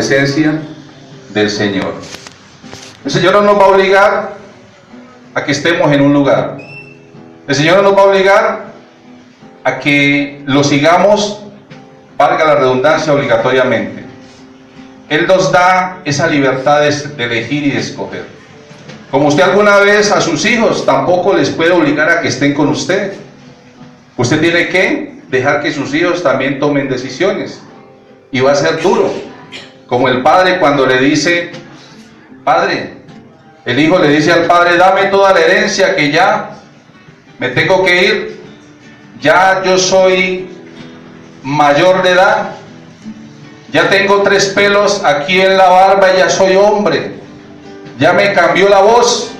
presencia 0.00 0.58
del 1.28 1.50
Señor. 1.50 1.92
El 3.04 3.10
Señor 3.10 3.34
no 3.34 3.42
nos 3.42 3.58
va 3.58 3.64
a 3.64 3.68
obligar 3.68 4.32
a 5.34 5.44
que 5.44 5.52
estemos 5.52 5.92
en 5.92 6.00
un 6.00 6.14
lugar. 6.14 6.56
El 7.46 7.54
Señor 7.54 7.76
no 7.76 7.82
nos 7.82 7.98
va 7.98 8.00
a 8.00 8.04
obligar 8.06 8.64
a 9.62 9.78
que 9.78 10.42
lo 10.46 10.64
sigamos, 10.64 11.42
valga 12.16 12.46
la 12.46 12.54
redundancia, 12.54 13.12
obligatoriamente. 13.12 14.02
Él 15.10 15.26
nos 15.26 15.52
da 15.52 16.00
esa 16.06 16.28
libertad 16.28 16.80
de, 16.80 17.22
elegir 17.22 17.66
y 17.66 17.72
de 17.72 17.80
escoger. 17.80 18.24
Como 19.10 19.28
usted 19.28 19.42
alguna 19.42 19.76
vez 19.80 20.10
a 20.12 20.22
sus 20.22 20.46
hijos 20.46 20.86
tampoco 20.86 21.34
les 21.34 21.50
puede 21.50 21.72
obligar 21.72 22.08
a 22.08 22.22
que 22.22 22.28
estén 22.28 22.54
con 22.54 22.68
usted. 22.68 23.12
Usted 24.16 24.40
tiene 24.40 24.68
que 24.68 25.20
dejar 25.28 25.60
que 25.60 25.70
sus 25.70 25.92
hijos 25.92 26.22
también 26.22 26.58
tomen 26.58 26.88
decisiones. 26.88 27.60
Y 28.32 28.40
va 28.40 28.52
a 28.52 28.54
ser 28.54 28.80
duro. 28.80 29.28
Como 29.90 30.08
el 30.08 30.22
padre 30.22 30.60
cuando 30.60 30.86
le 30.86 30.98
dice, 30.98 31.50
padre, 32.44 32.94
el 33.64 33.76
hijo 33.76 33.98
le 33.98 34.08
dice 34.10 34.30
al 34.30 34.44
padre, 34.44 34.76
dame 34.76 35.06
toda 35.06 35.34
la 35.34 35.40
herencia 35.40 35.96
que 35.96 36.12
ya 36.12 36.50
me 37.40 37.48
tengo 37.48 37.82
que 37.84 38.04
ir. 38.04 38.40
Ya 39.20 39.62
yo 39.64 39.76
soy 39.76 40.48
mayor 41.42 42.04
de 42.04 42.10
edad. 42.12 42.50
Ya 43.72 43.90
tengo 43.90 44.22
tres 44.22 44.46
pelos 44.46 45.02
aquí 45.04 45.40
en 45.40 45.56
la 45.56 45.68
barba, 45.68 46.14
ya 46.16 46.30
soy 46.30 46.54
hombre. 46.54 47.16
Ya 47.98 48.12
me 48.12 48.32
cambió 48.32 48.68
la 48.68 48.82
voz. 48.82 49.32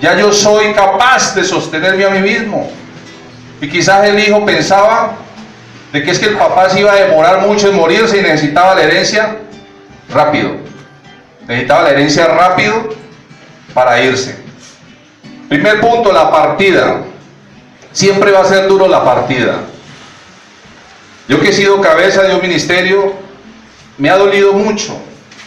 Ya 0.00 0.16
yo 0.16 0.32
soy 0.32 0.72
capaz 0.72 1.34
de 1.34 1.44
sostenerme 1.44 2.06
a 2.06 2.10
mí 2.10 2.20
mismo. 2.20 2.70
Y 3.60 3.68
quizás 3.68 4.08
el 4.08 4.18
hijo 4.18 4.42
pensaba 4.46 5.16
de 5.92 6.02
que 6.02 6.12
es 6.12 6.18
que 6.18 6.28
el 6.28 6.36
papá 6.38 6.70
se 6.70 6.80
iba 6.80 6.92
a 6.92 6.96
demorar 6.96 7.46
mucho 7.46 7.68
en 7.68 7.76
morirse 7.76 8.16
y 8.16 8.22
necesitaba 8.22 8.74
la 8.74 8.82
herencia 8.82 9.36
rápido. 10.10 10.52
Necesitaba 11.46 11.82
la 11.84 11.90
herencia 11.90 12.26
rápido 12.26 12.88
para 13.72 14.02
irse. 14.02 14.36
Primer 15.48 15.80
punto, 15.80 16.12
la 16.12 16.30
partida. 16.30 17.02
Siempre 17.92 18.32
va 18.32 18.40
a 18.40 18.44
ser 18.44 18.68
duro 18.68 18.88
la 18.88 19.04
partida. 19.04 19.60
Yo 21.28 21.40
que 21.40 21.48
he 21.48 21.52
sido 21.52 21.80
cabeza 21.80 22.22
de 22.22 22.34
un 22.34 22.42
ministerio, 22.42 23.14
me 23.98 24.10
ha 24.10 24.16
dolido 24.16 24.52
mucho 24.52 24.96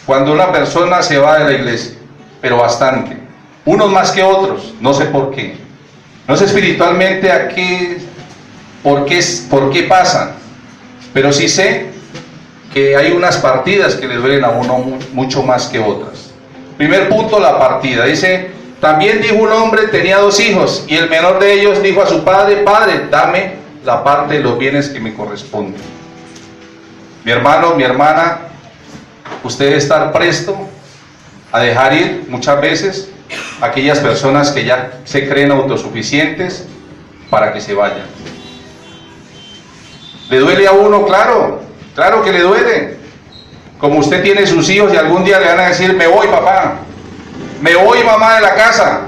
cuando 0.05 0.33
una 0.33 0.51
persona 0.51 1.01
se 1.01 1.17
va 1.17 1.39
de 1.39 1.45
la 1.45 1.53
iglesia, 1.53 1.97
pero 2.41 2.57
bastante. 2.57 3.17
Unos 3.66 3.91
más 3.91 4.11
que 4.11 4.23
otros, 4.23 4.73
no 4.81 4.94
sé 4.94 5.05
por 5.05 5.31
qué. 5.31 5.57
No 6.27 6.35
sé 6.35 6.45
espiritualmente 6.45 7.31
a 7.31 7.47
qué, 7.49 7.99
por 8.83 9.05
qué, 9.05 9.23
por 9.49 9.69
qué 9.71 9.83
pasan, 9.83 10.31
pero 11.13 11.31
sí 11.31 11.47
sé 11.47 11.91
que 12.73 12.95
hay 12.95 13.12
unas 13.12 13.38
partidas 13.38 13.95
que 13.95 14.08
le 14.08 14.16
duelen 14.16 14.45
a 14.45 14.50
uno 14.50 15.00
mucho 15.14 15.44
más 15.44 15.67
que 15.67 15.80
otras. 15.80 16.31
Primer 16.78 17.09
punto, 17.09 17.39
la 17.39 17.58
partida. 17.58 18.06
Dice, 18.06 18.52
también 18.80 19.22
dijo 19.22 19.36
un 19.36 19.52
hombre, 19.52 19.88
tenía 19.88 20.17
dos 20.20 20.39
hijos, 20.39 20.86
y 20.88 20.95
el 20.95 21.09
menor 21.09 21.40
de 21.40 21.53
ellos 21.53 21.81
dijo 21.81 22.02
a 22.02 22.08
su 22.08 22.23
padre, 22.23 22.58
padre, 22.58 23.08
dame 23.09 23.56
la 23.84 24.03
parte 24.03 24.36
de 24.36 24.40
los 24.42 24.58
bienes 24.58 24.90
que 24.90 25.00
me 25.00 25.14
corresponden. 25.14 25.81
Mi 27.23 27.31
hermano, 27.31 27.75
mi 27.75 27.84
hermana, 27.84 28.40
usted 29.44 29.66
debe 29.66 29.78
estar 29.78 30.12
presto 30.12 30.56
a 31.52 31.59
dejar 31.59 31.94
ir 31.94 32.25
muchas 32.30 32.62
veces 32.62 33.09
aquellas 33.62 34.00
personas 34.00 34.52
que 34.52 34.64
ya 34.64 35.00
se 35.03 35.28
creen 35.28 35.52
autosuficientes 35.52 36.66
para 37.30 37.52
que 37.53 37.62
se 37.62 37.73
vayan. 37.73 38.06
¿Le 40.30 40.40
duele 40.40 40.67
a 40.67 40.72
uno? 40.72 41.06
Claro, 41.06 41.62
claro 41.95 42.23
que 42.23 42.31
le 42.31 42.41
duele. 42.41 42.97
Como 43.79 43.99
usted 43.99 44.21
tiene 44.21 44.45
sus 44.45 44.69
hijos 44.69 44.93
y 44.93 44.97
algún 44.97 45.23
día 45.23 45.39
le 45.39 45.47
van 45.47 45.59
a 45.59 45.69
decir, 45.69 45.93
me 45.93 46.07
voy 46.07 46.27
papá, 46.27 46.79
me 47.61 47.75
voy 47.75 48.03
mamá 48.03 48.35
de 48.35 48.41
la 48.41 48.55
casa. 48.55 49.01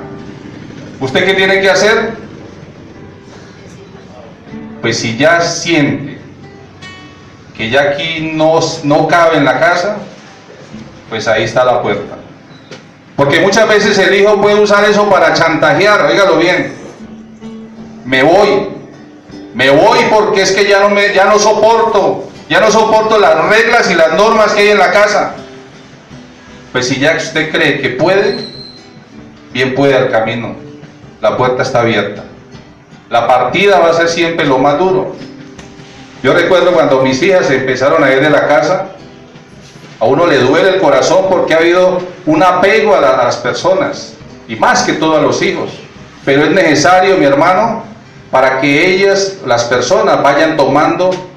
¿Usted 0.99 1.25
qué 1.25 1.33
tiene 1.33 1.59
que 1.59 1.69
hacer? 1.69 2.13
Pues 4.81 4.97
si 4.97 5.17
ya 5.17 5.41
siente 5.41 6.19
que 7.55 7.69
ya 7.69 7.81
aquí 7.81 8.31
no, 8.33 8.59
no 8.83 9.07
cabe 9.07 9.37
en 9.37 9.45
la 9.45 9.59
casa, 9.59 9.97
pues 11.09 11.27
ahí 11.27 11.43
está 11.43 11.65
la 11.65 11.81
puerta. 11.81 12.15
Porque 13.15 13.41
muchas 13.41 13.67
veces 13.67 13.97
el 13.99 14.15
hijo 14.15 14.41
puede 14.41 14.59
usar 14.59 14.83
eso 14.85 15.07
para 15.09 15.33
chantajear, 15.33 16.05
oígalo 16.05 16.37
bien. 16.37 16.73
Me 18.05 18.23
voy, 18.23 18.69
me 19.53 19.69
voy 19.69 19.99
porque 20.09 20.41
es 20.41 20.51
que 20.51 20.67
ya 20.67 20.79
no, 20.79 20.89
me, 20.89 21.13
ya 21.13 21.25
no 21.25 21.37
soporto, 21.37 22.30
ya 22.51 22.59
no 22.59 22.69
soporto 22.69 23.17
las 23.17 23.45
reglas 23.45 23.89
y 23.89 23.93
las 23.93 24.11
normas 24.15 24.51
que 24.51 24.59
hay 24.59 24.67
en 24.71 24.77
la 24.77 24.91
casa. 24.91 25.35
Pues 26.73 26.85
si 26.85 26.99
ya 26.99 27.15
usted 27.15 27.49
cree 27.49 27.79
que 27.79 27.91
puede, 27.91 28.45
bien 29.53 29.73
puede 29.73 29.95
al 29.95 30.11
camino. 30.11 30.57
La 31.21 31.37
puerta 31.37 31.63
está 31.63 31.79
abierta. 31.79 32.23
La 33.09 33.25
partida 33.25 33.79
va 33.79 33.91
a 33.91 33.93
ser 33.93 34.09
siempre 34.09 34.45
lo 34.45 34.57
más 34.57 34.77
duro. 34.77 35.15
Yo 36.21 36.33
recuerdo 36.33 36.73
cuando 36.73 37.01
mis 37.01 37.23
hijas 37.23 37.49
empezaron 37.49 38.03
a 38.03 38.11
ir 38.11 38.19
de 38.19 38.29
la 38.29 38.45
casa, 38.49 38.87
a 40.01 40.05
uno 40.05 40.27
le 40.27 40.39
duele 40.39 40.71
el 40.71 40.81
corazón 40.81 41.27
porque 41.29 41.53
ha 41.53 41.59
habido 41.59 42.01
un 42.25 42.43
apego 42.43 42.93
a, 42.93 42.99
las 42.99 43.37
personas 43.37 44.15
y 44.49 44.57
más 44.57 44.83
que 44.83 44.91
todo 44.91 45.15
a 45.15 45.21
los 45.21 45.41
hijos. 45.41 45.69
Pero 46.25 46.43
es 46.43 46.51
necesario, 46.51 47.15
mi 47.15 47.23
hermano, 47.23 47.83
para 48.29 48.59
que 48.59 48.93
ellas, 48.93 49.37
las 49.45 49.63
personas, 49.63 50.21
vayan 50.21 50.57
tomando 50.57 51.30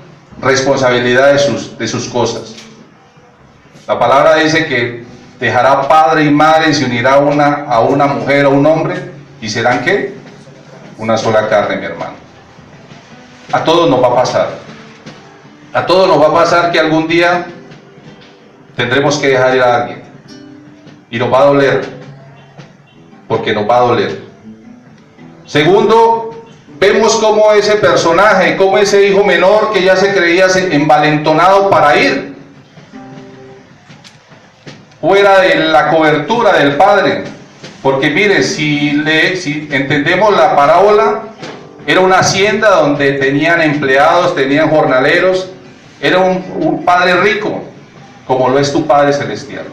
responsabilidad 0.45 1.33
de 1.33 1.39
sus, 1.39 1.77
de 1.79 1.89
sus 1.89 2.09
cosas. 2.09 2.55
La 3.87 3.99
palabra 3.99 4.37
dice 4.37 4.67
que 4.67 5.05
dejará 5.39 5.89
padre 5.89 6.25
y 6.25 6.31
madre 6.31 6.71
y 6.71 6.75
se 6.75 6.85
unirá 6.85 7.19
una, 7.19 7.65
a 7.65 7.81
una 7.81 8.07
mujer 8.07 8.47
o 8.47 8.51
un 8.51 8.65
hombre 8.67 9.11
y 9.41 9.49
serán 9.49 9.85
qué? 9.85 10.15
Una 10.97 11.19
sola 11.19 11.49
carne, 11.49 11.77
mi 11.77 11.87
hermano. 11.87 12.15
A 13.53 13.63
todos 13.63 13.91
nos 13.91 14.03
va 14.03 14.09
a 14.09 14.15
pasar. 14.15 14.49
A 15.73 15.85
todos 15.85 16.09
nos 16.09 16.21
va 16.21 16.29
a 16.29 16.33
pasar 16.33 16.73
que 16.73 16.79
algún 16.79 17.07
día 17.09 17.47
tendremos 18.77 19.19
que 19.19 19.29
dejar 19.29 19.57
ir 19.57 19.63
a 19.63 19.83
alguien. 19.83 20.03
Y 21.11 21.19
nos 21.19 21.33
va 21.33 21.43
a 21.43 21.45
doler, 21.47 21.85
porque 23.29 23.53
nos 23.53 23.69
va 23.69 23.77
a 23.77 23.81
doler. 23.81 24.25
Segundo, 25.47 26.24
vemos 26.93 27.17
cómo 27.17 27.53
ese 27.53 27.77
personaje, 27.77 28.57
como 28.57 28.79
ese 28.79 29.07
hijo 29.07 29.25
menor 29.25 29.73
que 29.73 29.83
ya 29.83 29.97
se 29.97 30.13
creía 30.13 30.47
envalentonado 30.71 31.71
para 31.71 31.97
ir 31.97 32.35
fuera 35.01 35.41
de 35.41 35.57
la 35.57 35.91
cobertura 35.91 36.59
del 36.59 36.77
padre. 36.77 37.25
Porque 37.83 38.11
mire, 38.11 38.43
si, 38.43 38.93
le, 38.93 39.37
si 39.37 39.69
entendemos 39.71 40.35
la 40.37 40.57
parábola, 40.57 41.23
era 41.87 42.01
una 42.01 42.19
hacienda 42.19 42.71
donde 42.71 43.13
tenían 43.13 43.61
empleados, 43.61 44.35
tenían 44.35 44.71
jornaleros, 44.71 45.51
era 46.01 46.19
un, 46.19 46.43
un 46.61 46.85
padre 46.85 47.17
rico, 47.17 47.63
como 48.27 48.49
lo 48.49 48.59
es 48.59 48.73
tu 48.73 48.87
Padre 48.87 49.13
Celestial. 49.13 49.65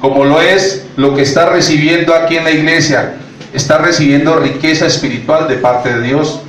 Como 0.00 0.24
lo 0.24 0.40
es 0.40 0.86
lo 0.96 1.14
que 1.14 1.22
está 1.22 1.46
recibiendo 1.46 2.14
aquí 2.14 2.36
en 2.36 2.44
la 2.44 2.50
iglesia. 2.50 3.14
Está 3.52 3.78
recibiendo 3.78 4.38
riqueza 4.38 4.86
espiritual 4.86 5.48
de 5.48 5.56
parte 5.56 5.92
de 5.94 6.02
Dios. 6.02 6.40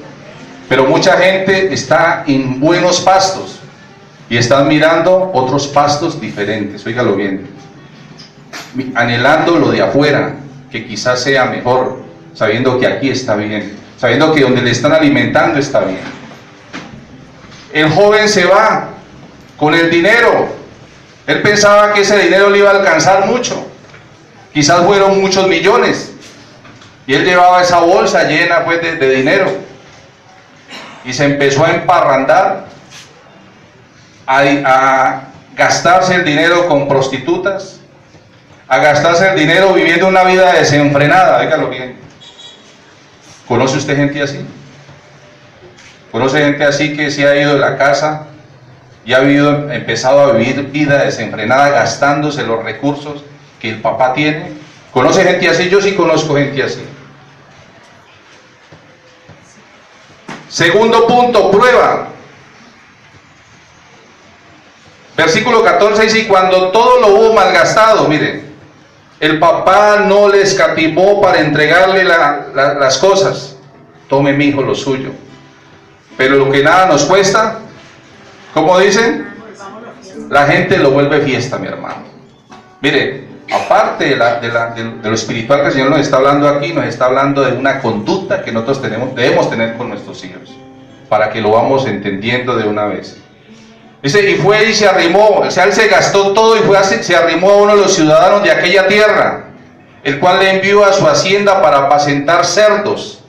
Pero 0.68 0.86
mucha 0.86 1.18
gente 1.18 1.74
está 1.74 2.24
en 2.28 2.60
buenos 2.60 3.02
pastos 3.02 3.60
y 4.30 4.38
están 4.38 4.68
mirando 4.68 5.32
otros 5.34 5.68
pastos 5.68 6.22
diferentes. 6.22 6.86
Óigalo 6.86 7.16
bien. 7.16 7.48
Anhelando 8.94 9.58
lo 9.58 9.72
de 9.72 9.82
afuera, 9.82 10.36
que 10.72 10.86
quizás 10.86 11.24
sea 11.24 11.46
mejor, 11.46 12.04
sabiendo 12.34 12.80
que 12.80 12.86
aquí 12.86 13.10
está 13.10 13.36
bien, 13.36 13.76
sabiendo 13.98 14.34
que 14.34 14.42
donde 14.42 14.62
le 14.62 14.72
están 14.72 14.94
alimentando 14.94 15.60
está 15.60 15.80
bien. 15.82 16.00
El 17.74 17.90
joven 17.90 18.30
se 18.30 18.46
va 18.46 18.90
con 19.58 19.74
el 19.74 19.90
dinero, 19.90 20.50
él 21.26 21.42
pensaba 21.42 21.94
que 21.94 22.02
ese 22.02 22.18
dinero 22.18 22.50
le 22.50 22.60
iba 22.60 22.72
a 22.72 22.76
alcanzar 22.76 23.26
mucho. 23.28 23.68
Quizás 24.54 24.84
fueron 24.86 25.22
muchos 25.22 25.48
millones. 25.48 26.14
Y 27.10 27.16
él 27.16 27.26
llevaba 27.26 27.64
esa 27.64 27.80
bolsa 27.80 28.26
llena 28.26 28.64
pues, 28.64 28.84
de, 28.84 29.16
dinero. 29.16 29.52
Y 31.04 31.12
se 31.12 31.26
empezó 31.26 31.66
a 31.66 31.72
emparrandar, 31.72 32.66
a, 34.28 35.22
gastarse 35.56 36.14
el 36.14 36.24
dinero 36.24 36.68
con 36.68 36.88
prostitutas, 36.88 37.80
a 38.68 38.78
gastarse 38.78 39.28
el 39.28 39.40
dinero 39.40 39.74
viviendo 39.74 40.08
una 40.08 40.24
vida 40.24 40.54
desenfrenada. 40.54 41.42
Dígalo 41.42 41.70
bien. 41.70 41.98
¿Conoce 43.48 43.78
usted 43.78 43.96
gente 43.96 44.22
así? 44.22 44.46
¿Conoce 46.12 46.38
gente 46.38 46.64
así 46.64 46.96
que 46.96 47.10
se 47.10 47.28
ha 47.28 47.36
ido 47.36 47.54
de 47.54 47.60
la 47.60 47.76
casa 47.76 48.28
y 49.04 49.14
ha 49.14 49.22
empezado 49.24 50.22
a 50.22 50.34
vivir 50.34 50.70
vida 50.70 51.04
desenfrenada 51.06 51.70
gastándose 51.70 52.44
los 52.44 52.64
recursos 52.64 53.24
que 53.60 53.70
el 53.70 53.82
papá 53.82 54.14
tiene. 54.14 54.52
¿Conoce 54.92 55.24
gente 55.24 55.50
así? 55.50 55.70
Yo 55.70 55.82
sí 55.82 55.96
conozco 55.96 56.36
gente 56.36 56.62
así. 56.62 56.84
Segundo 60.50 61.08
punto, 61.08 61.50
prueba. 61.52 62.08
Versículo 65.16 65.64
14 65.64 66.02
dice, 66.04 66.20
y 66.20 66.28
cuando 66.28 66.70
todo 66.72 67.00
lo 67.00 67.08
hubo 67.08 67.34
malgastado, 67.34 68.08
mire, 68.08 68.44
el 69.20 69.38
papá 69.38 70.06
no 70.08 70.28
le 70.28 70.42
escatimó 70.42 71.22
para 71.22 71.40
entregarle 71.40 72.04
las 72.04 72.98
cosas. 72.98 73.58
Tome 74.08 74.34
mi 74.34 74.46
hijo 74.46 74.62
lo 74.62 74.74
suyo. 74.74 75.12
Pero 76.18 76.36
lo 76.36 76.52
que 76.52 76.64
nada 76.64 76.88
nos 76.88 77.04
cuesta, 77.04 77.60
¿cómo 78.54 78.80
dicen? 78.80 79.28
La 80.30 80.48
gente 80.48 80.78
lo 80.78 80.92
vuelve 80.92 81.22
fiesta, 81.22 81.58
mi 81.58 81.68
hermano. 81.68 82.04
Mire, 82.82 83.28
aparte 83.52 84.06
de, 84.06 84.16
lo 84.16 85.14
espiritual 85.14 85.62
que 85.62 85.68
el 85.68 85.74
Señor 85.74 85.90
nos 85.90 86.00
está 86.00 86.18
hablando 86.18 86.48
aquí, 86.48 86.74
nos 86.74 86.86
está 86.86 87.06
hablando 87.06 87.44
de 87.44 87.58
una 87.58 87.80
conducta 87.82 88.44
que 88.44 88.52
nosotros 88.52 88.82
tenemos, 88.82 89.16
debemos 89.16 89.50
tener 89.50 89.76
con 89.76 89.90
nuestros 89.90 90.24
hijos, 90.24 90.56
para 91.08 91.30
que 91.30 91.42
lo 91.42 91.52
vamos 91.52 91.88
entendiendo 91.88 92.56
de 92.56 92.68
una 92.68 92.86
vez. 92.86 93.18
Dice, 94.02 94.30
y 94.30 94.36
fue 94.36 94.70
y 94.70 94.74
se 94.74 94.88
arrimó, 94.88 95.40
o 95.40 95.52
sea, 95.52 95.66
él 95.66 95.74
se 95.74 95.88
gastó 95.88 96.34
todo 96.34 96.56
y 96.56 96.60
fue 96.60 96.82
se 96.84 97.16
arrimó 97.16 97.52
a 97.52 97.58
uno 97.58 97.76
de 97.76 97.82
los 97.82 97.94
ciudadanos 97.94 98.44
de 98.44 98.52
aquella 98.52 98.88
tierra, 98.88 99.46
el 100.04 100.20
cual 100.20 100.40
le 100.40 100.52
envió 100.52 100.86
a 100.86 100.94
su 100.94 101.06
hacienda 101.08 101.62
para 101.62 101.80
apacentar 101.80 102.46
cerdos. 102.46 103.24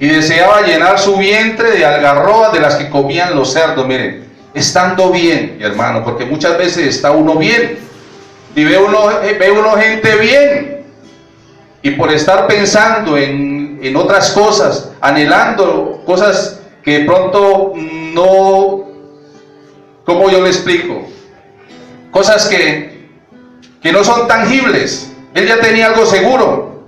Y 0.00 0.08
deseaba 0.08 0.62
llenar 0.62 0.98
su 0.98 1.16
vientre 1.16 1.70
de 1.70 1.86
algarrobas 1.86 2.52
de 2.52 2.58
las 2.58 2.74
que 2.74 2.90
comían 2.90 3.36
los 3.36 3.52
cerdos. 3.52 3.86
Miren, 3.86 4.24
estando 4.52 5.10
bien, 5.10 5.58
hermano, 5.60 6.02
porque 6.02 6.24
muchas 6.24 6.58
veces 6.58 6.88
está 6.88 7.12
uno 7.12 7.36
bien 7.36 7.78
y 8.54 8.64
ve 8.64 8.78
uno, 8.78 9.06
ve 9.38 9.50
uno 9.50 9.72
gente 9.72 10.16
bien. 10.16 10.84
Y 11.82 11.90
por 11.90 12.12
estar 12.12 12.46
pensando 12.46 13.18
en, 13.18 13.78
en 13.82 13.96
otras 13.96 14.30
cosas, 14.30 14.90
anhelando 15.00 16.02
cosas 16.06 16.60
que 16.82 17.00
pronto 17.00 17.72
no 17.76 18.84
¿Cómo 20.04 20.28
yo 20.30 20.42
le 20.42 20.48
explico? 20.48 21.06
Cosas 22.10 22.46
que, 22.46 23.08
que 23.82 23.92
no 23.92 24.04
son 24.04 24.28
tangibles. 24.28 25.10
Él 25.34 25.48
ya 25.48 25.60
tenía 25.60 25.86
algo 25.86 26.06
seguro, 26.06 26.84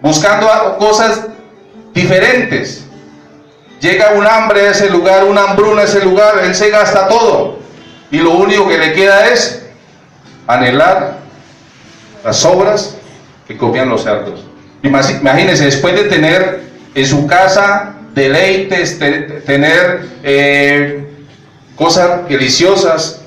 buscando 0.00 0.76
cosas 0.78 1.26
diferentes. 1.92 2.84
Llega 3.80 4.12
un 4.12 4.26
hambre 4.26 4.68
a 4.68 4.70
ese 4.70 4.88
lugar, 4.88 5.24
una 5.24 5.42
hambruna 5.42 5.82
a 5.82 5.84
ese 5.84 6.02
lugar, 6.04 6.38
él 6.42 6.54
se 6.54 6.70
gasta 6.70 7.08
todo. 7.08 7.58
Y 8.10 8.18
lo 8.18 8.30
único 8.30 8.68
que 8.68 8.78
le 8.78 8.92
queda 8.94 9.28
es 9.28 9.65
anhelar 10.46 11.18
las 12.24 12.44
obras 12.44 12.96
que 13.46 13.56
comían 13.56 13.88
los 13.88 14.02
cerdos. 14.02 14.44
Imagínense, 14.82 15.64
después 15.64 15.94
de 15.94 16.04
tener 16.04 16.62
en 16.94 17.06
su 17.06 17.26
casa 17.26 17.94
deleites, 18.14 18.98
tener 19.44 20.06
eh, 20.22 21.06
cosas 21.76 22.28
deliciosas, 22.28 23.20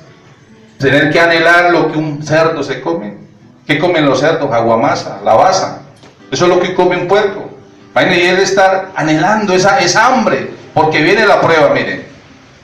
tener 0.79 1.11
que 1.11 1.19
anhelar 1.19 1.71
lo 1.71 1.91
que 1.91 1.97
un 1.97 2.23
cerdo 2.23 2.63
se 2.63 2.81
come. 2.81 3.17
¿Qué 3.67 3.77
comen 3.77 4.05
los 4.05 4.19
cerdos? 4.19 4.51
Aguamasa, 4.51 5.19
la 5.23 5.35
basa. 5.35 5.81
Eso 6.31 6.45
es 6.45 6.49
lo 6.49 6.59
que 6.59 6.73
come 6.73 6.97
un 6.97 7.07
puerco. 7.07 7.49
Y 7.95 8.21
él 8.21 8.39
estar 8.39 8.91
anhelando 8.95 9.53
esa, 9.53 9.79
esa 9.79 10.07
hambre, 10.07 10.49
porque 10.73 11.01
viene 11.01 11.25
la 11.25 11.41
prueba, 11.41 11.69
miren. 11.73 12.05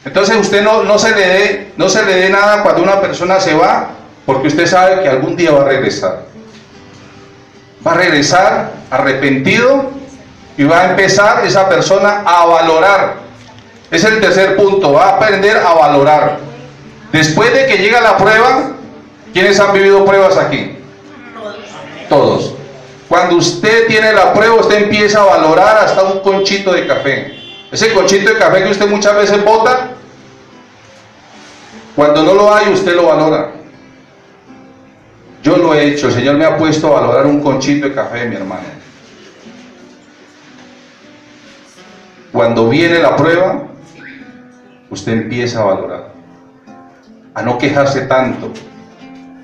Entonces 0.05 0.37
usted 0.37 0.63
no, 0.63 0.83
no, 0.83 0.97
se 0.97 1.11
le 1.11 1.27
dé, 1.27 1.71
no 1.77 1.89
se 1.89 2.03
le 2.05 2.13
dé 2.15 2.29
nada 2.29 2.63
cuando 2.63 2.83
una 2.83 3.01
persona 3.01 3.39
se 3.39 3.53
va, 3.53 3.89
porque 4.25 4.47
usted 4.47 4.65
sabe 4.65 5.01
que 5.03 5.09
algún 5.09 5.35
día 5.35 5.51
va 5.51 5.61
a 5.61 5.65
regresar. 5.65 6.25
Va 7.85 7.91
a 7.91 7.95
regresar 7.95 8.71
arrepentido 8.89 9.91
y 10.57 10.63
va 10.63 10.81
a 10.81 10.89
empezar 10.91 11.45
esa 11.45 11.69
persona 11.69 12.23
a 12.25 12.45
valorar 12.45 13.25
es 13.91 14.03
el 14.03 14.19
tercer 14.19 14.55
punto, 14.55 14.93
va 14.93 15.05
a 15.05 15.15
aprender 15.15 15.57
a 15.57 15.73
valorar. 15.73 16.39
Después 17.11 17.53
de 17.53 17.65
que 17.65 17.77
llega 17.77 18.01
la 18.01 18.17
prueba, 18.17 18.71
¿quiénes 19.33 19.59
han 19.59 19.73
vivido 19.73 20.05
pruebas 20.05 20.37
aquí? 20.37 20.77
Todos. 22.09 22.53
Cuando 23.07 23.35
usted 23.35 23.87
tiene 23.87 24.11
la 24.13 24.33
prueba, 24.33 24.55
usted 24.55 24.83
empieza 24.83 25.21
a 25.21 25.25
valorar 25.25 25.77
hasta 25.77 26.03
un 26.03 26.19
conchito 26.19 26.73
de 26.73 26.87
café. 26.87 27.35
Ese 27.71 27.93
conchito 27.93 28.33
de 28.33 28.39
café 28.39 28.63
que 28.63 28.71
usted 28.71 28.87
muchas 28.87 29.15
veces 29.15 29.43
bota, 29.43 29.91
cuando 31.95 32.23
no 32.23 32.33
lo 32.33 32.53
hay, 32.53 32.73
usted 32.73 32.95
lo 32.95 33.07
valora. 33.07 33.51
Yo 35.45 35.57
lo 35.57 35.75
he 35.75 35.89
hecho, 35.89 36.07
el 36.07 36.13
Señor 36.15 36.37
me 36.37 36.45
ha 36.45 36.57
puesto 36.57 36.87
a 36.87 37.01
valorar 37.01 37.27
un 37.27 37.39
conchito 37.39 37.87
de 37.87 37.93
café, 37.93 38.25
mi 38.25 38.35
hermano. 38.35 38.63
Cuando 42.31 42.67
viene 42.67 42.97
la 42.97 43.15
prueba, 43.15 43.67
usted 44.89 45.11
empieza 45.11 45.61
a 45.61 45.65
valorar, 45.65 46.13
a 47.35 47.43
no 47.43 47.59
quejarse 47.59 48.07
tanto, 48.07 48.51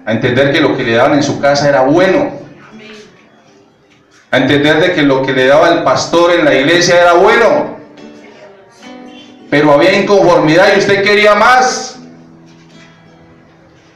a 0.03 0.13
entender 0.13 0.51
que 0.51 0.59
lo 0.59 0.75
que 0.75 0.81
le 0.81 0.93
daban 0.93 1.13
en 1.13 1.21
su 1.21 1.39
casa 1.39 1.69
era 1.69 1.83
bueno, 1.83 2.31
a 4.31 4.37
entender 4.37 4.79
de 4.79 4.93
que 4.93 5.03
lo 5.03 5.21
que 5.21 5.33
le 5.33 5.45
daba 5.45 5.69
el 5.69 5.83
pastor 5.83 6.33
en 6.33 6.45
la 6.45 6.55
iglesia 6.55 6.99
era 6.99 7.13
bueno, 7.13 7.77
pero 9.51 9.71
había 9.71 9.93
inconformidad 9.93 10.75
y 10.75 10.79
usted 10.79 11.03
quería 11.03 11.35
más. 11.35 11.90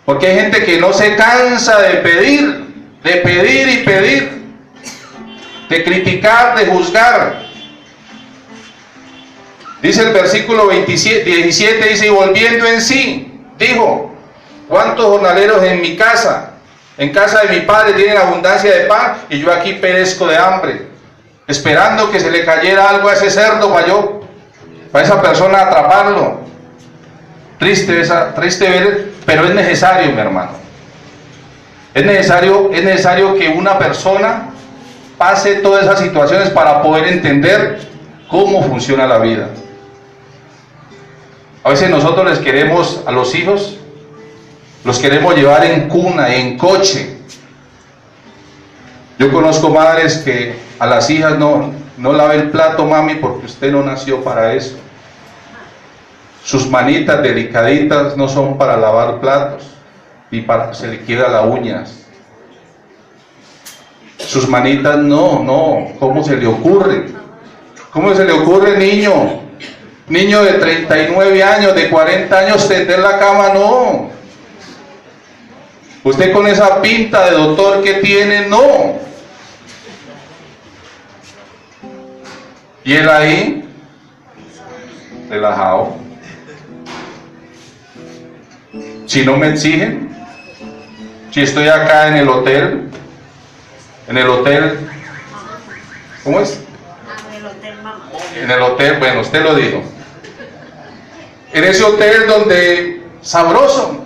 Porque 0.06 0.28
hay 0.28 0.36
gente 0.36 0.64
que 0.64 0.80
no 0.80 0.94
se 0.94 1.16
cansa 1.16 1.82
de 1.82 1.96
pedir, 1.96 2.66
de 3.04 3.12
pedir 3.18 3.70
y 3.70 3.78
pedir, 3.84 4.44
de 5.68 5.84
criticar, 5.84 6.58
de 6.58 6.68
juzgar. 6.68 7.46
Dice 9.82 10.04
el 10.04 10.14
versículo 10.14 10.68
27, 10.68 11.24
17, 11.24 11.90
dice, 11.90 12.08
y 12.08 12.10
volviendo 12.10 12.66
en 12.66 12.82
sí, 12.82 13.42
dijo, 13.58 14.14
¿cuántos 14.68 15.06
jornaleros 15.06 15.64
en 15.64 15.82
mi 15.82 15.96
casa? 15.96 16.52
En 16.98 17.12
casa 17.12 17.42
de 17.42 17.60
mi 17.60 17.66
padre 17.66 17.94
tienen 17.94 18.18
abundancia 18.18 18.74
de 18.74 18.86
pan 18.86 19.18
y 19.30 19.40
yo 19.40 19.52
aquí 19.52 19.74
perezco 19.74 20.28
de 20.28 20.38
hambre, 20.38 20.88
esperando 21.48 22.12
que 22.12 22.20
se 22.20 22.32
le 22.32 22.46
cayera 22.46 22.90
algo 22.90 23.10
a 23.10 23.14
ese 23.14 23.30
cerdo 23.30 23.74
para 23.74 23.88
yo, 23.88 24.22
para 24.92 25.06
esa 25.06 25.22
persona 25.22 25.62
atraparlo. 25.62 26.40
Triste, 27.58 28.70
ver, 28.70 29.12
pero 29.26 29.46
es 29.46 29.56
necesario, 29.56 30.12
mi 30.12 30.20
hermano. 30.20 30.52
Es 31.94 32.06
necesario, 32.06 32.72
es 32.74 32.84
necesario 32.84 33.36
que 33.36 33.50
una 33.50 33.80
persona 33.80 34.50
pase 35.18 35.56
todas 35.56 35.84
esas 35.84 36.00
situaciones 36.00 36.50
para 36.50 36.82
poder 36.82 37.08
entender 37.08 37.80
cómo 38.30 38.64
funciona 38.64 39.08
la 39.08 39.20
vida. 39.20 39.48
A 41.64 41.70
veces 41.70 41.90
nosotros 41.90 42.30
les 42.30 42.40
queremos 42.40 43.02
a 43.06 43.12
los 43.12 43.34
hijos, 43.34 43.78
los 44.84 45.00
queremos 45.00 45.36
llevar 45.36 45.66
en 45.66 45.88
cuna, 45.88 46.36
en 46.36 46.58
coche. 46.58 47.18
Yo 49.18 49.32
conozco 49.32 49.70
madres 49.70 50.18
que 50.18 50.56
a 50.78 50.86
las 50.86 51.10
hijas 51.10 51.40
no, 51.40 51.74
no 51.98 52.14
lave 52.14 52.36
el 52.36 52.52
plato, 52.52 52.86
mami, 52.86 53.16
porque 53.16 53.46
usted 53.46 53.72
no 53.72 53.82
nació 53.82 54.24
para 54.24 54.54
eso. 54.54 54.76
Sus 56.46 56.70
manitas 56.70 57.24
delicaditas 57.24 58.16
no 58.16 58.30
son 58.30 58.56
para 58.56 58.78
lavar 58.78 59.20
platos, 59.20 59.64
ni 60.30 60.42
para 60.42 60.70
que 60.70 60.76
se 60.76 60.88
le 60.88 61.00
quiera 61.02 61.28
las 61.28 61.44
uñas. 61.44 62.06
Sus 64.20 64.48
manitas 64.48 65.00
no, 65.00 65.42
no, 65.42 65.94
¿cómo 65.98 66.24
se 66.24 66.38
le 66.38 66.46
ocurre? 66.46 67.08
¿Cómo 67.90 68.14
se 68.14 68.26
le 68.26 68.32
ocurre, 68.32 68.78
niño? 68.78 69.42
Niño 70.08 70.44
de 70.44 70.54
39 70.54 71.44
años, 71.44 71.74
de 71.74 71.90
40 71.90 72.38
años, 72.38 72.68
tender 72.68 73.00
la 73.00 73.18
cama, 73.18 73.50
no. 73.50 74.10
Usted 76.04 76.32
con 76.32 76.46
esa 76.46 76.80
pinta 76.80 77.26
de 77.26 77.38
doctor 77.38 77.84
que 77.84 77.96
tiene, 77.96 78.48
no. 78.48 79.00
Y 82.84 82.94
él 82.94 83.10
ahí, 83.10 83.68
relajado. 85.28 86.05
Si 89.06 89.26
no 89.26 89.38
me 89.38 89.50
exigen, 89.50 90.16
si 91.32 91.42
estoy 91.42 91.68
acá 91.68 92.08
en 92.08 92.16
el 92.16 92.30
hotel, 92.30 92.90
en 94.08 94.18
el 94.18 94.30
hotel, 94.30 94.90
¿cómo 96.24 96.40
es? 96.40 96.60
En 98.42 98.52
el 98.52 98.62
hotel, 98.62 98.98
bueno, 99.00 99.22
usted 99.22 99.44
lo 99.44 99.56
dijo 99.56 99.82
en 101.56 101.64
ese 101.64 101.86
hotel 101.86 102.28
donde 102.28 103.02
sabroso. 103.22 103.98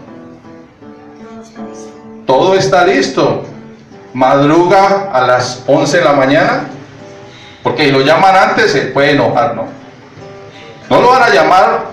Todo 2.28 2.54
está 2.54 2.86
listo. 2.86 3.44
Madruga 4.14 5.10
a 5.12 5.22
las 5.22 5.64
11 5.66 5.98
de 5.98 6.04
la 6.04 6.14
mañana, 6.14 6.68
porque 7.64 7.86
si 7.86 7.92
lo 7.92 8.02
llaman 8.02 8.36
antes 8.36 8.72
se 8.72 8.82
puede 8.82 9.12
enojar, 9.12 9.56
¿no? 9.56 9.66
No 10.92 11.02
lo 11.02 11.10
van 11.10 11.24
a 11.24 11.30
llamar 11.30 11.86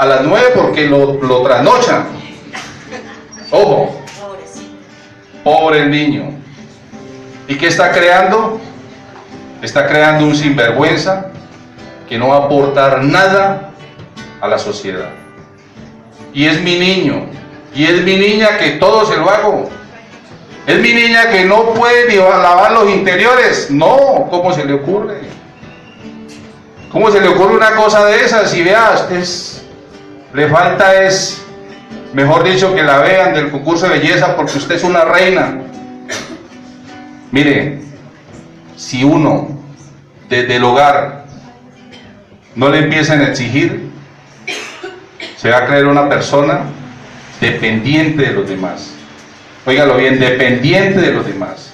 a 0.00 0.06
las 0.06 0.22
9 0.22 0.52
porque 0.54 0.86
lo, 0.86 1.12
lo 1.20 1.42
trasnochan. 1.42 2.06
Ojo. 3.50 4.00
Pobre 5.44 5.80
el 5.80 5.90
niño. 5.90 6.38
¿Y 7.46 7.56
qué 7.56 7.66
está 7.66 7.92
creando? 7.92 8.58
Está 9.60 9.86
creando 9.86 10.24
un 10.24 10.34
sinvergüenza 10.34 11.26
que 12.08 12.18
no 12.18 12.28
va 12.28 12.36
a 12.36 12.38
aportar 12.46 13.04
nada 13.04 13.72
a 14.40 14.48
la 14.48 14.58
sociedad. 14.58 15.10
y 16.32 16.46
es 16.46 16.62
mi 16.62 16.78
niño, 16.78 17.26
y 17.74 17.84
es 17.84 18.02
mi 18.02 18.16
niña 18.16 18.56
que 18.56 18.70
todo 18.72 19.04
se 19.04 19.18
lo 19.18 19.28
hago. 19.28 19.68
Es 20.66 20.78
mi 20.78 20.94
niña 20.94 21.28
que 21.28 21.44
no 21.44 21.74
puede 21.74 22.08
ni 22.08 22.16
lavar 22.16 22.72
los 22.72 22.88
interiores. 22.88 23.70
No, 23.70 24.28
¿cómo 24.30 24.50
se 24.54 24.64
le 24.64 24.74
ocurre? 24.74 25.20
¿Cómo 26.90 27.10
se 27.10 27.20
le 27.20 27.28
ocurre 27.28 27.54
una 27.54 27.74
cosa 27.74 28.06
de 28.06 28.24
esas? 28.24 28.54
Y 28.54 28.62
vea, 28.62 28.94
es, 29.10 29.59
le 30.32 30.48
falta 30.48 31.02
es, 31.02 31.42
mejor 32.12 32.44
dicho, 32.44 32.74
que 32.74 32.82
la 32.82 32.98
vean 32.98 33.34
del 33.34 33.50
concurso 33.50 33.88
de 33.88 33.98
belleza 33.98 34.36
porque 34.36 34.58
usted 34.58 34.76
es 34.76 34.84
una 34.84 35.04
reina. 35.04 35.58
Mire, 37.32 37.80
si 38.76 39.04
uno 39.04 39.48
desde 40.28 40.56
el 40.56 40.64
hogar 40.64 41.24
no 42.54 42.68
le 42.68 42.78
empiezan 42.78 43.20
a 43.20 43.28
exigir, 43.28 43.90
se 45.36 45.50
va 45.50 45.58
a 45.58 45.66
creer 45.66 45.86
una 45.86 46.08
persona 46.08 46.62
dependiente 47.40 48.22
de 48.22 48.32
los 48.32 48.48
demás. 48.48 48.90
Óigalo 49.66 49.96
bien, 49.96 50.18
dependiente 50.18 51.00
de 51.00 51.12
los 51.12 51.26
demás. 51.26 51.72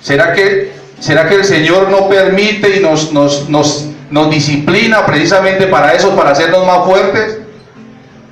¿Será 0.00 0.32
que, 0.32 0.72
será 1.00 1.28
que 1.28 1.36
el 1.36 1.44
Señor 1.44 1.90
no 1.90 2.08
permite 2.08 2.76
y 2.76 2.80
nos, 2.80 3.12
nos, 3.12 3.48
nos, 3.48 3.88
nos 4.10 4.30
disciplina 4.30 5.04
precisamente 5.04 5.66
para 5.66 5.92
eso, 5.92 6.14
para 6.16 6.30
hacernos 6.30 6.66
más 6.66 6.84
fuertes? 6.84 7.37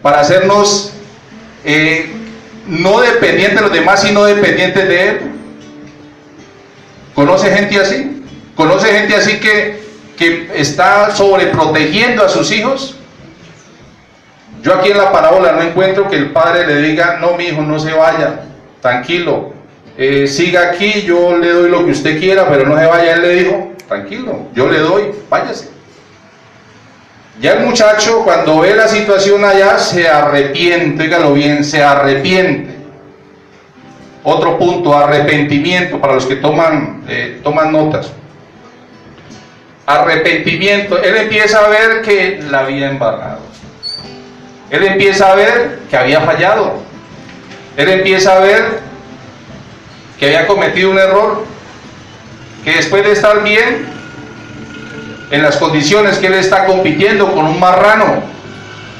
Para 0.06 0.20
hacernos 0.20 0.92
eh, 1.64 2.08
no 2.68 3.00
dependientes 3.00 3.56
de 3.56 3.60
los 3.60 3.72
demás, 3.72 4.02
sino 4.02 4.24
dependientes 4.24 4.86
de 4.86 5.08
Él. 5.08 5.18
¿Conoce 7.12 7.50
gente 7.50 7.80
así? 7.80 8.22
¿Conoce 8.54 8.86
gente 8.86 9.16
así 9.16 9.40
que, 9.40 9.82
que 10.16 10.48
está 10.54 11.10
sobreprotegiendo 11.10 12.24
a 12.24 12.28
sus 12.28 12.52
hijos? 12.52 12.94
Yo 14.62 14.74
aquí 14.74 14.92
en 14.92 14.98
la 14.98 15.10
parábola 15.10 15.50
no 15.50 15.62
encuentro 15.62 16.08
que 16.08 16.14
el 16.14 16.30
padre 16.30 16.68
le 16.68 16.82
diga, 16.82 17.18
no, 17.20 17.36
mi 17.36 17.46
hijo, 17.46 17.62
no 17.62 17.80
se 17.80 17.92
vaya, 17.92 18.42
tranquilo, 18.80 19.54
eh, 19.98 20.28
siga 20.28 20.68
aquí, 20.68 21.02
yo 21.02 21.36
le 21.36 21.50
doy 21.50 21.68
lo 21.68 21.84
que 21.84 21.90
usted 21.90 22.20
quiera, 22.20 22.48
pero 22.48 22.68
no 22.68 22.78
se 22.78 22.86
vaya. 22.86 23.14
Él 23.14 23.22
le 23.22 23.34
dijo, 23.42 23.72
tranquilo, 23.88 24.42
yo 24.54 24.70
le 24.70 24.78
doy, 24.78 25.02
váyase. 25.28 25.75
Ya 27.40 27.52
el 27.52 27.60
muchacho 27.60 28.22
cuando 28.24 28.60
ve 28.60 28.74
la 28.74 28.88
situación 28.88 29.44
allá 29.44 29.78
se 29.78 30.08
arrepiente, 30.08 31.02
dígalo 31.02 31.34
bien, 31.34 31.64
se 31.64 31.82
arrepiente. 31.82 32.74
Otro 34.24 34.58
punto, 34.58 34.96
arrepentimiento 34.96 36.00
para 36.00 36.14
los 36.14 36.24
que 36.24 36.36
toman, 36.36 37.04
eh, 37.08 37.40
toman 37.44 37.72
notas. 37.72 38.10
Arrepentimiento, 39.84 41.00
él 41.00 41.16
empieza 41.16 41.64
a 41.64 41.68
ver 41.68 42.02
que 42.02 42.42
la 42.50 42.60
había 42.60 42.90
embarrado. 42.90 43.40
Él 44.70 44.82
empieza 44.84 45.30
a 45.30 45.34
ver 45.36 45.80
que 45.90 45.96
había 45.96 46.22
fallado. 46.22 46.82
Él 47.76 47.88
empieza 47.90 48.36
a 48.36 48.40
ver 48.40 48.80
que 50.18 50.26
había 50.26 50.46
cometido 50.46 50.90
un 50.90 50.98
error. 50.98 51.44
Que 52.64 52.72
después 52.72 53.04
de 53.04 53.12
estar 53.12 53.44
bien, 53.44 53.95
en 55.30 55.42
las 55.42 55.56
condiciones 55.56 56.18
que 56.18 56.28
él 56.28 56.34
está 56.34 56.66
compitiendo 56.66 57.32
con 57.32 57.46
un 57.46 57.58
marrano 57.58 58.22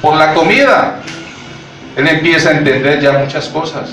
por 0.03 0.17
la 0.17 0.35
comida, 0.35 1.01
él 1.97 2.09
empieza 2.09 2.51
a 2.51 2.53
entender 2.53 3.01
ya 3.01 3.13
muchas 3.13 3.49
cosas. 3.49 3.91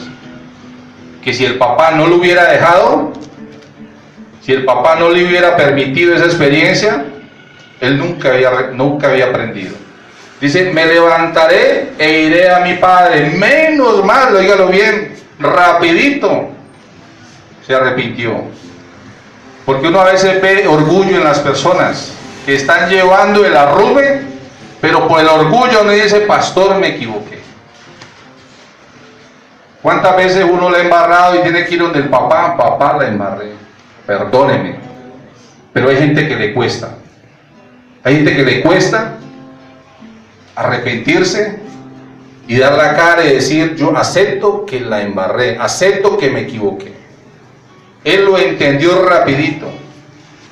Que 1.23 1.33
si 1.33 1.45
el 1.45 1.57
papá 1.57 1.91
no 1.91 2.07
lo 2.07 2.17
hubiera 2.17 2.51
dejado, 2.51 3.13
si 4.41 4.51
el 4.51 4.65
papá 4.65 4.95
no 4.95 5.09
le 5.09 5.25
hubiera 5.25 5.55
permitido 5.55 6.15
esa 6.15 6.25
experiencia, 6.25 7.05
él 7.79 7.97
nunca 7.97 8.31
había, 8.31 8.51
nunca 8.73 9.09
había 9.09 9.25
aprendido. 9.25 9.75
Dice, 10.41 10.71
me 10.73 10.85
levantaré 10.85 11.93
e 11.97 12.23
iré 12.23 12.51
a 12.51 12.59
mi 12.59 12.73
padre. 12.73 13.29
Menos 13.37 14.03
mal, 14.03 14.35
oígalo 14.35 14.67
bien, 14.67 15.15
rapidito. 15.39 16.49
Se 17.65 17.73
arrepintió. 17.73 18.43
Porque 19.65 19.87
uno 19.87 20.01
a 20.01 20.11
veces 20.11 20.41
ve 20.41 20.67
orgullo 20.67 21.15
en 21.15 21.23
las 21.23 21.39
personas 21.39 22.13
que 22.45 22.55
están 22.55 22.89
llevando 22.89 23.45
el 23.45 23.55
arrume, 23.55 24.21
pero 24.81 25.07
por 25.07 25.19
el 25.19 25.27
orgullo 25.27 25.83
no 25.83 25.91
dice, 25.91 26.21
pastor, 26.21 26.77
me 26.77 26.89
equivoqué. 26.89 27.41
¿Cuántas 29.81 30.15
veces 30.15 30.45
uno 30.49 30.69
le 30.69 30.77
ha 30.77 30.83
embarrado 30.83 31.35
y 31.35 31.41
tiene 31.41 31.65
que 31.65 31.75
ir 31.75 31.81
donde 31.81 31.99
el 31.99 32.09
papá? 32.09 32.55
Papá, 32.55 32.97
la 32.97 33.07
embarré. 33.07 33.51
Perdóneme. 34.05 34.75
Pero 35.73 35.89
hay 35.89 35.97
gente 35.97 36.27
que 36.27 36.35
le 36.35 36.53
cuesta. 36.53 36.95
Hay 38.03 38.15
gente 38.15 38.35
que 38.35 38.43
le 38.43 38.61
cuesta 38.61 39.15
arrepentirse 40.55 41.59
y 42.47 42.57
dar 42.57 42.73
la 42.73 42.95
cara 42.95 43.25
y 43.25 43.33
decir, 43.33 43.75
yo 43.75 43.95
acepto 43.97 44.65
que 44.65 44.79
la 44.81 45.01
embarré, 45.01 45.57
acepto 45.59 46.17
que 46.17 46.29
me 46.29 46.41
equivoqué. 46.41 46.93
Él 48.03 48.25
lo 48.25 48.37
entendió 48.37 49.03
rapidito. 49.05 49.82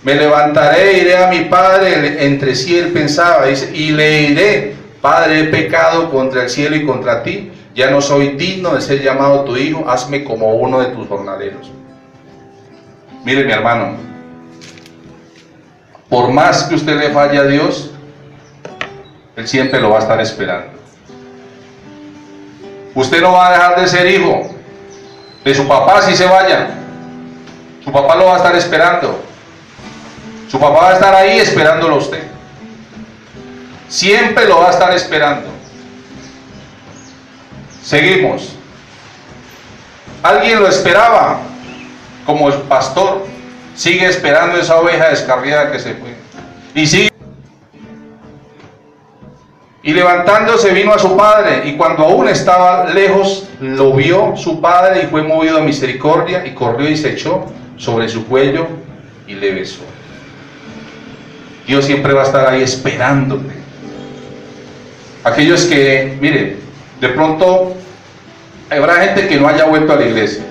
Me 0.04 0.16
levantaré, 0.16 1.00
iré 1.00 1.18
a 1.18 1.28
mi 1.28 1.42
padre, 1.42 2.26
entre 2.26 2.56
sí 2.56 2.78
él 2.78 2.92
pensaba, 2.92 3.46
dice, 3.46 3.72
y 3.74 3.92
le 3.92 4.18
diré, 4.18 4.82
Padre, 5.02 5.40
he 5.40 5.44
pecado 5.46 6.12
contra 6.12 6.44
el 6.44 6.50
cielo 6.50 6.76
y 6.76 6.86
contra 6.86 7.24
ti, 7.24 7.52
ya 7.74 7.90
no 7.90 8.02
soy 8.02 8.30
digno 8.30 8.76
de 8.76 8.82
ser 8.82 9.02
llamado 9.02 9.44
tu 9.44 9.58
hijo, 9.58 9.90
hazme 9.90 10.24
como 10.24 10.54
uno 10.54 10.80
de 10.80 10.88
tus 10.88 11.08
jornaleros. 11.08 11.72
Mire 13.26 13.44
mi 13.44 13.52
hermano, 13.52 13.96
por 16.08 16.30
más 16.32 16.64
que 16.66 16.76
usted 16.76 17.00
le 17.00 17.10
falle 17.10 17.40
a 17.40 17.46
Dios, 17.46 17.92
Él 19.36 19.48
siempre 19.48 19.82
lo 19.82 19.90
va 19.90 19.98
a 19.98 20.02
estar 20.02 20.22
esperando. 20.22 20.80
Usted 22.94 23.22
no 23.22 23.32
va 23.32 23.48
a 23.48 23.52
dejar 23.54 23.82
de 23.82 23.88
ser 23.88 24.08
hijo 24.08 24.50
de 25.44 25.56
su 25.56 25.68
papá 25.68 26.02
si 26.04 26.16
se 26.16 26.28
vaya. 26.28 26.68
Su 27.84 27.92
papá 27.92 28.16
lo 28.16 28.26
va 28.26 28.34
a 28.34 28.38
estar 28.38 28.56
esperando. 28.56 29.20
Su 30.52 30.60
papá 30.60 30.82
va 30.82 30.90
a 30.90 30.94
estar 30.96 31.16
ahí 31.16 31.40
esperándolo 31.40 31.96
a 31.96 32.00
usted. 32.00 32.24
Siempre 33.88 34.46
lo 34.50 34.60
va 34.60 34.68
a 34.68 34.72
estar 34.72 34.94
esperando. 34.94 35.48
Seguimos. 37.82 38.50
Alguien 40.22 40.60
lo 40.60 40.68
esperaba 40.68 41.40
como 42.26 42.50
el 42.50 42.56
pastor. 42.64 43.26
Sigue 43.76 44.08
esperando 44.08 44.58
esa 44.58 44.76
oveja 44.76 45.08
descarriada 45.08 45.72
que 45.72 45.80
se 45.80 45.94
fue. 45.94 46.16
Y 46.76 46.86
sigue. 46.86 47.10
Y 49.84 49.94
levantándose 49.94 50.72
vino 50.72 50.94
a 50.94 51.00
su 51.00 51.16
padre, 51.16 51.64
y 51.66 51.78
cuando 51.78 52.04
aún 52.04 52.28
estaba 52.28 52.90
lejos, 52.90 53.48
lo 53.62 53.94
vio 53.94 54.36
su 54.36 54.60
padre 54.60 55.04
y 55.04 55.08
fue 55.08 55.24
movido 55.24 55.60
a 55.60 55.62
misericordia, 55.62 56.46
y 56.46 56.54
corrió 56.54 56.90
y 56.90 56.98
se 56.98 57.14
echó 57.14 57.46
sobre 57.78 58.10
su 58.10 58.28
cuello 58.28 58.68
y 59.28 59.36
le 59.36 59.54
besó. 59.54 59.91
Dios 61.72 61.86
siempre 61.86 62.12
va 62.12 62.24
a 62.24 62.26
estar 62.26 62.50
ahí 62.50 62.64
esperándote. 62.64 63.54
Aquellos 65.24 65.64
que, 65.64 66.18
miren, 66.20 66.60
de 67.00 67.08
pronto 67.08 67.78
habrá 68.70 68.96
gente 68.96 69.30
que 69.30 69.38
no 69.38 69.48
haya 69.48 69.64
vuelto 69.64 69.94
a 69.94 69.96
la 69.96 70.06
iglesia. 70.06 70.44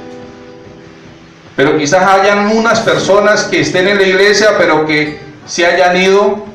Pero 1.57 1.77
quizás 1.77 2.09
hayan 2.09 2.57
unas 2.57 2.81
personas 2.81 3.45
que 3.45 3.61
estén 3.61 3.87
en 3.89 3.99
la 3.99 4.05
iglesia, 4.05 4.57
pero 4.57 4.87
que 4.87 5.21
se 5.45 5.67
hayan 5.67 5.95
ido 5.95 6.47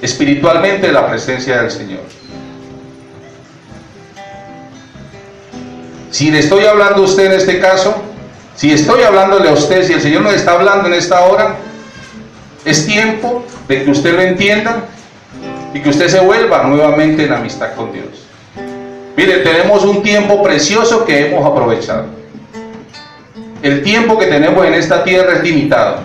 espiritualmente 0.00 0.86
de 0.86 0.94
la 0.94 1.06
presencia 1.06 1.60
del 1.60 1.70
Señor. 1.70 2.00
Si 6.10 6.30
le 6.30 6.38
estoy 6.38 6.64
hablando 6.64 7.02
a 7.02 7.04
usted 7.04 7.26
en 7.26 7.32
este 7.32 7.60
caso, 7.60 8.02
si 8.56 8.72
estoy 8.72 9.02
hablándole 9.02 9.50
a 9.50 9.52
usted, 9.52 9.86
si 9.86 9.92
el 9.92 10.00
Señor 10.00 10.22
nos 10.22 10.32
está 10.32 10.52
hablando 10.52 10.88
en 10.88 10.94
esta 10.94 11.20
hora, 11.20 11.56
es 12.64 12.86
tiempo 12.86 13.44
de 13.68 13.84
que 13.84 13.90
usted 13.90 14.14
lo 14.14 14.22
entienda 14.22 14.84
y 15.72 15.80
que 15.80 15.88
usted 15.88 16.08
se 16.08 16.20
vuelva 16.20 16.64
nuevamente 16.64 17.24
en 17.24 17.32
amistad 17.32 17.74
con 17.74 17.92
Dios. 17.92 18.26
Mire, 19.16 19.38
tenemos 19.38 19.84
un 19.84 20.02
tiempo 20.02 20.42
precioso 20.42 21.04
que 21.04 21.26
hemos 21.26 21.44
aprovechado. 21.44 22.06
El 23.62 23.82
tiempo 23.82 24.18
que 24.18 24.26
tenemos 24.26 24.64
en 24.66 24.74
esta 24.74 25.04
tierra 25.04 25.34
es 25.34 25.42
limitado. 25.42 25.98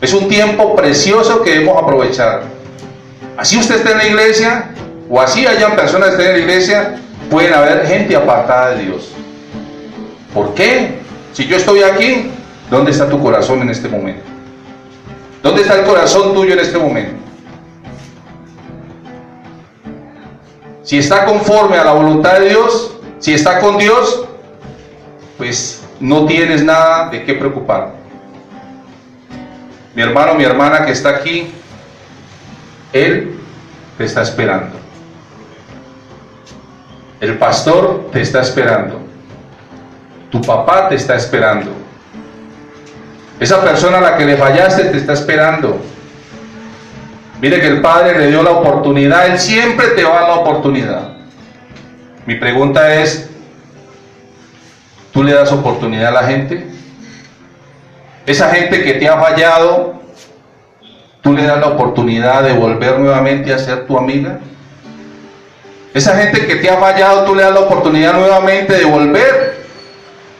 Es 0.00 0.12
un 0.12 0.28
tiempo 0.28 0.74
precioso 0.74 1.42
que 1.42 1.56
hemos 1.56 1.80
aprovechado. 1.80 2.42
Así 3.36 3.56
usted 3.56 3.76
esté 3.76 3.92
en 3.92 3.98
la 3.98 4.06
iglesia, 4.06 4.70
o 5.08 5.20
así 5.20 5.46
hayan 5.46 5.76
personas 5.76 6.10
que 6.10 6.16
estén 6.16 6.26
en 6.26 6.32
la 6.32 6.38
iglesia, 6.38 7.00
pueden 7.30 7.54
haber 7.54 7.86
gente 7.86 8.16
apartada 8.16 8.74
de 8.74 8.84
Dios. 8.84 9.10
¿Por 10.34 10.54
qué? 10.54 10.98
Si 11.32 11.46
yo 11.46 11.56
estoy 11.56 11.82
aquí, 11.82 12.30
¿dónde 12.70 12.90
está 12.90 13.08
tu 13.08 13.22
corazón 13.22 13.62
en 13.62 13.70
este 13.70 13.88
momento? 13.88 14.27
¿Dónde 15.42 15.62
está 15.62 15.78
el 15.78 15.86
corazón 15.86 16.34
tuyo 16.34 16.52
en 16.52 16.58
este 16.58 16.78
momento? 16.78 17.14
Si 20.82 20.98
está 20.98 21.26
conforme 21.26 21.76
a 21.76 21.84
la 21.84 21.92
voluntad 21.92 22.40
de 22.40 22.48
Dios, 22.48 22.96
si 23.18 23.34
está 23.34 23.60
con 23.60 23.78
Dios, 23.78 24.24
pues 25.36 25.84
no 26.00 26.26
tienes 26.26 26.64
nada 26.64 27.10
de 27.10 27.24
qué 27.24 27.34
preocupar. 27.34 27.92
Mi 29.94 30.02
hermano, 30.02 30.34
mi 30.34 30.44
hermana 30.44 30.86
que 30.86 30.92
está 30.92 31.10
aquí, 31.10 31.52
Él 32.92 33.38
te 33.96 34.04
está 34.04 34.22
esperando. 34.22 34.76
El 37.20 37.36
pastor 37.36 38.08
te 38.12 38.20
está 38.20 38.40
esperando. 38.40 39.00
Tu 40.30 40.40
papá 40.40 40.88
te 40.88 40.94
está 40.94 41.16
esperando. 41.16 41.72
Esa 43.40 43.62
persona 43.62 43.98
a 43.98 44.00
la 44.00 44.16
que 44.16 44.24
le 44.24 44.36
fallaste 44.36 44.84
te 44.84 44.96
está 44.96 45.12
esperando. 45.12 45.80
Mire 47.40 47.60
que 47.60 47.68
el 47.68 47.80
Padre 47.80 48.18
le 48.18 48.26
dio 48.28 48.42
la 48.42 48.50
oportunidad, 48.50 49.26
Él 49.28 49.38
siempre 49.38 49.88
te 49.88 50.02
va 50.02 50.24
a 50.24 50.28
la 50.28 50.34
oportunidad. 50.34 51.12
Mi 52.26 52.34
pregunta 52.34 52.94
es, 52.94 53.30
¿tú 55.12 55.22
le 55.22 55.32
das 55.32 55.52
oportunidad 55.52 56.08
a 56.08 56.22
la 56.22 56.24
gente? 56.24 56.66
Esa 58.26 58.50
gente 58.50 58.82
que 58.82 58.94
te 58.94 59.08
ha 59.08 59.18
fallado, 59.18 59.94
¿tú 61.22 61.32
le 61.32 61.44
das 61.44 61.60
la 61.60 61.68
oportunidad 61.68 62.42
de 62.42 62.54
volver 62.54 62.98
nuevamente 62.98 63.54
a 63.54 63.58
ser 63.58 63.86
tu 63.86 63.96
amiga? 63.96 64.40
Esa 65.94 66.16
gente 66.16 66.44
que 66.44 66.56
te 66.56 66.68
ha 66.68 66.76
fallado, 66.76 67.24
tú 67.24 67.36
le 67.36 67.42
das 67.44 67.54
la 67.54 67.60
oportunidad 67.60 68.14
nuevamente 68.14 68.74
de 68.74 68.84
volver 68.84 69.57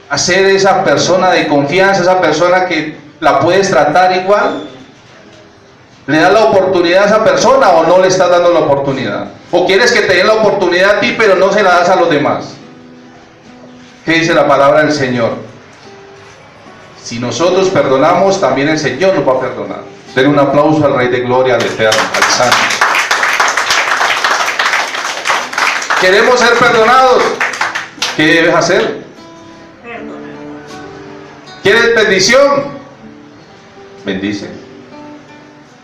a 0.09 0.19
ser 0.19 0.47
esa 0.47 0.85
persona 0.85 1.31
de 1.31 1.47
confianza, 1.49 2.03
esa 2.03 2.21
persona 2.21 2.67
que 2.67 2.97
la 3.21 3.41
puedes 3.41 3.71
tratar 3.71 4.17
igual. 4.17 4.65
¿Le 6.07 6.19
das 6.19 6.33
la 6.33 6.45
oportunidad 6.45 7.03
a 7.03 7.07
esa 7.07 7.25
persona 7.25 7.69
o 7.71 7.87
no 7.87 7.99
le 7.99 8.09
estás 8.09 8.31
dando 8.31 8.51
la 8.53 8.61
oportunidad? 8.61 9.27
¿O 9.51 9.67
quieres 9.67 9.93
que 9.93 10.01
te 10.03 10.15
den 10.15 10.27
la 10.27 10.35
oportunidad 10.35 10.97
a 10.97 11.01
ti 11.01 11.15
pero 11.19 11.35
no 11.35 11.53
se 11.53 11.63
la 11.63 11.81
das 11.81 11.91
a 11.91 11.97
los 11.97 12.09
demás? 12.09 12.55
¿Qué 14.05 14.13
dice 14.13 14.33
la 14.33 14.49
palabra 14.49 14.81
del 14.81 14.93
Señor? 14.93 15.33
Si 17.03 17.19
nosotros 17.19 17.69
perdonamos, 17.69 18.41
también 18.41 18.71
el 18.71 18.79
Señor 18.79 19.15
nos 19.15 19.29
va 19.29 19.39
a 19.39 19.41
perdonar. 19.41 19.81
Den 20.15 20.29
un 20.29 20.39
aplauso 20.39 20.85
al 20.87 20.95
Rey 20.95 21.09
de 21.09 21.21
Gloria, 21.21 21.57
al 21.57 21.63
Eterno, 21.63 22.01
al 22.15 22.25
Santo. 22.25 22.57
Queremos 26.01 26.41
ser 26.41 26.55
perdonados. 26.55 27.23
¿Qué 28.17 28.27
debes 28.27 28.55
hacer? 28.55 28.98
¿Quieres 31.69 31.95
bendición? 31.95 32.65
Bendice. 34.07 34.49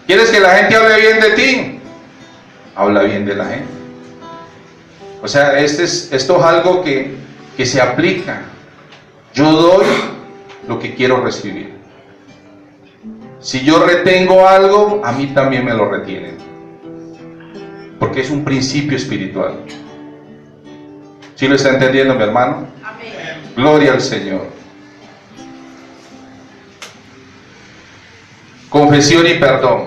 ¿Quieres 0.06 0.30
que 0.30 0.40
la 0.40 0.56
gente 0.56 0.76
hable 0.76 0.98
bien 0.98 1.20
de 1.20 1.30
ti? 1.32 1.80
Habla 2.74 3.02
bien 3.02 3.26
de 3.26 3.34
la 3.34 3.44
gente. 3.44 3.66
O 5.22 5.28
sea, 5.28 5.58
este 5.58 5.84
es, 5.84 6.10
esto 6.10 6.38
es 6.38 6.42
algo 6.42 6.82
que, 6.82 7.16
que 7.54 7.66
se 7.66 7.82
aplica. 7.82 8.44
Yo 9.34 9.52
doy 9.52 9.84
lo 10.68 10.78
que 10.78 10.94
quiero 10.94 11.22
recibir. 11.22 11.74
Si 13.40 13.62
yo 13.62 13.84
retengo 13.84 14.48
algo, 14.48 15.02
a 15.04 15.12
mí 15.12 15.34
también 15.34 15.66
me 15.66 15.74
lo 15.74 15.90
retienen. 15.90 16.38
Porque 18.00 18.22
es 18.22 18.30
un 18.30 18.42
principio 18.42 18.96
espiritual. 18.96 19.58
¿Sí 21.34 21.46
lo 21.46 21.56
está 21.56 21.68
entendiendo 21.74 22.14
mi 22.14 22.22
hermano? 22.22 22.68
Amén. 22.82 23.52
Gloria 23.54 23.92
al 23.92 24.00
Señor. 24.00 24.63
Confesión 28.74 29.24
y 29.24 29.34
perdón. 29.34 29.84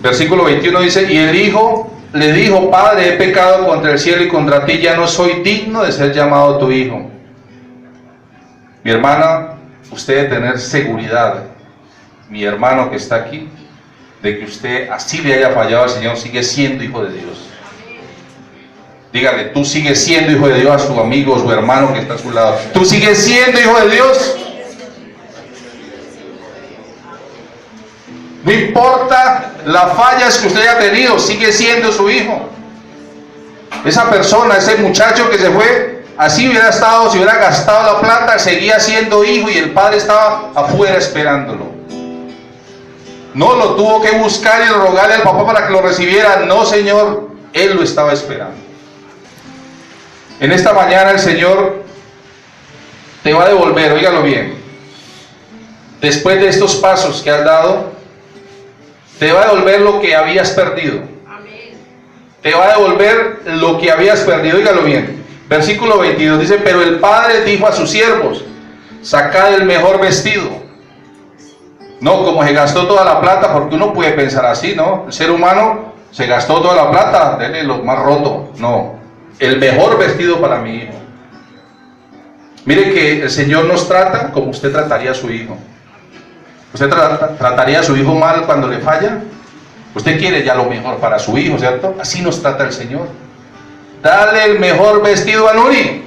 Versículo 0.00 0.44
21 0.44 0.80
dice, 0.80 1.12
y 1.12 1.16
el 1.16 1.34
hijo 1.34 1.92
le 2.12 2.32
dijo, 2.32 2.70
Padre, 2.70 3.08
he 3.08 3.12
pecado 3.16 3.66
contra 3.66 3.90
el 3.90 3.98
cielo 3.98 4.22
y 4.22 4.28
contra 4.28 4.64
ti, 4.64 4.78
ya 4.78 4.96
no 4.96 5.08
soy 5.08 5.42
digno 5.42 5.82
de 5.82 5.90
ser 5.90 6.14
llamado 6.14 6.58
tu 6.58 6.70
hijo. 6.70 7.10
Mi 8.84 8.92
hermana, 8.92 9.54
usted 9.90 10.18
debe 10.18 10.36
tener 10.36 10.60
seguridad, 10.60 11.46
mi 12.30 12.44
hermano 12.44 12.88
que 12.88 12.98
está 12.98 13.16
aquí, 13.16 13.48
de 14.22 14.38
que 14.38 14.44
usted 14.44 14.88
así 14.88 15.18
le 15.18 15.34
haya 15.34 15.50
fallado 15.50 15.82
al 15.82 15.90
Señor, 15.90 16.16
sigue 16.16 16.44
siendo 16.44 16.84
hijo 16.84 17.02
de 17.02 17.14
Dios. 17.14 17.50
Dígale, 19.12 19.46
tú 19.46 19.64
sigues 19.64 20.00
siendo 20.00 20.30
hijo 20.30 20.46
de 20.46 20.60
Dios 20.60 20.80
a 20.80 20.86
su 20.86 21.00
amigo 21.00 21.34
o 21.34 21.40
su 21.40 21.50
hermano 21.50 21.92
que 21.92 21.98
está 21.98 22.14
a 22.14 22.18
su 22.18 22.30
lado. 22.30 22.56
Tú 22.72 22.84
sigues 22.84 23.18
siendo 23.18 23.58
hijo 23.58 23.80
de 23.80 23.90
Dios. 23.90 24.37
No 28.48 28.54
importa 28.54 29.52
las 29.66 29.92
fallas 29.92 30.38
que 30.38 30.46
usted 30.46 30.62
haya 30.62 30.78
tenido, 30.78 31.18
sigue 31.18 31.52
siendo 31.52 31.92
su 31.92 32.08
hijo. 32.08 32.48
Esa 33.84 34.08
persona, 34.08 34.56
ese 34.56 34.76
muchacho 34.76 35.28
que 35.28 35.36
se 35.36 35.50
fue, 35.50 36.02
así 36.16 36.48
hubiera 36.48 36.70
estado, 36.70 37.10
si 37.10 37.18
hubiera 37.18 37.36
gastado 37.36 37.92
la 37.92 38.00
plata, 38.00 38.38
seguía 38.38 38.80
siendo 38.80 39.22
hijo 39.22 39.50
y 39.50 39.58
el 39.58 39.72
padre 39.72 39.98
estaba 39.98 40.50
afuera 40.54 40.96
esperándolo. 40.96 41.66
No 43.34 43.54
lo 43.54 43.74
tuvo 43.74 44.00
que 44.00 44.12
buscar 44.12 44.62
y 44.66 44.70
rogarle 44.70 45.16
al 45.16 45.22
papá 45.24 45.44
para 45.44 45.66
que 45.66 45.72
lo 45.74 45.82
recibiera. 45.82 46.36
No, 46.46 46.64
Señor, 46.64 47.28
él 47.52 47.76
lo 47.76 47.82
estaba 47.82 48.14
esperando. 48.14 48.56
En 50.40 50.52
esta 50.52 50.72
mañana 50.72 51.10
el 51.10 51.18
Señor 51.18 51.84
te 53.22 53.34
va 53.34 53.44
a 53.44 53.48
devolver, 53.48 53.92
óigalo 53.92 54.22
bien. 54.22 54.58
Después 56.00 56.40
de 56.40 56.48
estos 56.48 56.76
pasos 56.76 57.20
que 57.20 57.30
has 57.30 57.44
dado, 57.44 57.97
te 59.18 59.32
va 59.32 59.42
a 59.42 59.46
devolver 59.46 59.80
lo 59.80 60.00
que 60.00 60.14
habías 60.14 60.50
perdido. 60.50 61.00
Te 62.42 62.54
va 62.54 62.66
a 62.66 62.78
devolver 62.78 63.40
lo 63.46 63.78
que 63.78 63.90
habías 63.90 64.20
perdido, 64.20 64.58
óigalo 64.58 64.82
bien. 64.82 65.24
Versículo 65.48 65.98
22 65.98 66.40
dice, 66.40 66.58
pero 66.62 66.82
el 66.82 67.00
padre 67.00 67.42
dijo 67.42 67.66
a 67.66 67.72
sus 67.72 67.90
siervos, 67.90 68.44
sacad 69.02 69.54
el 69.54 69.64
mejor 69.64 70.00
vestido. 70.00 70.48
No, 72.00 72.24
como 72.24 72.44
se 72.44 72.52
gastó 72.52 72.86
toda 72.86 73.04
la 73.04 73.20
plata, 73.20 73.52
porque 73.52 73.74
uno 73.74 73.92
puede 73.92 74.12
pensar 74.12 74.46
así, 74.46 74.74
¿no? 74.76 75.04
El 75.06 75.12
ser 75.12 75.30
humano 75.30 75.94
se 76.12 76.26
gastó 76.26 76.60
toda 76.60 76.76
la 76.76 76.90
plata, 76.90 77.36
denle 77.38 77.64
lo 77.64 77.78
más 77.78 77.98
roto. 77.98 78.52
No, 78.58 78.94
el 79.40 79.58
mejor 79.58 79.98
vestido 79.98 80.40
para 80.40 80.58
mi 80.60 80.76
hijo. 80.76 80.92
Mire 82.64 82.92
que 82.92 83.22
el 83.22 83.30
Señor 83.30 83.64
nos 83.64 83.88
trata 83.88 84.30
como 84.30 84.50
usted 84.50 84.70
trataría 84.70 85.10
a 85.10 85.14
su 85.14 85.30
hijo. 85.30 85.56
¿Usted 86.72 86.88
trataría 87.38 87.80
a 87.80 87.82
su 87.82 87.96
hijo 87.96 88.14
mal 88.14 88.44
cuando 88.44 88.68
le 88.68 88.78
falla? 88.80 89.20
Usted 89.94 90.18
quiere 90.18 90.44
ya 90.44 90.54
lo 90.54 90.64
mejor 90.64 90.98
para 90.98 91.18
su 91.18 91.36
hijo, 91.38 91.58
¿cierto? 91.58 91.96
Así 92.00 92.20
nos 92.20 92.40
trata 92.42 92.64
el 92.64 92.72
Señor. 92.72 93.08
Dale 94.02 94.44
el 94.44 94.58
mejor 94.58 95.02
vestido 95.02 95.48
a 95.48 95.54
Nuri. 95.54 96.04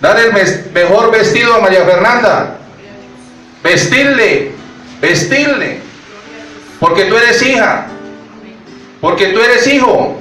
Dale 0.00 0.26
el 0.26 0.72
mejor 0.72 1.10
vestido 1.10 1.54
a 1.54 1.60
María 1.60 1.84
Fernanda. 1.84 2.56
Vestirle, 3.62 4.52
vestirle. 5.00 5.80
Porque 6.78 7.04
tú 7.04 7.16
eres 7.16 7.40
hija. 7.42 7.86
Porque 9.00 9.28
tú 9.28 9.40
eres 9.40 9.66
hijo. 9.66 10.16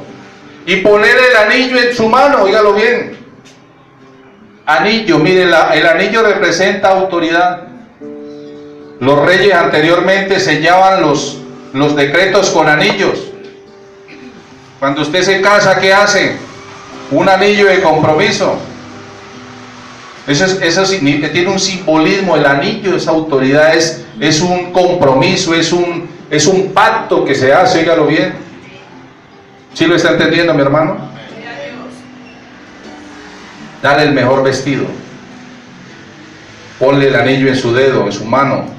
Y 0.66 0.78
poner 0.78 1.16
el 1.18 1.38
anillo 1.38 1.80
en 1.80 1.96
su 1.96 2.08
mano, 2.08 2.44
oígalo 2.44 2.74
bien. 2.74 3.18
Anillo, 4.66 5.18
mire, 5.20 5.44
el 5.44 5.86
anillo 5.88 6.24
representa 6.24 6.90
autoridad. 6.90 7.67
Los 9.00 9.26
reyes 9.26 9.54
anteriormente 9.54 10.40
sellaban 10.40 11.02
los, 11.02 11.38
los 11.74 11.96
decretos 11.96 12.50
con 12.50 12.68
anillos. 12.68 13.20
Cuando 14.80 15.02
usted 15.02 15.22
se 15.22 15.42
casa, 15.42 15.80
¿qué 15.80 15.94
hace? 15.94 16.38
Un 17.12 17.30
anillo 17.30 17.68
de 17.68 17.82
compromiso. 17.82 18.58
Eso, 20.26 20.46
eso 20.62 20.84
tiene 20.84 21.48
un 21.48 21.60
simbolismo, 21.60 22.36
el 22.36 22.46
anillo, 22.46 22.98
esa 22.98 23.12
autoridad 23.12 23.76
es, 23.76 24.04
es 24.20 24.42
un 24.42 24.74
compromiso, 24.74 25.54
es 25.54 25.72
un, 25.72 26.10
es 26.30 26.48
un 26.48 26.74
pacto 26.74 27.24
que 27.24 27.34
se 27.34 27.54
hace, 27.54 27.80
oígalo 27.80 28.08
bien. 28.08 28.34
¿Sí 29.74 29.86
lo 29.86 29.96
está 29.96 30.12
entendiendo 30.12 30.54
mi 30.54 30.62
hermano? 30.62 30.98
Dale 33.82 34.04
el 34.04 34.12
mejor 34.12 34.44
vestido. 34.44 34.86
Ponle 36.80 37.08
el 37.08 37.16
anillo 37.16 37.48
en 37.48 37.56
su 37.56 37.74
dedo, 37.74 38.06
en 38.06 38.12
su 38.12 38.26
mano 38.26 38.77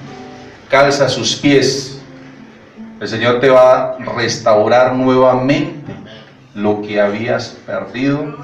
calza 0.69 1.09
sus 1.09 1.37
pies, 1.37 2.01
el 3.01 3.09
Señor 3.09 3.41
te 3.41 3.49
va 3.49 3.93
a 3.93 3.97
restaurar 4.17 4.95
nuevamente 4.95 5.93
lo 6.55 6.83
que 6.83 7.01
habías 7.01 7.57
perdido, 7.65 8.37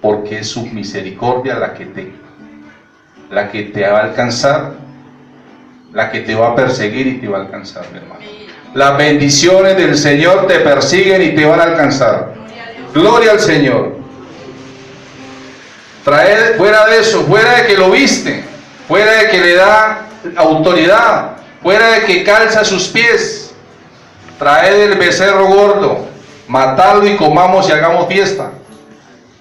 porque 0.00 0.38
es 0.38 0.48
su 0.48 0.66
misericordia 0.66 1.56
la 1.56 1.74
que 1.74 1.86
te, 1.86 2.12
la 3.30 3.50
que 3.50 3.64
te 3.64 3.82
va 3.82 3.98
a 3.98 4.04
alcanzar, 4.04 4.72
la 5.92 6.10
que 6.10 6.20
te 6.20 6.34
va 6.34 6.48
a 6.48 6.54
perseguir 6.54 7.06
y 7.06 7.18
te 7.18 7.28
va 7.28 7.38
a 7.38 7.40
alcanzar, 7.42 7.84
hermano. 7.94 8.20
Las 8.74 8.96
bendiciones 8.98 9.76
del 9.76 9.96
Señor 9.96 10.46
te 10.46 10.60
persiguen 10.60 11.22
y 11.22 11.34
te 11.34 11.44
van 11.44 11.60
a 11.60 11.64
alcanzar. 11.64 12.34
Gloria 12.92 13.32
al 13.32 13.40
Señor. 13.40 13.96
Trae 16.04 16.54
fuera 16.54 16.86
de 16.86 17.00
eso, 17.00 17.22
fuera 17.24 17.56
de 17.56 17.66
que 17.66 17.76
lo 17.76 17.90
viste, 17.90 18.44
fuera 18.86 19.12
de 19.12 19.28
que 19.28 19.40
le 19.40 19.54
da 19.54 20.05
autoridad, 20.36 21.36
fuera 21.62 21.92
de 21.92 22.04
que 22.04 22.24
calza 22.24 22.64
sus 22.64 22.88
pies. 22.88 23.54
Traed 24.38 24.92
el 24.92 24.98
becerro 24.98 25.46
gordo, 25.46 26.06
matadlo 26.46 27.06
y 27.06 27.16
comamos 27.16 27.68
y 27.68 27.72
hagamos 27.72 28.06
fiesta. 28.08 28.50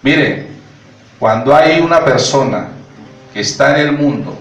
Mire, 0.01 0.47
cuando 1.19 1.55
hay 1.55 1.79
una 1.79 2.03
persona 2.05 2.69
que 3.33 3.41
está 3.41 3.77
en 3.77 3.87
el 3.87 3.91
mundo 3.91 4.37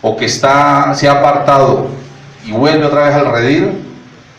o 0.00 0.16
que 0.16 0.24
está, 0.24 0.92
se 0.94 1.08
ha 1.08 1.12
apartado 1.12 1.88
y 2.44 2.52
vuelve 2.52 2.86
otra 2.86 3.06
vez 3.06 3.14
al 3.14 3.30
redil, 3.30 3.84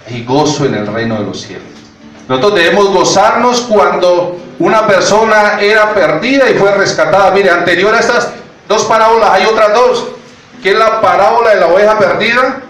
hay 0.07 0.23
gozo 0.25 0.65
en 0.65 0.75
el 0.75 0.87
reino 0.87 1.15
de 1.19 1.25
los 1.25 1.41
cielos. 1.41 1.63
Nosotros 2.27 2.55
debemos 2.55 2.89
gozarnos 2.89 3.61
cuando 3.61 4.37
una 4.59 4.87
persona 4.87 5.59
era 5.61 5.93
perdida 5.93 6.49
y 6.49 6.55
fue 6.55 6.73
rescatada. 6.73 7.31
Mire, 7.31 7.49
anterior 7.49 7.93
a 7.93 7.99
estas 7.99 8.31
dos 8.67 8.83
parábolas 8.85 9.29
hay 9.31 9.45
otras 9.45 9.73
dos, 9.73 10.07
que 10.63 10.71
es 10.71 10.77
la 10.77 11.01
parábola 11.01 11.49
de 11.49 11.59
la 11.59 11.67
oveja 11.67 11.99
perdida. 11.99 12.61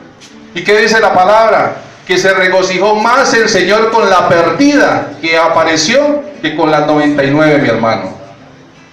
¿Y 0.56 0.63
qué 0.63 0.79
dice 0.79 0.99
la 0.99 1.13
palabra? 1.13 1.75
Que 2.08 2.17
se 2.17 2.34
regocijó 2.34 2.95
más 2.95 3.34
el 3.36 3.47
Señor 3.47 3.91
con 3.91 4.10
la 4.10 4.27
perdida 4.27 5.12
que 5.21 5.38
apareció 5.38 6.23
que 6.41 6.56
con 6.56 6.71
las 6.71 6.88
99, 6.88 7.60
mi 7.60 7.69
hermano. 7.69 8.17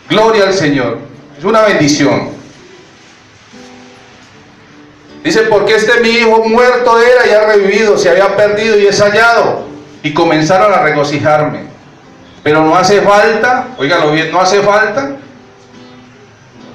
Gloria 0.09 0.45
al 0.45 0.55
Señor. 0.55 0.99
Es 1.39 1.45
una 1.45 1.63
bendición. 1.63 2.29
Dice, 5.25 5.43
porque 5.43 5.77
este 5.77 6.01
mi 6.01 6.11
hijo 6.11 6.45
muerto 6.45 6.99
era 7.01 7.27
y 7.27 7.31
ha 7.31 7.47
revivido, 7.47 7.99
se 7.99 8.11
había 8.11 8.37
perdido 8.37 8.79
y 8.79 8.87
es 8.87 9.01
hallado. 9.01 9.65
Y 10.03 10.13
comenzaron 10.13 10.73
a 10.73 10.81
regocijarme. 10.83 11.65
Pero 12.43 12.65
no 12.65 12.77
hace 12.77 13.01
falta, 13.03 13.69
óigalo 13.79 14.13
bien, 14.13 14.31
no 14.31 14.41
hace 14.41 14.61
falta 14.61 15.17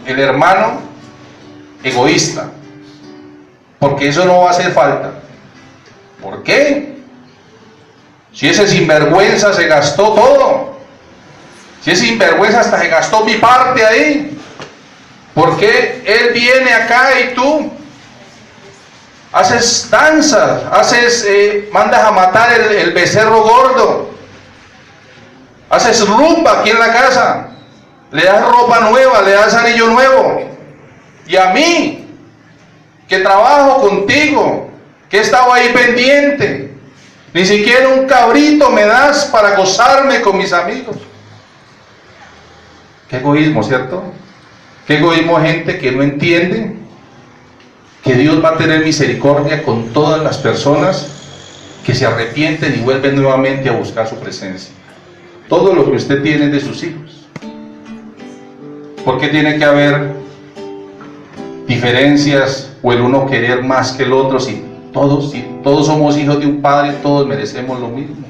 el 0.05 0.19
hermano 0.19 0.79
egoísta. 1.86 2.50
Porque 3.80 4.10
eso 4.10 4.26
no 4.26 4.41
va 4.41 4.48
a 4.48 4.52
hacer 4.52 4.71
falta. 4.74 5.12
¿Por 6.21 6.43
qué? 6.43 6.95
Si 8.34 8.50
ese 8.50 8.67
sinvergüenza 8.67 9.54
se 9.54 9.67
gastó 9.67 10.13
todo. 10.13 10.78
Si 11.82 11.91
ese 11.91 12.08
sinvergüenza 12.08 12.62
hasta 12.62 12.82
se 12.82 12.88
gastó 12.88 13.24
mi 13.24 13.36
parte 13.36 13.86
ahí. 13.86 14.38
¿Por 15.34 15.58
qué 15.58 16.04
él 16.06 16.34
viene 16.34 16.74
acá 16.74 17.19
y 17.19 17.36
tú 17.36 17.71
haces 19.32 19.89
danzas, 19.91 20.63
haces, 20.71 21.26
eh, 21.28 21.69
mandas 21.71 22.04
a 22.06 22.12
matar 22.12 22.54
el, 22.54 22.71
el, 22.71 22.91
becerro 22.93 23.43
gordo, 23.43 24.10
haces 25.69 26.08
rumba 26.08 26.62
aquí 26.62 26.69
en 26.69 26.80
la 26.80 26.93
casa, 26.93 27.50
le 28.12 28.24
das 28.24 28.41
ropa 28.41 28.80
nueva, 28.80 29.21
le 29.24 29.32
das 29.32 29.54
anillo 29.54 29.88
nuevo. 29.88 30.54
Y 31.27 31.35
a 31.35 31.51
mí, 31.53 32.07
que 33.07 33.19
trabajo 33.19 33.81
contigo, 33.81 34.69
que 35.09 35.17
he 35.17 35.21
estado 35.21 35.51
ahí 35.53 35.69
pendiente, 35.73 36.73
ni 37.33 37.45
siquiera 37.45 37.89
un 37.89 38.05
cabrito 38.05 38.69
me 38.69 38.85
das 38.85 39.25
para 39.25 39.55
gozarme 39.55 40.21
con 40.21 40.38
mis 40.38 40.53
amigos. 40.53 40.97
Qué 43.09 43.17
egoísmo, 43.17 43.63
¿cierto? 43.63 44.03
Qué 44.88 44.97
egoísmo 44.97 45.39
gente 45.39 45.77
que 45.77 45.91
no 45.91 46.01
entiende 46.01 46.75
que 48.03 48.13
Dios 48.13 48.43
va 48.43 48.49
a 48.49 48.57
tener 48.57 48.83
misericordia 48.83 49.63
con 49.63 49.91
todas 49.91 50.23
las 50.23 50.38
personas 50.38 51.11
que 51.85 51.93
se 51.93 52.05
arrepienten 52.05 52.75
y 52.75 52.83
vuelven 52.83 53.15
nuevamente 53.15 53.67
a 53.67 53.73
buscar 53.73 54.07
su 54.07 54.15
presencia. 54.19 54.73
Todo 55.49 55.73
lo 55.73 55.85
que 55.85 55.97
usted 55.97 56.21
tiene 56.23 56.47
de 56.47 56.59
sus 56.59 56.83
hijos. 56.83 57.27
Porque 59.03 59.27
tiene 59.27 59.57
que 59.57 59.65
haber 59.65 60.24
diferencias 61.67 62.71
o 62.82 62.93
el 62.93 63.01
uno 63.01 63.25
querer 63.25 63.63
más 63.63 63.91
que 63.93 64.04
el 64.04 64.13
otro 64.13 64.39
si 64.39 64.63
todos, 64.93 65.32
si 65.32 65.45
todos 65.63 65.88
somos 65.88 66.17
hijos 66.17 66.39
de 66.39 66.45
un 66.45 66.62
padre, 66.62 66.93
todos 67.01 67.28
merecemos 67.28 67.80
lo 67.80 67.89
mismo? 67.89 68.25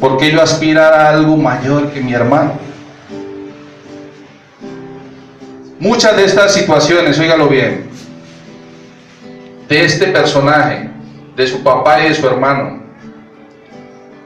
porque 0.00 0.32
yo 0.32 0.40
aspirar 0.40 0.94
a 0.94 1.10
algo 1.10 1.36
mayor 1.36 1.92
que 1.92 2.00
mi 2.00 2.14
hermano? 2.14 2.54
Muchas 5.78 6.16
de 6.16 6.24
estas 6.24 6.54
situaciones, 6.54 7.18
óigalo 7.18 7.48
bien, 7.48 7.88
de 9.68 9.84
este 9.84 10.06
personaje, 10.08 10.90
de 11.36 11.46
su 11.46 11.62
papá 11.62 12.00
y 12.00 12.08
de 12.08 12.14
su 12.14 12.26
hermano, 12.26 12.82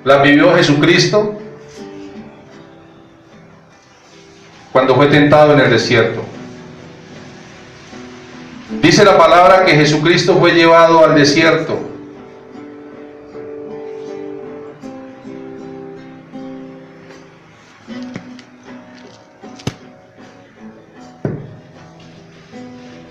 la 0.05 0.19
vivió 0.19 0.55
Jesucristo 0.55 1.39
cuando 4.73 4.95
fue 4.95 5.07
tentado 5.07 5.55
en 5.55 5.61
el 5.61 5.71
desierto. 5.71 6.23
Dice 8.81 9.05
la 9.05 9.17
palabra 9.17 9.65
que 9.65 9.73
Jesucristo 9.73 10.37
fue 10.39 10.53
llevado 10.53 11.05
al 11.05 11.15
desierto. 11.15 11.79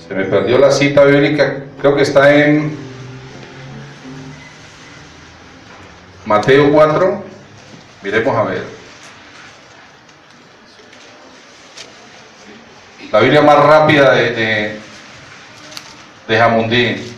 Se 0.07 0.13
me 0.13 0.25
perdió 0.25 0.59
la 0.59 0.71
cita 0.71 1.03
bíblica, 1.03 1.63
creo 1.79 1.95
que 1.95 2.03
está 2.03 2.33
en 2.33 2.77
Mateo 6.25 6.71
4. 6.71 7.23
Miremos 8.03 8.35
a 8.35 8.43
ver. 8.43 8.63
La 13.11 13.19
Biblia 13.19 13.41
más 13.41 13.63
rápida 13.63 14.13
de, 14.13 14.31
de, 14.31 14.82
de 16.27 16.37
Jamundí. 16.37 17.13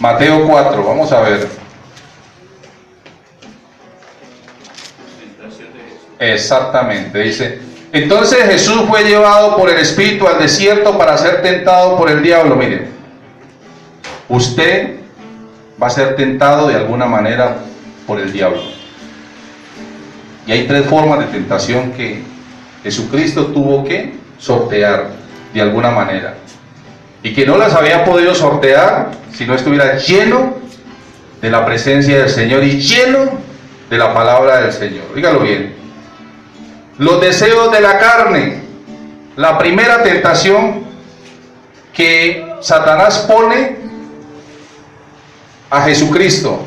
Mateo 0.00 0.46
4, 0.46 0.84
vamos 0.84 1.12
a 1.12 1.20
ver. 1.20 1.48
Exactamente, 6.18 7.18
dice. 7.18 7.60
Entonces 7.92 8.44
Jesús 8.44 8.82
fue 8.88 9.04
llevado 9.04 9.56
por 9.56 9.70
el 9.70 9.78
Espíritu 9.78 10.26
al 10.26 10.38
desierto 10.38 10.98
para 10.98 11.16
ser 11.16 11.42
tentado 11.42 11.96
por 11.96 12.10
el 12.10 12.22
diablo. 12.22 12.54
Mire, 12.54 12.88
usted 14.28 14.96
va 15.80 15.86
a 15.86 15.90
ser 15.90 16.16
tentado 16.16 16.68
de 16.68 16.74
alguna 16.74 17.06
manera 17.06 17.58
por 18.06 18.20
el 18.20 18.32
diablo. 18.32 18.60
Y 20.46 20.52
hay 20.52 20.66
tres 20.66 20.86
formas 20.86 21.20
de 21.20 21.26
tentación 21.26 21.92
que 21.92 22.22
Jesucristo 22.82 23.46
tuvo 23.46 23.84
que 23.84 24.14
sortear 24.38 25.10
de 25.52 25.62
alguna 25.62 25.90
manera. 25.90 26.34
Y 27.22 27.34
que 27.34 27.46
no 27.46 27.56
las 27.56 27.74
había 27.74 28.04
podido 28.04 28.34
sortear 28.34 29.10
si 29.32 29.46
no 29.46 29.54
estuviera 29.54 29.96
lleno 29.98 30.54
de 31.40 31.50
la 31.50 31.64
presencia 31.64 32.18
del 32.18 32.30
Señor 32.30 32.64
y 32.64 32.80
lleno 32.80 33.30
de 33.90 33.98
la 33.98 34.12
palabra 34.12 34.60
del 34.62 34.72
Señor. 34.72 35.14
Dígalo 35.14 35.40
bien. 35.40 35.74
Los 36.98 37.20
deseos 37.20 37.70
de 37.72 37.80
la 37.80 37.98
carne. 37.98 38.62
La 39.36 39.56
primera 39.56 40.02
tentación 40.02 40.84
que 41.92 42.44
Satanás 42.60 43.24
pone 43.28 43.76
a 45.70 45.82
Jesucristo. 45.82 46.64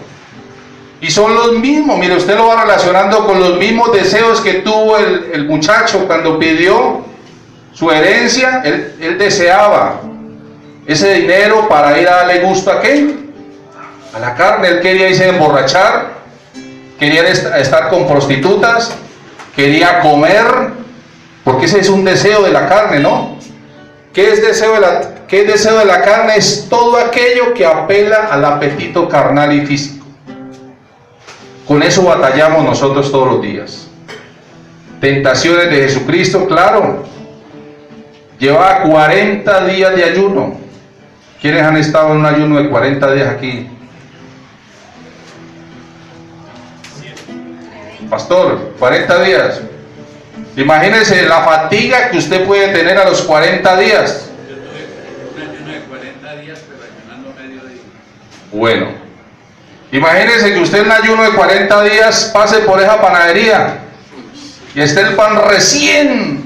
Y 1.02 1.10
son 1.10 1.34
los 1.34 1.54
mismos, 1.54 1.98
mire, 1.98 2.15
usted 2.15 2.38
lo 2.38 2.48
va 2.48 2.62
relacionando 2.62 3.26
con 3.26 3.39
los 3.39 3.58
mismos 3.58 3.91
deseos 3.91 4.39
que 4.39 4.56
tuvo 4.56 4.98
el, 4.98 5.32
el 5.34 5.46
muchacho 5.48 6.06
cuando 6.06 6.38
pidió 6.38 7.04
su 7.74 7.90
herencia, 7.90 8.62
él, 8.64 9.18
deseaba 9.18 10.02
ese 10.86 11.14
dinero 11.14 11.68
para 11.68 12.00
ir 12.00 12.08
a 12.08 12.18
darle 12.18 12.40
gusto 12.40 12.72
a 12.72 12.82
qué? 12.82 13.16
A 14.14 14.20
la 14.20 14.36
carne, 14.36 14.68
él 14.68 14.82
quería 14.82 15.10
irse 15.10 15.26
a 15.26 15.30
emborrachar, 15.30 16.10
quería 17.00 17.28
estar 17.28 17.90
con 17.90 18.08
prostitutas, 18.08 18.94
quería 19.56 20.00
comer, 20.02 20.46
porque 21.44 21.66
ese 21.66 21.80
es 21.80 21.90
un 21.90 22.04
deseo 22.04 22.42
de 22.44 22.52
la 22.52 22.68
carne, 22.68 23.00
¿no? 23.00 23.38
¿Qué 24.14 24.32
es 24.32 24.42
deseo 24.42 24.74
de 24.74 24.82
la, 24.82 25.02
qué 25.28 25.42
es 25.42 25.48
deseo 25.48 25.80
de 25.80 25.86
la 25.86 26.02
carne? 26.02 26.36
Es 26.36 26.68
todo 26.70 26.98
aquello 26.98 27.54
que 27.54 27.66
apela 27.66 28.28
al 28.30 28.44
apetito 28.44 29.08
carnal 29.08 29.54
y 29.54 29.66
físico. 29.66 30.06
Con 31.66 31.82
eso 31.84 32.04
batallamos 32.04 32.66
nosotros 32.66 33.10
todos 33.12 33.28
los 33.28 33.42
días. 33.42 33.88
Tentaciones 35.00 35.70
de 35.70 35.78
Jesucristo, 35.78 36.46
claro. 36.48 37.06
Llevaba 38.41 38.82
40 38.82 39.65
días 39.67 39.95
de 39.95 40.04
ayuno. 40.04 40.58
¿Quiénes 41.39 41.62
han 41.62 41.77
estado 41.77 42.10
en 42.10 42.17
un 42.17 42.25
ayuno 42.25 42.60
de 42.60 42.69
40 42.69 43.13
días 43.13 43.30
aquí? 43.30 43.69
Pastor, 48.10 48.73
40 48.80 49.23
días. 49.23 49.62
Imagínense 50.58 51.21
la 51.27 51.41
fatiga 51.43 52.10
que 52.10 52.17
usted 52.17 52.43
puede 52.47 52.69
tener 52.69 52.97
a 52.97 53.06
los 53.06 53.21
40 53.21 53.77
días. 53.77 54.32
Yo 54.49 54.56
tuve 54.56 55.43
un 55.43 55.51
ayuno 55.51 55.71
de 55.73 55.82
40 55.82 56.36
días, 56.38 56.60
pero 56.67 56.82
ayunando. 56.84 57.34
Bueno, 58.51 58.88
imagínense 59.91 60.51
que 60.51 60.60
usted 60.62 60.80
en 60.80 60.86
un 60.88 60.91
ayuno 60.93 61.23
de 61.25 61.32
40 61.34 61.84
días 61.84 62.32
pase 62.34 62.58
por 62.62 62.82
esa 62.82 62.99
panadería 62.99 63.82
y 64.73 64.82
esté 64.82 65.01
el 65.01 65.13
pan 65.13 65.39
recién. 65.47 66.40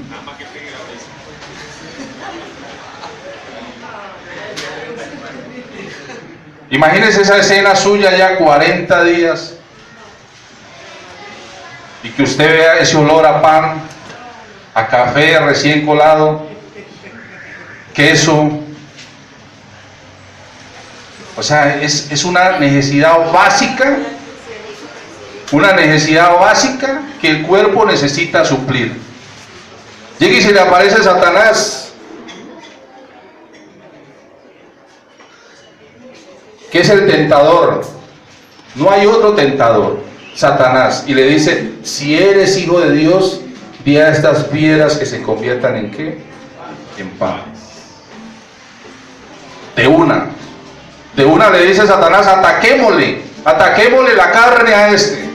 Imagínense 6.70 7.22
esa 7.22 7.38
escena 7.38 7.76
suya 7.76 8.16
ya 8.16 8.36
40 8.36 9.04
días 9.04 9.54
y 12.02 12.08
que 12.10 12.22
usted 12.24 12.48
vea 12.48 12.78
ese 12.78 12.96
olor 12.96 13.24
a 13.24 13.40
pan, 13.40 13.82
a 14.74 14.86
café 14.88 15.38
recién 15.40 15.86
colado, 15.86 16.46
queso. 17.94 18.60
O 21.36 21.42
sea, 21.42 21.80
es, 21.82 22.10
es 22.10 22.24
una 22.24 22.58
necesidad 22.58 23.32
básica, 23.32 23.98
una 25.52 25.72
necesidad 25.72 26.36
básica 26.38 27.02
que 27.20 27.30
el 27.30 27.42
cuerpo 27.42 27.84
necesita 27.86 28.44
suplir. 28.44 29.00
Llega 30.18 30.36
y 30.36 30.42
se 30.42 30.52
le 30.52 30.60
aparece 30.60 31.02
Satanás, 31.02 31.85
es 36.78 36.88
el 36.90 37.06
tentador. 37.06 37.82
No 38.74 38.90
hay 38.90 39.06
otro 39.06 39.32
tentador, 39.32 40.00
Satanás. 40.34 41.04
Y 41.06 41.14
le 41.14 41.24
dice, 41.24 41.72
si 41.82 42.16
eres 42.16 42.56
hijo 42.58 42.80
de 42.80 42.92
Dios, 42.92 43.40
di 43.84 43.96
a 43.98 44.08
estas 44.08 44.44
piedras 44.44 44.96
que 44.96 45.06
se 45.06 45.22
conviertan 45.22 45.76
en 45.76 45.90
qué? 45.90 46.18
En 46.98 47.10
pan. 47.10 47.42
De 49.76 49.86
una. 49.86 50.26
De 51.14 51.24
una 51.24 51.50
le 51.50 51.66
dice 51.66 51.86
Satanás, 51.86 52.26
ataquémosle, 52.26 53.22
ataquémosle 53.44 54.14
la 54.14 54.30
carne 54.30 54.74
a 54.74 54.90
este. 54.90 55.26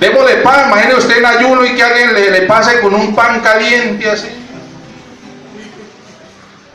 Démosle 0.00 0.36
pan, 0.36 0.68
imagine 0.68 0.94
usted 0.94 1.18
en 1.18 1.26
ayuno 1.26 1.64
y 1.64 1.74
que 1.74 1.82
alguien 1.82 2.14
le, 2.14 2.30
le 2.30 2.42
pase 2.42 2.80
con 2.80 2.94
un 2.94 3.14
pan 3.14 3.40
caliente 3.40 4.10
así. 4.10 4.28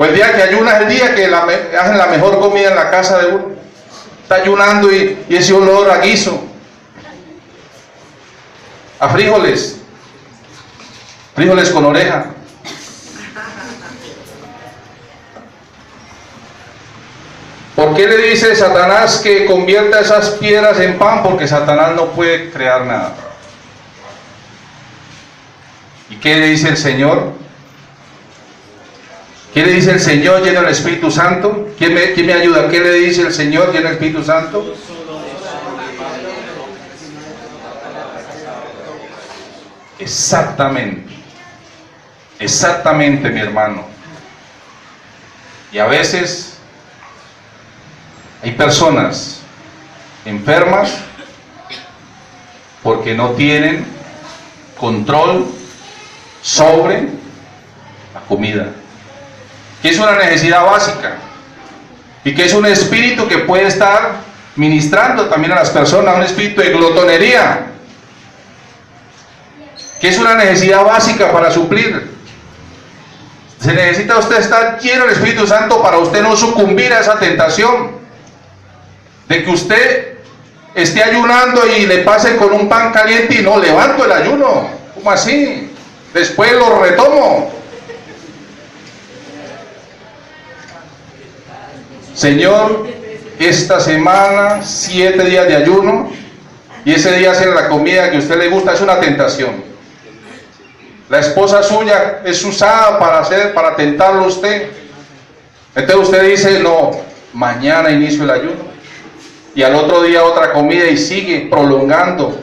O 0.02 0.06
el 0.06 0.16
día 0.16 0.34
que 0.34 0.42
ayuna 0.42 0.78
es 0.78 0.82
el 0.82 0.90
día 0.90 1.14
que 1.14 1.28
la, 1.28 1.44
hacen 1.80 1.96
la 1.96 2.08
mejor 2.08 2.40
comida 2.40 2.70
en 2.70 2.76
la 2.76 2.90
casa 2.90 3.20
de 3.20 3.28
uno. 3.36 3.52
Está 4.24 4.34
ayunando 4.38 4.92
y, 4.92 5.24
y 5.30 5.36
ese 5.36 5.54
olor 5.54 5.92
a 5.92 6.00
guiso, 6.00 6.44
a 9.00 9.10
frijoles, 9.10 9.78
frijoles 11.36 11.70
con 11.70 11.86
oreja. 11.86 12.32
¿Por 17.76 17.96
qué 17.96 18.08
le 18.08 18.18
dice 18.30 18.56
Satanás 18.56 19.20
que 19.24 19.46
convierta 19.46 20.00
esas 20.00 20.32
piedras 20.32 20.80
en 20.80 20.98
pan? 20.98 21.22
Porque 21.22 21.48
Satanás 21.48 21.92
no 21.96 22.08
puede 22.08 22.50
crear 22.50 22.88
nada. 22.88 23.14
¿Y 26.10 26.16
qué 26.16 26.38
le 26.38 26.48
dice 26.48 26.70
el 26.70 26.78
Señor? 26.78 27.51
¿Qué 29.54 29.66
le 29.66 29.74
dice 29.74 29.92
el 29.92 30.00
Señor 30.00 30.44
lleno 30.44 30.62
del 30.62 30.72
Espíritu 30.72 31.12
Santo? 31.12 31.70
¿Quién 31.78 31.94
me, 31.94 32.34
ayuda? 32.34 32.70
¿Qué 32.70 32.80
le 32.80 32.94
dice 32.94 33.24
el 33.24 33.34
Señor 33.34 33.74
lleno 33.74 33.86
del 33.86 33.94
Espíritu 33.94 34.24
Santo? 34.24 34.76
Exactamente. 40.00 41.14
Exactamente, 42.40 43.30
mi 43.30 43.42
hermano. 43.42 43.86
Y 45.72 45.80
a 45.80 45.86
veces 45.86 46.58
hay 48.42 48.52
personas 48.52 49.42
enfermas 50.26 50.98
porque 52.82 53.14
no 53.14 53.32
tienen 53.32 53.86
control 54.80 55.46
sobre 56.42 57.10
la 58.14 58.22
comida, 58.28 58.72
que 59.82 59.89
es 59.89 59.98
una 59.98 60.13
necesidad 60.13 60.63
básica 60.63 61.15
y 62.24 62.36
que 62.36 62.46
es 62.46 62.54
un 62.54 62.65
espíritu 62.65 63.28
que 63.28 63.39
puede 63.39 63.67
estar 63.67 64.13
ministrando 64.56 65.28
también 65.28 65.54
a 65.54 65.56
las 65.56 65.70
personas, 65.70 66.15
un 66.15 66.24
espíritu 66.24 66.62
de 66.62 66.70
glotonería, 66.70 67.67
que 70.00 70.10
es 70.10 70.17
una 70.17 70.36
necesidad 70.36 70.84
básica 70.84 71.32
para 71.32 71.52
suplir. 71.52 72.12
Se 73.60 73.74
necesita 73.74 74.17
usted 74.17 74.39
estar 74.39 74.80
lleno 74.80 75.06
del 75.06 75.13
Espíritu 75.13 75.46
Santo 75.46 75.82
para 75.84 76.00
usted 76.00 76.24
no 76.24 76.36
sucumbir 76.36 76.91
a 76.91 77.00
esa 77.00 77.20
tentación 77.20 77.91
de 79.28 79.44
que 79.44 79.52
usted 79.52 80.17
esté 80.74 81.04
ayunando 81.04 81.62
y 81.67 81.86
le 81.86 82.00
pase 82.00 82.38
con 82.38 82.52
un 82.54 82.67
pan 82.67 82.91
caliente 82.91 83.36
y 83.36 83.44
no 83.44 83.60
levanto 83.60 84.06
el 84.06 84.12
ayuno. 84.12 84.67
¿Cómo 84.96 85.12
así? 85.12 85.72
Después 86.13 86.54
lo 86.54 86.82
retomo. 86.82 87.61
Señor, 92.13 92.88
esta 93.39 93.80
semana, 93.80 94.62
siete 94.63 95.24
días 95.24 95.47
de 95.47 95.56
ayuno, 95.56 96.12
y 96.84 96.93
ese 96.93 97.17
día 97.17 97.32
hacer 97.32 97.50
la 97.50 97.69
comida 97.69 98.10
que 98.10 98.17
a 98.17 98.19
usted 98.19 98.38
le 98.38 98.50
gusta, 98.50 98.74
es 98.74 98.82
una 98.82 99.00
tentación. 99.00 99.63
La 101.10 101.19
esposa 101.19 101.62
suya 101.62 102.21
es 102.24 102.43
usada 102.43 102.97
para 102.97 103.19
hacer, 103.19 103.54
para 103.54 103.76
tentarlo 103.76 104.24
a 104.24 104.28
usted. 104.28 104.69
Entonces 105.76 106.10
usted 106.10 106.30
dice, 106.30 106.60
no, 106.60 106.91
mañana 107.34 107.91
inicio 107.91 108.24
el 108.24 108.32
ayuno. 108.32 108.71
Y 109.54 109.63
al 109.63 109.76
otro 109.76 110.04
día 110.04 110.24
otra 110.24 110.54
comida 110.54 110.86
y 110.86 110.97
sigue 110.97 111.47
prolongando. 111.50 112.39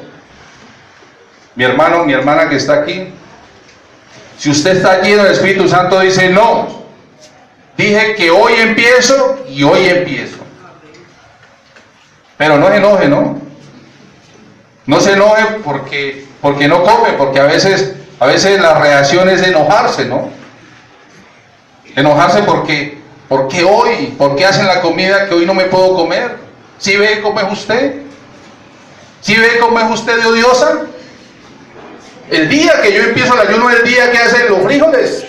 Mi 1.54 1.64
hermano, 1.64 2.04
mi 2.04 2.12
hermana 2.12 2.48
que 2.48 2.56
está 2.56 2.74
aquí, 2.74 3.08
si 4.36 4.50
usted 4.50 4.76
está 4.76 5.00
lleno 5.00 5.24
del 5.24 5.32
Espíritu 5.32 5.66
Santo, 5.66 5.98
dice, 6.00 6.28
no, 6.28 6.77
dije 7.78 8.14
que 8.14 8.30
hoy 8.30 8.52
empiezo 8.58 9.38
y 9.48 9.62
hoy 9.62 9.88
empiezo. 9.88 10.36
Pero 12.36 12.58
no 12.58 12.68
se 12.68 12.76
enoje, 12.76 13.08
¿no? 13.08 13.40
No 14.84 15.00
se 15.00 15.12
enoje 15.12 15.44
porque, 15.64 16.26
porque 16.42 16.68
no 16.68 16.82
come, 16.82 17.12
porque 17.12 17.40
a 17.40 17.44
veces 17.44 17.94
a 18.20 18.26
veces 18.26 18.60
la 18.60 18.78
reacción 18.78 19.28
es 19.28 19.42
enojarse, 19.42 20.04
¿no? 20.06 20.30
Enojarse 21.94 22.42
porque, 22.42 22.98
porque 23.28 23.64
hoy, 23.64 24.14
porque 24.18 24.44
hacen 24.44 24.66
la 24.66 24.80
comida 24.80 25.28
que 25.28 25.34
hoy 25.34 25.46
no 25.46 25.54
me 25.54 25.64
puedo 25.64 25.94
comer. 25.94 26.36
¿Sí 26.78 26.96
ve 26.96 27.20
cómo 27.22 27.40
es 27.40 27.52
usted? 27.52 27.94
¿Sí 29.20 29.36
ve 29.36 29.58
cómo 29.60 29.78
es 29.78 29.90
usted 29.90 30.26
odiosa? 30.26 30.80
El 32.30 32.48
día 32.48 32.80
que 32.82 32.92
yo 32.92 33.02
empiezo 33.04 33.34
el 33.34 33.48
ayuno 33.48 33.70
es 33.70 33.76
el 33.76 33.84
día 33.84 34.10
que 34.10 34.18
hacen 34.18 34.48
los 34.48 34.60
frijoles. 34.62 35.24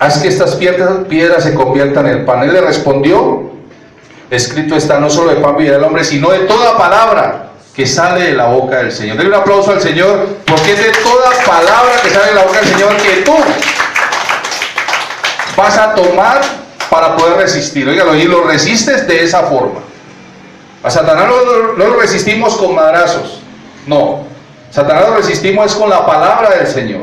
Haz 0.00 0.18
que 0.18 0.28
estas 0.28 0.54
piedras, 0.54 1.44
se 1.44 1.52
conviertan 1.52 2.06
en 2.06 2.24
pan. 2.24 2.42
Él 2.42 2.54
le 2.54 2.62
respondió, 2.62 3.50
escrito 4.30 4.74
está 4.74 4.98
no 4.98 5.10
solo 5.10 5.28
de 5.28 5.36
pan 5.36 5.58
vivirá 5.58 5.76
el 5.76 5.84
hombre, 5.84 6.04
sino 6.04 6.30
de 6.30 6.38
toda 6.40 6.78
palabra 6.78 7.50
que 7.74 7.86
sale 7.86 8.28
de 8.28 8.32
la 8.32 8.46
boca 8.46 8.78
del 8.78 8.92
Señor. 8.92 9.18
Denle 9.18 9.36
un 9.36 9.42
aplauso 9.42 9.72
al 9.72 9.80
Señor, 9.82 10.26
porque 10.46 10.72
es 10.72 10.78
de 10.78 10.92
toda 11.02 11.30
palabra 11.46 11.92
que 12.02 12.08
sale 12.08 12.28
de 12.28 12.34
la 12.34 12.44
boca 12.44 12.60
del 12.60 12.68
Señor 12.70 12.96
que 12.96 13.10
tú 13.26 13.34
vas 15.54 15.76
a 15.76 15.94
tomar 15.94 16.40
para 16.88 17.14
poder 17.14 17.36
resistir. 17.36 17.86
Óigalo, 17.86 18.14
y 18.14 18.24
lo 18.24 18.44
resistes 18.44 19.06
de 19.06 19.22
esa 19.22 19.42
forma. 19.42 19.80
A 20.82 20.90
Satanás 20.90 21.26
no, 21.28 21.74
no 21.76 21.90
lo 21.90 22.00
resistimos 22.00 22.56
con 22.56 22.74
madrazos. 22.74 23.42
No. 23.86 24.24
Satanás 24.70 25.10
lo 25.10 25.16
resistimos 25.16 25.66
es 25.66 25.74
con 25.74 25.90
la 25.90 26.06
palabra 26.06 26.56
del 26.56 26.66
Señor. 26.66 27.02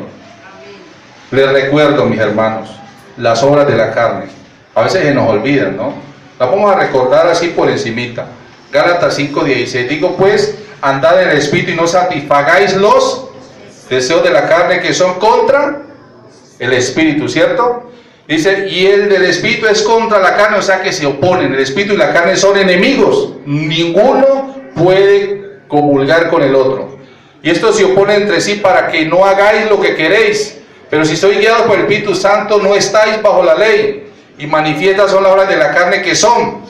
Les 1.29 1.51
recuerdo, 1.51 2.05
mis 2.05 2.19
hermanos, 2.19 2.76
las 3.17 3.43
obras 3.43 3.67
de 3.67 3.75
la 3.75 3.91
carne. 3.93 4.25
A 4.75 4.83
veces 4.83 5.03
se 5.03 5.13
nos 5.13 5.29
olvidan, 5.29 5.75
¿no? 5.75 5.93
Las 6.39 6.49
vamos 6.49 6.71
a 6.71 6.79
recordar 6.79 7.27
así 7.27 7.47
por 7.47 7.69
encimita. 7.69 8.27
Gálatas 8.71 9.17
5:16. 9.17 9.87
Digo 9.87 10.15
pues, 10.15 10.57
andad 10.81 11.21
en 11.21 11.29
el 11.29 11.37
Espíritu 11.37 11.71
y 11.71 11.75
no 11.75 11.87
satisfagáis 11.87 12.75
los 12.75 13.29
deseos 13.89 14.23
de 14.23 14.29
la 14.29 14.47
carne 14.47 14.81
que 14.81 14.93
son 14.93 15.15
contra 15.15 15.81
el 16.59 16.73
Espíritu, 16.73 17.27
¿cierto? 17.29 17.91
Dice, 18.27 18.67
y 18.67 18.85
el 18.85 19.07
del 19.07 19.23
Espíritu 19.23 19.67
es 19.67 19.81
contra 19.83 20.19
la 20.19 20.35
carne, 20.35 20.57
o 20.57 20.61
sea 20.61 20.81
que 20.81 20.91
se 20.91 21.05
oponen. 21.05 21.53
El 21.53 21.61
Espíritu 21.61 21.93
y 21.93 21.97
la 21.97 22.11
carne 22.11 22.35
son 22.35 22.57
enemigos. 22.57 23.35
Ninguno 23.45 24.55
puede 24.75 25.61
comulgar 25.67 26.29
con 26.29 26.43
el 26.43 26.53
otro. 26.53 26.97
Y 27.41 27.49
esto 27.49 27.71
se 27.71 27.85
opone 27.85 28.15
entre 28.15 28.41
sí 28.41 28.55
para 28.55 28.89
que 28.89 29.05
no 29.05 29.23
hagáis 29.23 29.69
lo 29.69 29.79
que 29.79 29.95
queréis. 29.95 30.57
Pero 30.89 31.05
si 31.05 31.15
sois 31.17 31.37
guiados 31.39 31.63
por 31.63 31.75
el 31.75 31.81
Espíritu 31.81 32.15
Santo, 32.15 32.59
no 32.59 32.75
estáis 32.75 33.21
bajo 33.21 33.43
la 33.43 33.55
ley. 33.55 34.11
Y 34.37 34.47
manifiestas 34.47 35.11
son 35.11 35.23
las 35.23 35.31
obras 35.31 35.49
de 35.49 35.57
la 35.57 35.73
carne 35.73 36.01
que 36.01 36.15
son 36.15 36.61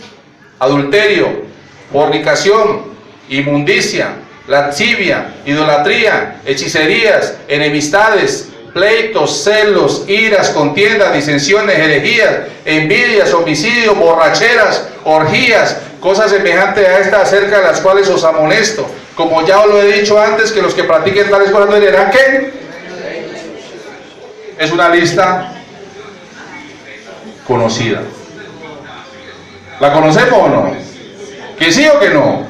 adulterio, 0.60 1.44
fornicación, 1.92 2.82
inmundicia, 3.30 4.16
lascivia, 4.48 5.36
idolatría, 5.46 6.42
hechicerías, 6.46 7.36
enemistades, 7.48 8.50
pleitos, 8.74 9.44
celos, 9.44 10.06
iras, 10.08 10.50
contiendas, 10.52 11.14
disensiones, 11.14 11.78
herejías, 11.78 12.36
envidias, 12.66 13.34
homicidios, 13.34 13.98
borracheras, 13.98 14.88
orgías, 15.04 15.78
cosas 16.00 16.32
semejantes 16.32 16.88
a 16.88 17.00
estas 17.00 17.22
acerca 17.24 17.58
de 17.58 17.64
las 17.64 17.82
cuales 17.82 18.08
os 18.10 18.24
amonesto. 18.24 18.88
Como 19.16 19.46
ya 19.46 19.62
os 19.62 19.68
lo 19.68 19.82
he 19.82 20.00
dicho 20.00 20.20
antes, 20.22 20.52
que 20.52 20.62
los 20.62 20.74
que 20.74 20.84
practiquen 20.84 21.30
tales 21.30 21.50
cosas 21.50 21.70
no 21.70 21.76
heredarán 21.76 22.12
qué? 22.12 22.67
Es 24.58 24.72
una 24.72 24.90
lista 24.90 25.54
conocida. 27.46 28.02
¿La 29.80 29.94
conocemos 29.94 30.40
o 30.40 30.50
no? 30.50 30.76
¿Que 31.58 31.72
sí 31.72 31.88
o 31.88 32.00
que 32.00 32.10
no? 32.10 32.46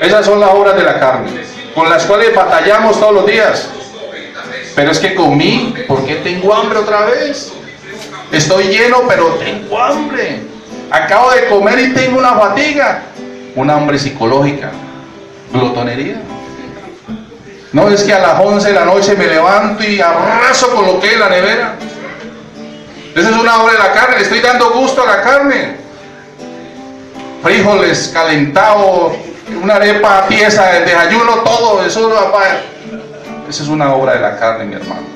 Esas 0.00 0.26
son 0.26 0.40
las 0.40 0.50
obras 0.50 0.76
de 0.76 0.82
la 0.82 0.98
carne, 0.98 1.30
con 1.74 1.88
las 1.88 2.04
cuales 2.04 2.34
batallamos 2.34 2.98
todos 2.98 3.14
los 3.14 3.26
días. 3.26 3.68
Pero 4.74 4.90
es 4.90 4.98
que 4.98 5.14
comí, 5.14 5.74
¿por 5.86 6.04
qué 6.04 6.16
tengo 6.16 6.54
hambre 6.54 6.78
otra 6.78 7.06
vez? 7.06 7.52
Estoy 8.30 8.64
lleno, 8.64 9.02
pero 9.08 9.26
tengo 9.34 9.80
hambre. 9.80 10.42
Acabo 10.90 11.30
de 11.30 11.46
comer 11.46 11.78
y 11.80 11.94
tengo 11.94 12.18
una 12.18 12.34
fatiga. 12.34 13.02
Una 13.56 13.74
hambre 13.74 13.98
psicológica. 13.98 14.70
Glotonería. 15.52 16.20
No 17.72 17.88
es 17.88 18.02
que 18.02 18.14
a 18.14 18.18
las 18.18 18.40
11 18.40 18.68
de 18.68 18.74
la 18.74 18.84
noche 18.84 19.14
me 19.14 19.26
levanto 19.26 19.84
y 19.84 20.00
arraso 20.00 20.74
con 20.74 20.86
lo 20.86 21.00
que 21.00 21.12
es 21.12 21.18
la 21.18 21.28
nevera. 21.28 21.74
Esa 23.14 23.30
es 23.30 23.36
una 23.36 23.62
obra 23.62 23.72
de 23.74 23.78
la 23.78 23.92
carne. 23.92 24.16
Le 24.16 24.22
estoy 24.22 24.40
dando 24.40 24.70
gusto 24.70 25.02
a 25.02 25.06
la 25.06 25.22
carne. 25.22 25.76
Frijoles 27.42 28.10
calentados, 28.12 29.12
una 29.62 29.74
arepa 29.74 30.26
pieza 30.26 30.66
de 30.72 30.80
desayuno, 30.80 31.36
todo 31.44 31.84
eso. 31.84 32.10
Es 33.48 33.60
una 33.60 33.94
obra 33.94 34.14
de 34.14 34.20
la 34.20 34.38
carne, 34.38 34.64
mi 34.64 34.74
hermano. 34.74 35.06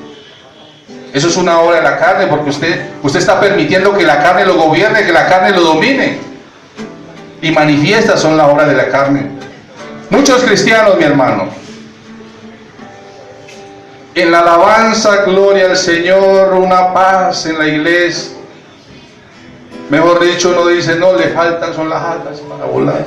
Eso 1.13 1.27
es 1.27 1.37
una 1.37 1.59
obra 1.59 1.77
de 1.77 1.83
la 1.83 1.97
carne 1.97 2.27
porque 2.27 2.49
usted, 2.49 2.87
usted 3.03 3.19
está 3.19 3.39
permitiendo 3.39 3.95
que 3.95 4.03
la 4.03 4.21
carne 4.21 4.45
lo 4.45 4.55
gobierne, 4.55 5.05
que 5.05 5.11
la 5.11 5.27
carne 5.27 5.51
lo 5.51 5.61
domine. 5.61 6.19
Y 7.41 7.51
manifiestas 7.51 8.19
son 8.21 8.37
las 8.37 8.47
obras 8.47 8.67
de 8.67 8.75
la 8.75 8.89
carne. 8.89 9.27
Muchos 10.09 10.43
cristianos, 10.43 10.97
mi 10.97 11.03
hermano, 11.03 11.49
en 14.15 14.31
la 14.31 14.39
alabanza, 14.39 15.23
gloria 15.25 15.71
al 15.71 15.77
Señor, 15.77 16.53
una 16.53 16.93
paz 16.93 17.45
en 17.45 17.57
la 17.57 17.67
iglesia. 17.67 18.37
Mejor 19.89 20.19
dicho, 20.23 20.49
uno 20.49 20.67
dice, 20.67 20.95
no, 20.95 21.13
le 21.13 21.29
faltan, 21.29 21.73
son 21.73 21.89
las 21.89 22.01
alas 22.01 22.39
para 22.49 22.65
volar. 22.65 23.05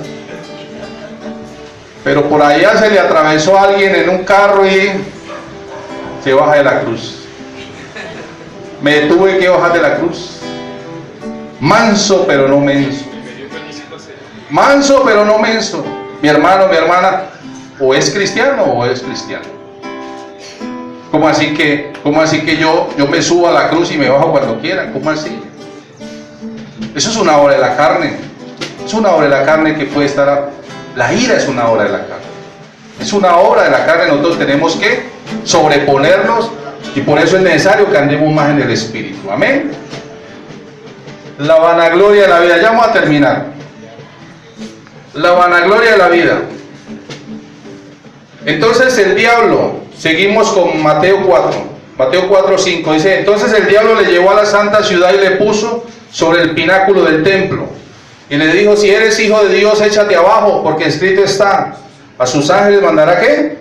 Pero 2.05 2.29
por 2.29 2.43
allá 2.43 2.77
se 2.79 2.91
le 2.91 3.01
atravesó 3.01 3.59
a 3.59 3.65
alguien 3.65 3.95
en 3.95 4.09
un 4.09 4.25
carro 4.25 4.67
y 4.67 4.93
se 6.23 6.33
baja 6.33 6.57
de 6.57 6.65
la 6.65 6.81
cruz 6.83 7.27
me 8.81 9.01
tuve 9.03 9.39
que 9.39 9.49
bajar 9.49 9.73
de 9.73 9.81
la 9.81 9.97
cruz. 9.97 10.39
Manso 11.61 12.25
pero 12.27 12.49
no 12.49 12.61
menso. 12.61 13.05
Manso 14.51 15.03
pero 15.05 15.25
no 15.25 15.39
menso. 15.39 15.85
Mi 16.23 16.29
hermano, 16.29 16.69
mi 16.69 16.77
hermana, 16.77 17.25
o 17.81 17.95
es 17.95 18.11
cristiano 18.11 18.63
o 18.63 18.85
es 18.87 19.01
cristiano. 19.01 19.56
¿Cómo 21.17 21.29
así 21.29 21.55
que, 21.55 21.95
cómo 22.03 22.21
así 22.21 22.43
que 22.43 22.59
yo, 22.59 22.91
yo 22.99 23.07
me 23.07 23.23
subo 23.23 23.49
a 23.49 23.51
la 23.51 23.71
cruz 23.71 23.91
y 23.91 23.97
me 23.97 24.07
bajo 24.07 24.33
cuando 24.33 24.61
quiera? 24.61 24.93
¿Cómo 24.93 25.09
así? 25.09 25.41
Eso 26.95 27.09
es 27.09 27.17
una 27.17 27.39
obra 27.39 27.55
de 27.55 27.61
la 27.63 27.75
carne. 27.75 28.13
Es 28.85 28.93
una 28.93 29.13
obra 29.13 29.25
de 29.25 29.31
la 29.31 29.43
carne 29.43 29.75
que 29.77 29.87
puede 29.87 30.09
estar... 30.09 30.51
La 30.95 31.15
ira 31.15 31.39
es 31.39 31.49
una 31.49 31.71
obra 31.71 31.85
de 31.85 31.89
la 31.93 32.01
carne. 32.01 32.27
Es 33.01 33.15
una 33.15 33.35
obra 33.39 33.63
de 33.63 33.71
la 33.71 33.87
carne. 33.87 34.09
Nosotros 34.09 34.39
tenemos 34.39 34.77
que 34.77 35.05
sobreponernos 35.45 36.51
y 36.95 37.01
por 37.01 37.19
eso 37.19 37.39
es 37.39 37.43
necesario 37.43 37.91
que 37.91 37.97
andemos 37.97 38.31
más 38.35 38.51
en 38.51 38.61
el 38.61 38.71
Espíritu. 38.71 39.31
Amén. 39.31 39.71
La 41.39 41.57
vanagloria 41.57 42.25
de 42.25 42.29
la 42.29 42.41
vida. 42.41 42.59
Ya 42.61 42.73
vamos 42.73 42.89
a 42.89 42.93
terminar. 42.93 43.47
La 45.15 45.31
vanagloria 45.31 45.93
de 45.93 45.97
la 45.97 46.09
vida. 46.09 46.41
Entonces 48.45 48.99
el 48.99 49.15
diablo, 49.15 49.86
seguimos 49.99 50.51
con 50.51 50.83
Mateo 50.83 51.25
4. 51.27 51.77
Mateo 51.99 52.29
4, 52.29 52.59
5 52.59 52.93
dice, 52.93 53.19
entonces 53.21 53.53
el 53.53 53.69
diablo 53.69 53.95
le 53.95 54.11
llevó 54.11 54.31
a 54.31 54.35
la 54.35 54.47
santa 54.47 54.83
ciudad 54.83 55.15
y 55.15 55.19
le 55.19 55.31
puso 55.33 55.85
sobre 56.11 56.43
el 56.43 56.55
pináculo 56.55 57.05
del 57.05 57.23
templo. 57.23 57.67
Y 58.29 58.37
le 58.37 58.49
dijo, 58.49 58.77
si 58.77 58.91
eres 58.91 59.19
hijo 59.19 59.43
de 59.45 59.55
Dios, 59.55 59.81
échate 59.81 60.15
abajo, 60.15 60.63
porque 60.63 60.87
escrito 60.87 61.23
está, 61.23 61.77
a 62.19 62.27
sus 62.27 62.51
ángeles 62.51 62.83
mandará 62.83 63.21
qué? 63.21 63.57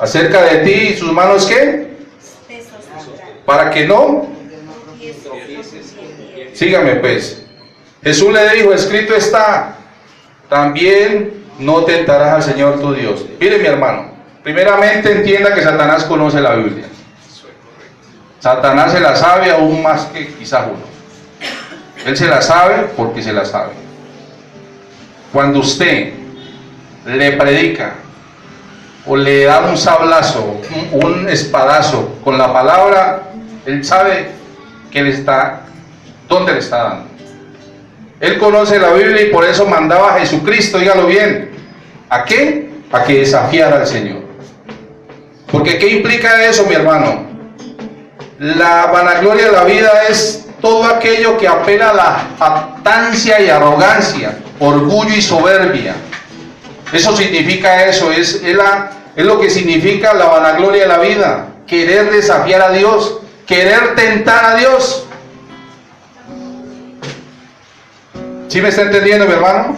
acerca 0.00 0.42
de 0.44 0.56
ti 0.60 0.72
y 0.72 0.96
sus 0.96 1.12
manos 1.12 1.46
qué? 1.46 1.90
Para 3.44 3.70
que 3.70 3.86
no. 3.86 4.26
Sígame 6.54 6.96
pues. 6.96 7.44
Jesús 8.02 8.32
le 8.32 8.48
dijo, 8.54 8.72
escrito 8.72 9.14
está, 9.14 9.76
también 10.48 11.44
no 11.58 11.84
tentarás 11.84 12.34
al 12.34 12.42
Señor 12.42 12.80
tu 12.80 12.94
Dios. 12.94 13.26
Mire 13.38 13.58
mi 13.58 13.66
hermano, 13.66 14.09
primeramente 14.42 15.12
entienda 15.12 15.54
que 15.54 15.62
Satanás 15.62 16.04
conoce 16.04 16.40
la 16.40 16.54
Biblia. 16.54 16.86
Satanás 18.40 18.92
se 18.92 19.00
la 19.00 19.14
sabe 19.14 19.50
aún 19.50 19.82
más 19.82 20.06
que 20.06 20.26
quizás 20.34 20.64
uno. 20.66 20.90
Él 22.06 22.16
se 22.16 22.26
la 22.26 22.40
sabe 22.40 22.88
porque 22.96 23.22
se 23.22 23.32
la 23.32 23.44
sabe. 23.44 23.72
Cuando 25.32 25.60
usted 25.60 26.14
le 27.06 27.32
predica 27.32 27.94
o 29.06 29.16
le 29.16 29.44
da 29.44 29.60
un 29.60 29.76
sablazo, 29.76 30.60
un, 30.92 31.28
espadazo 31.28 32.18
con 32.24 32.38
la 32.38 32.52
palabra, 32.52 33.22
él 33.66 33.84
sabe 33.84 34.30
que 34.90 35.02
le 35.02 35.10
está, 35.10 35.60
dónde 36.28 36.52
le 36.52 36.58
está 36.60 36.82
dando. 36.82 37.10
Él 38.20 38.38
conoce 38.38 38.78
la 38.78 38.92
Biblia 38.92 39.22
y 39.22 39.30
por 39.30 39.44
eso 39.44 39.66
mandaba 39.66 40.14
a 40.14 40.18
Jesucristo, 40.18 40.78
dígalo 40.78 41.06
bien. 41.06 41.50
¿A 42.08 42.24
qué? 42.24 42.70
A 42.92 43.04
que 43.04 43.18
desafiara 43.18 43.76
al 43.76 43.86
Señor. 43.86 44.29
Porque 45.50 45.78
¿qué 45.78 45.88
implica 45.88 46.44
eso, 46.44 46.64
mi 46.66 46.74
hermano? 46.74 47.26
La 48.38 48.86
vanagloria 48.86 49.46
de 49.46 49.52
la 49.52 49.64
vida 49.64 49.90
es 50.08 50.46
todo 50.60 50.84
aquello 50.84 51.36
que 51.38 51.48
apela 51.48 51.90
a 51.90 51.94
la 51.94 52.26
jactancia 52.38 53.40
y 53.40 53.48
arrogancia, 53.48 54.38
orgullo 54.58 55.14
y 55.14 55.22
soberbia 55.22 55.94
eso 56.92 57.16
significa 57.16 57.86
eso, 57.86 58.10
es, 58.10 58.42
es, 58.42 59.24
lo 59.24 59.40
que 59.40 59.50
significa 59.50 60.12
la 60.12 60.26
vanagloria 60.26 60.82
de 60.82 60.88
la 60.88 60.98
vida, 60.98 61.46
querer 61.66 62.10
desafiar 62.10 62.62
a 62.62 62.70
Dios, 62.70 63.20
querer 63.46 63.94
tentar 63.94 64.44
a 64.44 64.56
Dios. 64.56 65.06
¿Sí 68.48 68.60
me 68.60 68.70
está 68.70 68.82
entendiendo, 68.82 69.26
mi 69.26 69.32
hermano? 69.32 69.76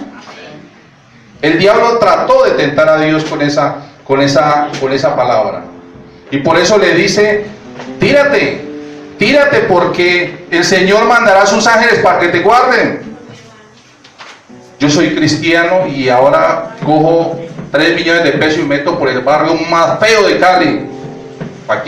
El 1.42 1.58
diablo 1.58 1.98
trató 1.98 2.44
de 2.44 2.52
tentar 2.52 2.88
a 2.88 2.98
Dios 2.98 3.24
con 3.24 3.42
esa, 3.42 3.76
con 4.12 4.20
esa, 4.20 4.68
con 4.79 4.92
esa 4.92 5.16
palabra. 5.16 5.62
Y 6.31 6.37
por 6.40 6.59
eso 6.59 6.77
le 6.77 6.92
dice, 6.92 7.46
tírate, 7.98 8.61
tírate 9.18 9.61
porque 9.61 10.44
el 10.51 10.64
Señor 10.64 11.07
mandará 11.07 11.44
a 11.44 11.46
sus 11.46 11.66
ángeles 11.66 12.01
para 12.01 12.20
que 12.20 12.29
te 12.29 12.40
guarden. 12.40 13.01
Yo 14.79 14.90
soy 14.90 15.14
cristiano 15.14 15.87
y 15.87 16.11
ahora 16.11 16.77
cojo 16.85 17.40
3 17.70 17.96
millones 17.96 18.25
de 18.25 18.33
pesos 18.33 18.59
y 18.59 18.64
meto 18.64 18.98
por 18.98 19.09
el 19.09 19.20
barrio 19.20 19.55
más 19.70 19.98
feo 19.98 20.29
de 20.29 20.38
Cali, 20.38 20.90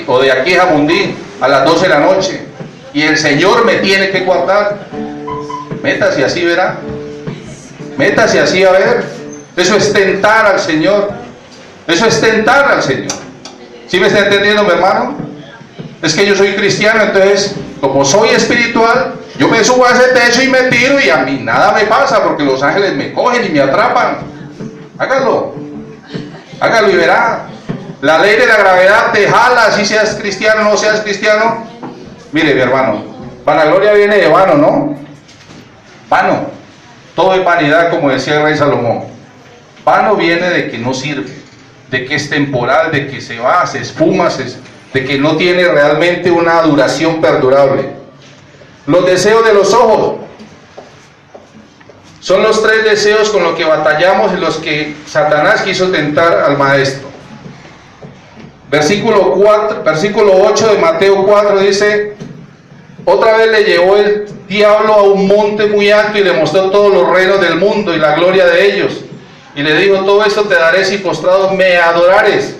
o 0.07 0.19
de 0.23 0.33
aquí 0.33 0.55
a 0.55 0.65
Mundí, 0.65 1.15
a 1.43 1.47
las 1.47 1.67
12 1.67 1.83
de 1.83 1.89
la 1.91 2.01
noche. 2.01 2.41
Y 2.95 3.03
el 3.03 3.19
Señor 3.19 3.67
me 3.67 3.75
tiene 3.75 4.09
que 4.09 4.21
guardar. 4.21 4.87
Métase 5.83 6.25
así, 6.25 6.43
verá. 6.43 6.79
Métase 7.99 8.41
así 8.41 8.65
a 8.65 8.71
ver. 8.71 9.05
Eso 9.59 9.77
es 9.77 9.93
tentar 9.93 10.47
al 10.47 10.59
Señor. 10.59 11.24
Eso 11.87 12.07
es 12.07 12.21
tentar 12.21 12.71
al 12.71 12.83
Señor. 12.83 13.13
¿Sí 13.87 14.01
me 14.01 14.07
está 14.07 14.21
entendiendo, 14.21 14.65
mi 14.65 14.71
hermano? 14.71 15.17
Es 16.03 16.15
que 16.15 16.27
yo 16.27 16.35
soy 16.35 16.55
cristiano, 16.55 17.03
entonces, 17.03 17.55
como 17.81 18.05
soy 18.05 18.31
espiritual, 18.31 19.15
yo 19.39 19.49
me 19.49 19.63
subo 19.65 19.85
a 19.87 19.91
ese 19.91 20.09
techo 20.09 20.43
y 20.43 20.49
me 20.49 20.65
tiro 20.65 21.01
y 21.01 21.11
a 21.11 21.19
mí 21.19 21.41
nada 21.43 21.73
me 21.73 21.85
pasa 21.85 22.23
porque 22.23 22.45
los 22.45 22.63
ángeles 22.63 22.95
me 22.95 23.13
cogen 23.13 23.45
y 23.45 23.49
me 23.49 23.61
atrapan. 23.61 24.19
Hágalo. 24.99 25.55
Hágalo 26.61 26.91
y 26.91 26.97
verá. 26.97 27.47
La 28.01 28.19
ley 28.19 28.37
de 28.37 28.47
la 28.47 28.57
gravedad 28.57 29.13
te 29.13 29.29
jala, 29.29 29.73
si 29.73 29.85
seas 29.85 30.17
cristiano 30.21 30.63
o 30.63 30.73
no 30.73 30.77
seas 30.77 31.01
cristiano. 31.01 31.67
Mire, 32.33 32.55
mi 32.55 32.61
hermano, 32.61 33.03
vanagloria 33.45 33.93
viene 33.93 34.19
de 34.19 34.29
vano, 34.29 34.55
¿no? 34.55 34.97
Vano. 36.09 36.49
Todo 37.15 37.35
es 37.35 37.45
vanidad, 37.45 37.91
como 37.91 38.11
decía 38.11 38.37
el 38.37 38.43
rey 38.43 38.57
Salomón. 38.57 39.05
Vano 39.85 40.17
viene 40.17 40.51
de 40.51 40.71
que 40.71 40.79
no 40.79 40.93
sirve, 40.93 41.44
de 41.95 42.05
que 42.07 42.17
es 42.17 42.29
temporal, 42.29 42.91
de 42.91 43.07
que 43.07 43.21
se 43.21 43.39
va, 43.39 43.65
se 43.69 43.79
espuma, 43.79 44.29
de 44.93 45.05
que 45.05 45.17
no 45.17 45.37
tiene 45.37 45.63
realmente 45.69 46.29
una 46.29 46.61
duración 46.63 47.21
perdurable. 47.21 47.89
Los 48.85 49.07
deseos 49.07 49.47
de 49.47 49.55
los 49.55 49.73
ojos 49.73 50.17
son 52.19 52.43
los 52.43 52.61
tres 52.65 52.83
deseos 52.83 53.31
con 53.31 53.45
los 53.45 53.55
que 53.55 53.65
batallamos 53.65 54.33
y 54.33 54.41
los 54.41 54.57
que 54.57 54.97
Satanás 55.07 55.63
quiso 55.63 55.93
tentar 55.93 56.33
al 56.41 56.59
maestro. 56.59 57.09
Versículo, 58.73 59.35
4, 59.35 59.85
versículo 59.85 60.33
8 60.49 60.75
de 60.75 60.79
Mateo 60.79 61.25
4 61.25 61.61
dice, 61.61 62.17
otra 63.05 63.37
vez 63.37 63.53
le 63.53 63.63
llevó 63.63 63.97
el 63.99 64.27
diablo 64.49 64.95
a 64.95 65.03
un 65.05 65.29
monte 65.29 65.67
muy 65.67 65.93
alto 65.93 66.19
y 66.19 66.25
le 66.25 66.33
mostró 66.33 66.73
todos 66.73 66.93
los 66.93 67.09
reinos 67.09 67.41
del 67.41 67.55
mundo 67.55 67.95
y 67.95 67.99
la 67.99 68.17
gloria 68.17 68.47
de 68.47 68.67
ellos. 68.67 69.05
Y 69.57 69.63
le 69.63 69.77
dijo, 69.77 70.05
todo 70.05 70.25
esto 70.25 70.43
te 70.45 70.55
daré 70.55 70.85
si 70.85 70.99
postrado 70.99 71.53
me 71.53 71.77
adorares. 71.77 72.57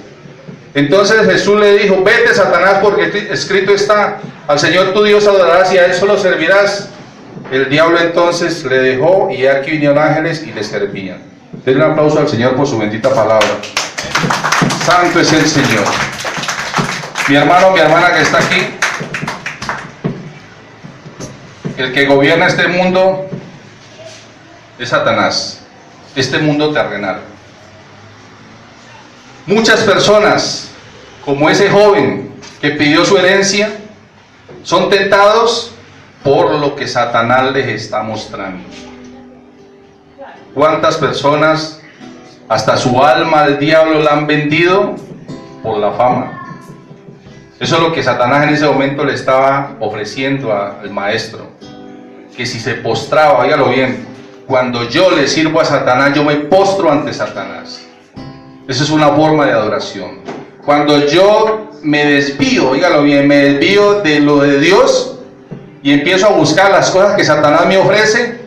Entonces 0.75 1.25
Jesús 1.27 1.59
le 1.59 1.79
dijo, 1.79 2.03
vete 2.03 2.35
Satanás 2.35 2.79
porque 2.83 3.29
escrito 3.31 3.73
está, 3.73 4.19
al 4.49 4.59
Señor 4.59 4.93
tu 4.93 5.05
Dios 5.05 5.27
adorarás 5.27 5.73
y 5.73 5.79
a 5.79 5.87
Él 5.87 5.95
solo 5.95 6.19
servirás. 6.19 6.89
El 7.51 7.69
diablo 7.69 8.01
entonces 8.01 8.65
le 8.65 8.79
dejó 8.79 9.29
y 9.31 9.47
aquí 9.47 9.73
vinieron 9.73 9.99
ángeles 9.99 10.43
y 10.43 10.53
le 10.53 10.65
servían. 10.65 11.23
Denle 11.65 11.85
un 11.85 11.93
aplauso 11.93 12.19
al 12.19 12.29
Señor 12.29 12.57
por 12.57 12.67
su 12.67 12.79
bendita 12.79 13.11
palabra. 13.15 13.47
Santo 14.85 15.21
es 15.21 15.33
el 15.33 15.47
Señor. 15.47 15.85
Mi 17.29 17.37
hermano, 17.37 17.71
mi 17.71 17.81
hermana 17.81 18.13
que 18.13 18.23
está 18.23 18.39
aquí, 18.39 18.67
el 21.79 21.93
que 21.93 22.07
gobierna 22.07 22.47
este 22.47 22.69
mundo 22.69 23.27
es 24.79 24.89
Satanás, 24.89 25.64
este 26.15 26.39
mundo 26.39 26.73
terrenal. 26.73 27.21
Muchas 29.47 29.81
personas, 29.81 30.71
como 31.25 31.51
ese 31.51 31.71
joven 31.71 32.33
que 32.61 32.71
pidió 32.71 33.05
su 33.05 33.19
herencia, 33.19 33.73
son 34.63 34.89
tentados 34.89 35.73
por 36.23 36.55
lo 36.55 36.75
que 36.75 36.89
Satanás 36.89 37.53
les 37.53 37.69
está 37.69 38.03
mostrando. 38.03 38.65
¿Cuántas 40.55 40.97
personas 40.97 41.81
hasta 42.49 42.77
su 42.77 43.03
alma 43.03 43.43
al 43.43 43.59
diablo 43.59 44.01
la 44.01 44.13
han 44.13 44.27
vendido 44.27 44.97
por 45.63 45.79
la 45.79 45.93
fama? 45.93 46.41
Eso 47.61 47.77
es 47.77 47.83
lo 47.83 47.93
que 47.93 48.03
Satanás 48.03 48.45
en 48.45 48.55
ese 48.55 48.67
momento 48.67 49.05
le 49.05 49.15
estaba 49.15 49.77
ofreciendo 49.81 50.53
al 50.53 50.91
maestro. 50.91 51.49
Que 52.37 52.47
si 52.47 52.59
se 52.59 52.75
postraba, 52.75 53.41
oígalo 53.41 53.69
bien, 53.69 54.14
cuando 54.47 54.89
yo 54.89 55.11
le 55.11 55.27
sirvo 55.27 55.61
a 55.61 55.65
Satanás, 55.65 56.13
yo 56.15 56.25
me 56.25 56.37
postro 56.37 56.91
ante 56.91 57.13
Satanás. 57.13 57.87
Esa 58.69 58.85
es 58.85 58.91
una 58.91 59.09
forma 59.11 59.47
de 59.47 59.53
adoración. 59.53 60.21
Cuando 60.65 61.07
yo 61.07 61.71
me 61.83 62.05
desvío, 62.05 62.71
oígalo 62.71 63.03
bien, 63.03 63.29
me 63.29 63.37
desvío 63.37 64.01
de 64.01 64.21
lo 64.21 64.39
de 64.39 64.59
Dios 64.59 65.19
y 65.83 65.93
empiezo 65.93 66.27
a 66.27 66.31
buscar 66.31 66.71
las 66.71 66.91
cosas 66.91 67.15
que 67.15 67.25
Satanás 67.25 67.67
me 67.67 67.77
ofrece, 67.77 68.41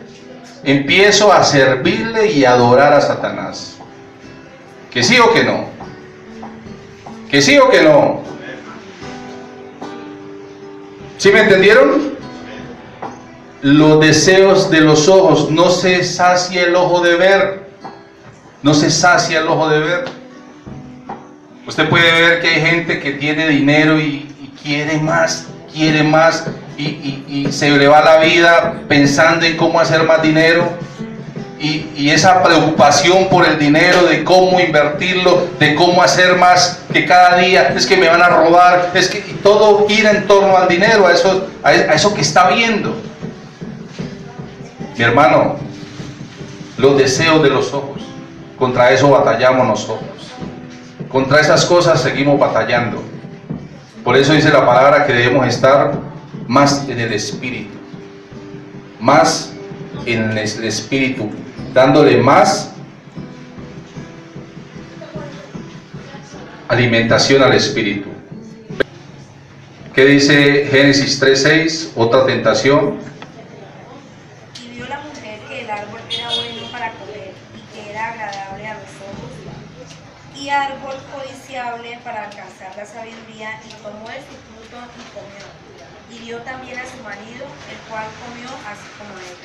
empiezo 0.64 1.32
a 1.32 1.44
servirle 1.44 2.32
y 2.32 2.44
adorar 2.44 2.92
a 2.92 3.00
Satanás. 3.00 3.78
¿Que 4.90 5.02
sí 5.02 5.18
o 5.18 5.32
que 5.32 5.44
no? 5.44 5.66
¿Que 7.30 7.40
sí 7.40 7.58
o 7.58 7.68
que 7.70 7.82
no? 7.82 8.22
¿Sí 11.18 11.30
me 11.30 11.40
entendieron? 11.40 12.17
Los 13.60 13.98
deseos 13.98 14.70
de 14.70 14.80
los 14.82 15.08
ojos, 15.08 15.50
no 15.50 15.70
se 15.70 16.04
sacia 16.04 16.62
el 16.62 16.76
ojo 16.76 17.00
de 17.00 17.16
ver, 17.16 17.68
no 18.62 18.72
se 18.72 18.88
sacia 18.88 19.40
el 19.40 19.48
ojo 19.48 19.68
de 19.68 19.80
ver. 19.80 20.04
Usted 21.66 21.88
puede 21.88 22.12
ver 22.12 22.40
que 22.40 22.48
hay 22.48 22.60
gente 22.60 23.00
que 23.00 23.12
tiene 23.12 23.48
dinero 23.48 23.98
y, 23.98 24.26
quiere 24.62 24.98
más, 24.98 25.46
quiere 25.72 26.02
más, 26.04 26.46
y, 26.76 27.24
y, 27.28 27.48
se 27.50 27.70
le 27.70 27.88
va 27.88 28.00
la 28.02 28.18
vida 28.18 28.82
pensando 28.86 29.44
en 29.44 29.56
cómo 29.56 29.80
hacer 29.80 30.04
más 30.04 30.22
dinero. 30.22 30.68
Y, 31.58 32.10
esa 32.10 32.42
preocupación 32.44 33.28
por 33.28 33.44
el 33.44 33.58
dinero, 33.58 34.04
de 34.04 34.22
cómo 34.22 34.60
invertirlo, 34.60 35.48
de 35.58 35.74
cómo 35.74 36.00
hacer 36.00 36.36
más, 36.36 36.80
que 36.92 37.04
cada 37.06 37.38
día 37.38 37.74
es 37.76 37.86
que 37.86 37.96
me 37.96 38.08
van 38.08 38.22
a 38.22 38.28
robar, 38.28 38.92
es 38.94 39.08
que 39.08 39.18
todo 39.42 39.88
gira 39.88 40.12
en 40.12 40.28
torno 40.28 40.56
al 40.56 40.68
dinero, 40.68 41.08
a 41.08 41.12
eso, 41.12 41.48
a 41.64 41.72
eso 41.72 42.14
que 42.14 42.20
está 42.20 42.50
viendo. 42.50 43.07
Mi 44.98 45.04
hermano, 45.04 45.56
los 46.76 46.98
deseos 46.98 47.42
de 47.42 47.48
los 47.48 47.72
ojos, 47.72 48.02
contra 48.58 48.90
eso 48.90 49.08
batallamos 49.10 49.66
nosotros. 49.66 50.08
Contra 51.08 51.40
esas 51.40 51.64
cosas 51.64 52.02
seguimos 52.02 52.38
batallando. 52.38 53.02
Por 54.04 54.16
eso 54.16 54.32
dice 54.32 54.50
la 54.50 54.66
palabra 54.66 55.06
que 55.06 55.12
debemos 55.12 55.46
estar 55.46 55.92
más 56.46 56.88
en 56.88 56.98
el 56.98 57.12
Espíritu, 57.12 57.74
más 59.00 59.52
en 60.04 60.30
el 60.30 60.64
Espíritu, 60.64 61.30
dándole 61.72 62.16
más 62.18 62.72
alimentación 66.68 67.42
al 67.42 67.54
Espíritu. 67.54 68.08
¿Qué 69.94 70.04
dice 70.04 70.68
Génesis 70.70 71.20
3.6? 71.20 71.90
Otra 71.96 72.24
tentación. 72.26 72.98
Y 74.62 74.76
vio 74.76 74.86
la 74.86 75.00
mujer 75.00 75.40
que 75.48 75.62
el 75.62 75.70
árbol 75.70 76.00
era 76.10 76.28
bueno 76.28 76.70
para 76.70 76.92
comer 76.92 77.32
y 77.56 77.74
que 77.74 77.90
era 77.90 78.12
agradable 78.12 78.66
a 78.66 78.74
los 78.74 78.82
ojos 78.82 79.38
y 80.40 80.47
árbol 80.58 80.96
codiciable 81.14 81.98
para 82.02 82.24
alcanzar 82.24 82.76
la 82.76 82.84
sabiduría 82.84 83.60
y 83.64 83.70
tomó 83.82 84.08
de 84.08 84.18
su 84.18 84.34
fruto 84.46 84.78
y 84.98 85.02
comió 85.14 85.68
y 86.10 86.18
dio 86.24 86.38
también 86.38 86.78
a 86.78 86.84
su 86.84 87.02
marido, 87.02 87.46
el 87.70 87.78
cual 87.88 88.06
comió 88.26 88.48
así 88.66 88.88
como 88.96 89.18
él. 89.18 89.36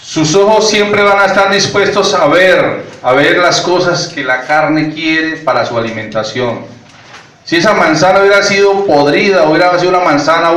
Sus 0.00 0.34
ojos 0.34 0.70
siempre 0.70 1.02
van 1.02 1.18
a 1.18 1.26
estar 1.26 1.50
dispuestos 1.50 2.14
a 2.14 2.26
ver, 2.26 2.84
a 3.02 3.12
ver 3.12 3.38
las 3.38 3.60
cosas 3.60 4.08
que 4.08 4.22
la 4.22 4.42
carne 4.46 4.92
quiere 4.92 5.38
para 5.38 5.64
su 5.64 5.76
alimentación. 5.76 6.64
Si 7.44 7.56
esa 7.56 7.74
manzana 7.74 8.20
hubiera 8.20 8.42
sido 8.42 8.84
podrida, 8.86 9.48
hubiera 9.48 9.78
sido 9.78 9.90
una 9.90 10.00
manzana 10.00 10.52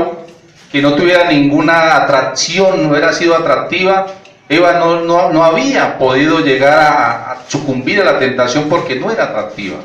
que 0.71 0.81
no 0.81 0.93
tuviera 0.93 1.25
ninguna 1.25 1.95
atracción, 1.95 2.83
no 2.83 2.89
hubiera 2.89 3.11
sido 3.13 3.35
atractiva, 3.35 4.07
Eva 4.49 4.73
no, 4.73 5.01
no, 5.01 5.31
no 5.31 5.43
había 5.43 5.99
podido 5.99 6.39
llegar 6.39 6.79
a, 6.79 7.37
sucumbir 7.47 8.01
a 8.01 8.05
la 8.05 8.17
tentación 8.17 8.67
porque 8.67 8.95
no 8.95 9.11
era 9.11 9.25
atractiva. 9.25 9.77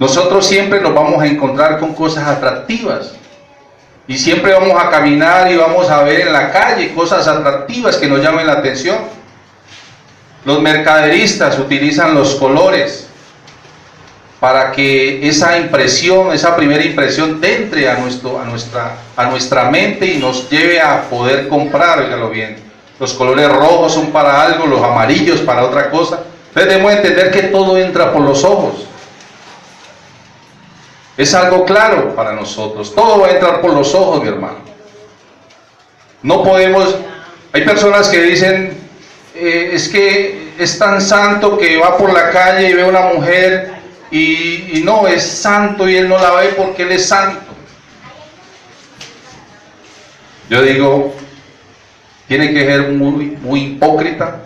Nosotros 0.00 0.44
siempre 0.46 0.80
nos 0.80 0.92
vamos 0.92 1.22
a 1.22 1.26
encontrar 1.26 1.78
con 1.78 1.94
cosas 1.94 2.26
atractivas. 2.26 3.12
Y 4.08 4.18
siempre 4.18 4.52
vamos 4.52 4.76
a 4.76 4.90
caminar 4.90 5.52
y 5.52 5.56
vamos 5.56 5.88
a 5.88 6.02
ver 6.02 6.22
en 6.22 6.32
la 6.32 6.50
calle 6.50 6.92
cosas 6.92 7.28
atractivas 7.28 7.96
que 7.96 8.08
nos 8.08 8.20
llamen 8.20 8.48
la 8.48 8.54
atención. 8.54 8.98
Los 10.44 10.60
mercaderistas 10.60 11.56
utilizan 11.58 12.16
los 12.16 12.34
colores 12.34 13.06
para 14.40 14.72
que 14.72 15.28
esa 15.28 15.56
impresión, 15.56 16.32
esa 16.32 16.56
primera 16.56 16.82
impresión, 16.82 17.38
entre 17.44 17.88
a, 17.88 17.94
nuestro, 17.98 18.40
a, 18.40 18.44
nuestra, 18.44 18.96
a 19.14 19.26
nuestra 19.26 19.70
mente 19.70 20.06
y 20.06 20.16
nos 20.16 20.50
lleve 20.50 20.80
a 20.80 21.02
poder 21.02 21.46
comprar, 21.46 22.00
oígalo 22.00 22.30
bien. 22.30 22.69
Los 23.00 23.14
colores 23.14 23.50
rojos 23.50 23.94
son 23.94 24.12
para 24.12 24.42
algo, 24.42 24.66
los 24.66 24.82
amarillos 24.82 25.40
para 25.40 25.64
otra 25.64 25.90
cosa. 25.90 26.22
Entonces 26.48 26.70
debemos 26.70 26.92
entender 26.92 27.30
que 27.30 27.44
todo 27.44 27.78
entra 27.78 28.12
por 28.12 28.20
los 28.20 28.44
ojos. 28.44 28.86
Es 31.16 31.32
algo 31.32 31.64
claro 31.64 32.14
para 32.14 32.34
nosotros. 32.34 32.94
Todo 32.94 33.20
va 33.20 33.28
a 33.28 33.30
entrar 33.30 33.62
por 33.62 33.72
los 33.72 33.94
ojos, 33.94 34.22
mi 34.22 34.28
hermano. 34.28 34.58
No 36.22 36.42
podemos... 36.42 36.94
Hay 37.52 37.64
personas 37.64 38.08
que 38.08 38.20
dicen, 38.22 38.78
eh, 39.34 39.70
es 39.72 39.88
que 39.88 40.52
es 40.58 40.78
tan 40.78 41.00
santo 41.00 41.56
que 41.56 41.78
va 41.78 41.96
por 41.96 42.12
la 42.12 42.30
calle 42.30 42.68
y 42.68 42.74
ve 42.74 42.82
a 42.82 42.86
una 42.86 43.00
mujer 43.14 43.72
y, 44.10 44.78
y 44.78 44.82
no, 44.84 45.08
es 45.08 45.22
santo 45.22 45.88
y 45.88 45.96
él 45.96 46.06
no 46.06 46.18
la 46.18 46.32
ve 46.32 46.48
porque 46.56 46.82
él 46.82 46.92
es 46.92 47.08
santo. 47.08 47.40
Yo 50.50 50.62
digo, 50.62 51.14
tiene 52.30 52.54
que 52.54 52.64
ser 52.64 52.82
muy, 52.90 53.36
muy 53.42 53.60
hipócrita 53.64 54.36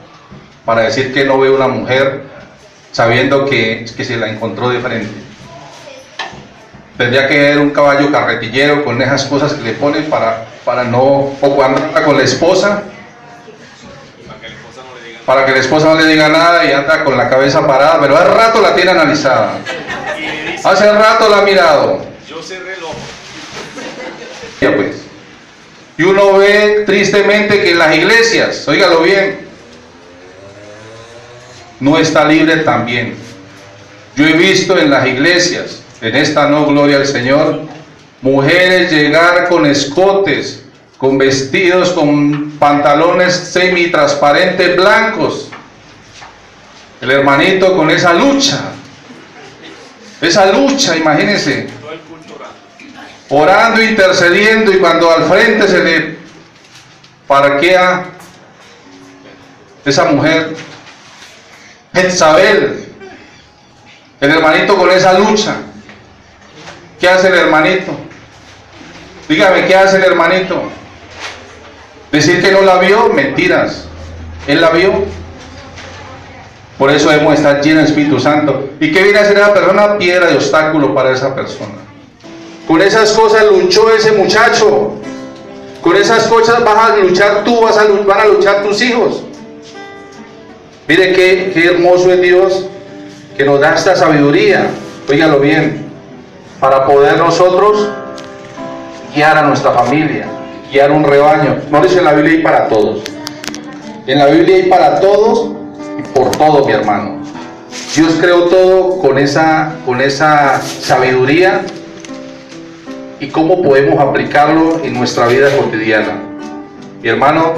para 0.65 0.85
decir 0.85 1.13
que 1.13 1.27
no 1.27 1.39
ve 1.39 1.51
una 1.51 1.69
mujer 1.69 2.23
sabiendo 2.93 3.45
que, 3.45 3.85
que 3.95 4.05
se 4.07 4.17
la 4.17 4.31
encontró 4.31 4.71
de 4.71 4.81
frente. 4.81 5.13
Tendría 6.97 7.29
que 7.29 7.39
ver 7.39 7.59
un 7.59 7.69
caballo 7.73 8.11
carretillero 8.11 8.87
con 8.87 9.03
esas 9.03 9.27
cosas 9.27 9.53
que 9.53 9.65
le 9.65 9.73
ponen 9.73 10.05
para, 10.05 10.47
para 10.65 10.85
no, 10.85 11.03
o 11.39 11.55
cuando 11.55 11.83
con 12.07 12.17
la 12.17 12.25
esposa, 12.25 12.85
para 15.27 15.45
que 15.45 15.53
la 15.53 15.59
esposa 15.59 15.89
no 15.89 16.01
le 16.01 16.07
diga 16.07 16.31
nada 16.31 16.65
y 16.65 16.73
anda 16.73 17.05
con 17.05 17.19
la 17.19 17.29
cabeza 17.29 17.67
parada, 17.67 18.01
pero 18.01 18.17
hace 18.17 18.31
rato 18.31 18.63
la 18.63 18.75
tiene 18.75 18.93
analizada. 18.93 19.59
Hace 20.65 20.91
rato 20.91 21.29
la 21.29 21.41
ha 21.41 21.43
mirado. 21.43 22.03
Yo 22.27 22.43
cerré 22.43 22.77
el 22.79 22.85
ojo. 22.85 22.97
Ya 24.63 24.75
pues. 24.75 25.04
Y 25.97 26.03
uno 26.03 26.39
ve 26.39 26.83
tristemente 26.87 27.63
que 27.63 27.71
en 27.71 27.79
las 27.79 27.95
iglesias, 27.95 28.67
óigalo 28.67 29.03
bien, 29.03 29.47
no 31.81 31.99
está 31.99 32.25
libre 32.25 32.59
también. 32.59 33.15
Yo 34.17 34.27
he 34.27 34.33
visto 34.33 34.77
en 34.79 34.91
las 34.91 35.07
iglesias 35.07 35.83
en 36.01 36.17
esta 36.17 36.49
no 36.49 36.67
gloria 36.67 36.99
al 36.99 37.07
Señor, 37.07 37.63
mujeres 38.21 38.93
llegar 38.93 39.49
con 39.49 39.65
escotes, 39.65 40.63
con 40.99 41.17
vestidos, 41.17 41.91
con 41.91 42.53
pantalones 42.59 43.35
semi-transparentes 43.35 44.77
blancos. 44.77 45.49
El 47.01 47.11
hermanito 47.11 47.77
con 47.77 47.91
esa 47.91 48.13
lucha, 48.13 48.61
esa 50.21 50.53
lucha, 50.53 50.97
imagínense, 50.97 51.69
orando, 53.29 53.83
intercediendo 53.83 54.73
y 54.73 54.79
cuando 54.79 55.11
al 55.11 55.25
frente 55.25 55.69
se 55.69 55.83
le 55.83 56.19
parquea 57.27 58.05
esa 59.85 60.05
mujer, 60.07 60.55
Jezabel, 61.95 62.87
el 64.21 64.31
hermanito 64.31 64.77
con 64.77 64.91
esa 64.91 65.19
lucha, 65.19 65.57
¿Qué 67.05 67.11
hace 67.11 67.29
el 67.29 67.35
hermanito? 67.35 67.93
Dígame, 69.29 69.67
¿qué 69.67 69.77
hace 69.77 69.99
el 69.99 70.05
hermanito? 70.05 70.71
Decir 72.11 72.41
que 72.41 72.51
no 72.51 72.63
la 72.63 72.79
vio, 72.79 73.11
mentiras. 73.11 73.87
Él 74.47 74.63
la 74.63 74.71
vio. 74.71 75.05
Por 76.79 76.91
eso 76.91 77.11
debemos 77.11 77.35
estar 77.35 77.61
llenos 77.61 77.83
de 77.83 77.89
Espíritu 77.91 78.19
Santo. 78.19 78.71
¿Y 78.81 78.91
qué 78.91 79.03
viene 79.03 79.19
a 79.19 79.27
ser 79.27 79.37
esa 79.37 79.53
persona? 79.53 79.99
Piedra 79.99 80.29
de 80.29 80.37
obstáculo 80.37 80.95
para 80.95 81.13
esa 81.13 81.35
persona. 81.35 81.84
Con 82.67 82.81
esas 82.81 83.13
cosas 83.13 83.45
luchó 83.51 83.91
ese 83.91 84.13
muchacho. 84.13 84.93
Con 85.83 85.97
esas 85.97 86.27
cosas 86.29 86.65
vas 86.65 86.91
a 86.91 86.97
luchar 86.97 87.45
tú, 87.45 87.61
vas 87.61 87.77
a, 87.77 87.85
van 88.07 88.21
a 88.21 88.25
luchar 88.25 88.63
tus 88.63 88.81
hijos. 88.81 89.23
Mire 90.89 91.13
qué, 91.13 91.51
qué 91.53 91.67
hermoso 91.67 92.11
es 92.11 92.21
Dios 92.23 92.67
que 93.37 93.45
nos 93.45 93.61
da 93.61 93.75
esta 93.75 93.95
sabiduría. 93.95 94.71
Óigalo 95.09 95.41
bien. 95.41 95.85
Para 96.59 96.87
poder 96.87 97.19
nosotros 97.19 97.91
guiar 99.15 99.37
a 99.37 99.43
nuestra 99.43 99.73
familia, 99.73 100.27
guiar 100.73 100.91
un 100.91 101.05
rebaño. 101.05 101.59
No 101.71 101.83
dice 101.83 101.99
en 101.99 102.05
la 102.05 102.15
Biblia 102.15 102.33
hay 102.39 102.43
para 102.43 102.69
todos. 102.69 103.03
En 104.07 104.19
la 104.19 104.27
Biblia 104.27 104.57
hay 104.57 104.63
para 104.65 105.01
todos 105.01 105.51
y 105.99 106.03
por 106.19 106.31
todo, 106.31 106.65
mi 106.65 106.73
hermano. 106.73 107.23
Dios 107.95 108.15
creó 108.21 108.45
todo 108.45 108.99
con 108.99 109.19
esa, 109.19 109.75
con 109.85 110.01
esa 110.01 110.63
sabiduría 110.63 111.63
y 113.25 113.29
cómo 113.29 113.63
podemos 113.63 113.99
aplicarlo 113.99 114.83
en 114.85 114.93
nuestra 114.93 115.27
vida 115.27 115.49
cotidiana. 115.57 116.19
Mi 117.03 117.09
hermano, 117.09 117.55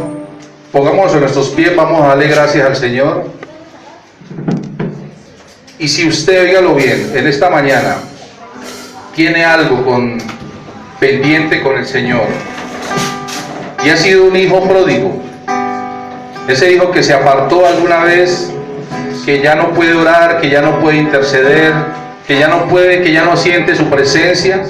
pongámonos 0.70 1.12
en 1.14 1.20
nuestros 1.20 1.48
pies, 1.48 1.74
vamos 1.74 2.04
a 2.04 2.08
darle 2.08 2.28
gracias 2.28 2.64
al 2.64 2.76
Señor. 2.76 3.24
Y 5.76 5.88
si 5.88 6.06
usted, 6.06 6.42
oígalo 6.42 6.76
bien, 6.76 7.10
en 7.16 7.26
esta 7.26 7.50
mañana 7.50 7.96
tiene 9.16 9.44
algo 9.44 9.84
con, 9.84 10.18
pendiente 11.00 11.60
con 11.62 11.76
el 11.76 11.86
Señor 11.86 12.26
y 13.84 13.90
ha 13.90 13.96
sido 13.96 14.24
un 14.24 14.36
hijo 14.36 14.62
pródigo, 14.68 15.20
ese 16.46 16.72
hijo 16.72 16.92
que 16.92 17.02
se 17.02 17.12
apartó 17.12 17.66
alguna 17.66 18.04
vez, 18.04 18.52
que 19.24 19.42
ya 19.42 19.56
no 19.56 19.70
puede 19.70 19.94
orar, 19.94 20.40
que 20.40 20.48
ya 20.48 20.62
no 20.62 20.78
puede 20.78 20.98
interceder, 20.98 21.72
que 22.24 22.38
ya 22.38 22.46
no 22.46 22.68
puede, 22.68 23.02
que 23.02 23.12
ya 23.12 23.24
no 23.24 23.36
siente 23.36 23.74
su 23.74 23.86
presencia. 23.86 24.62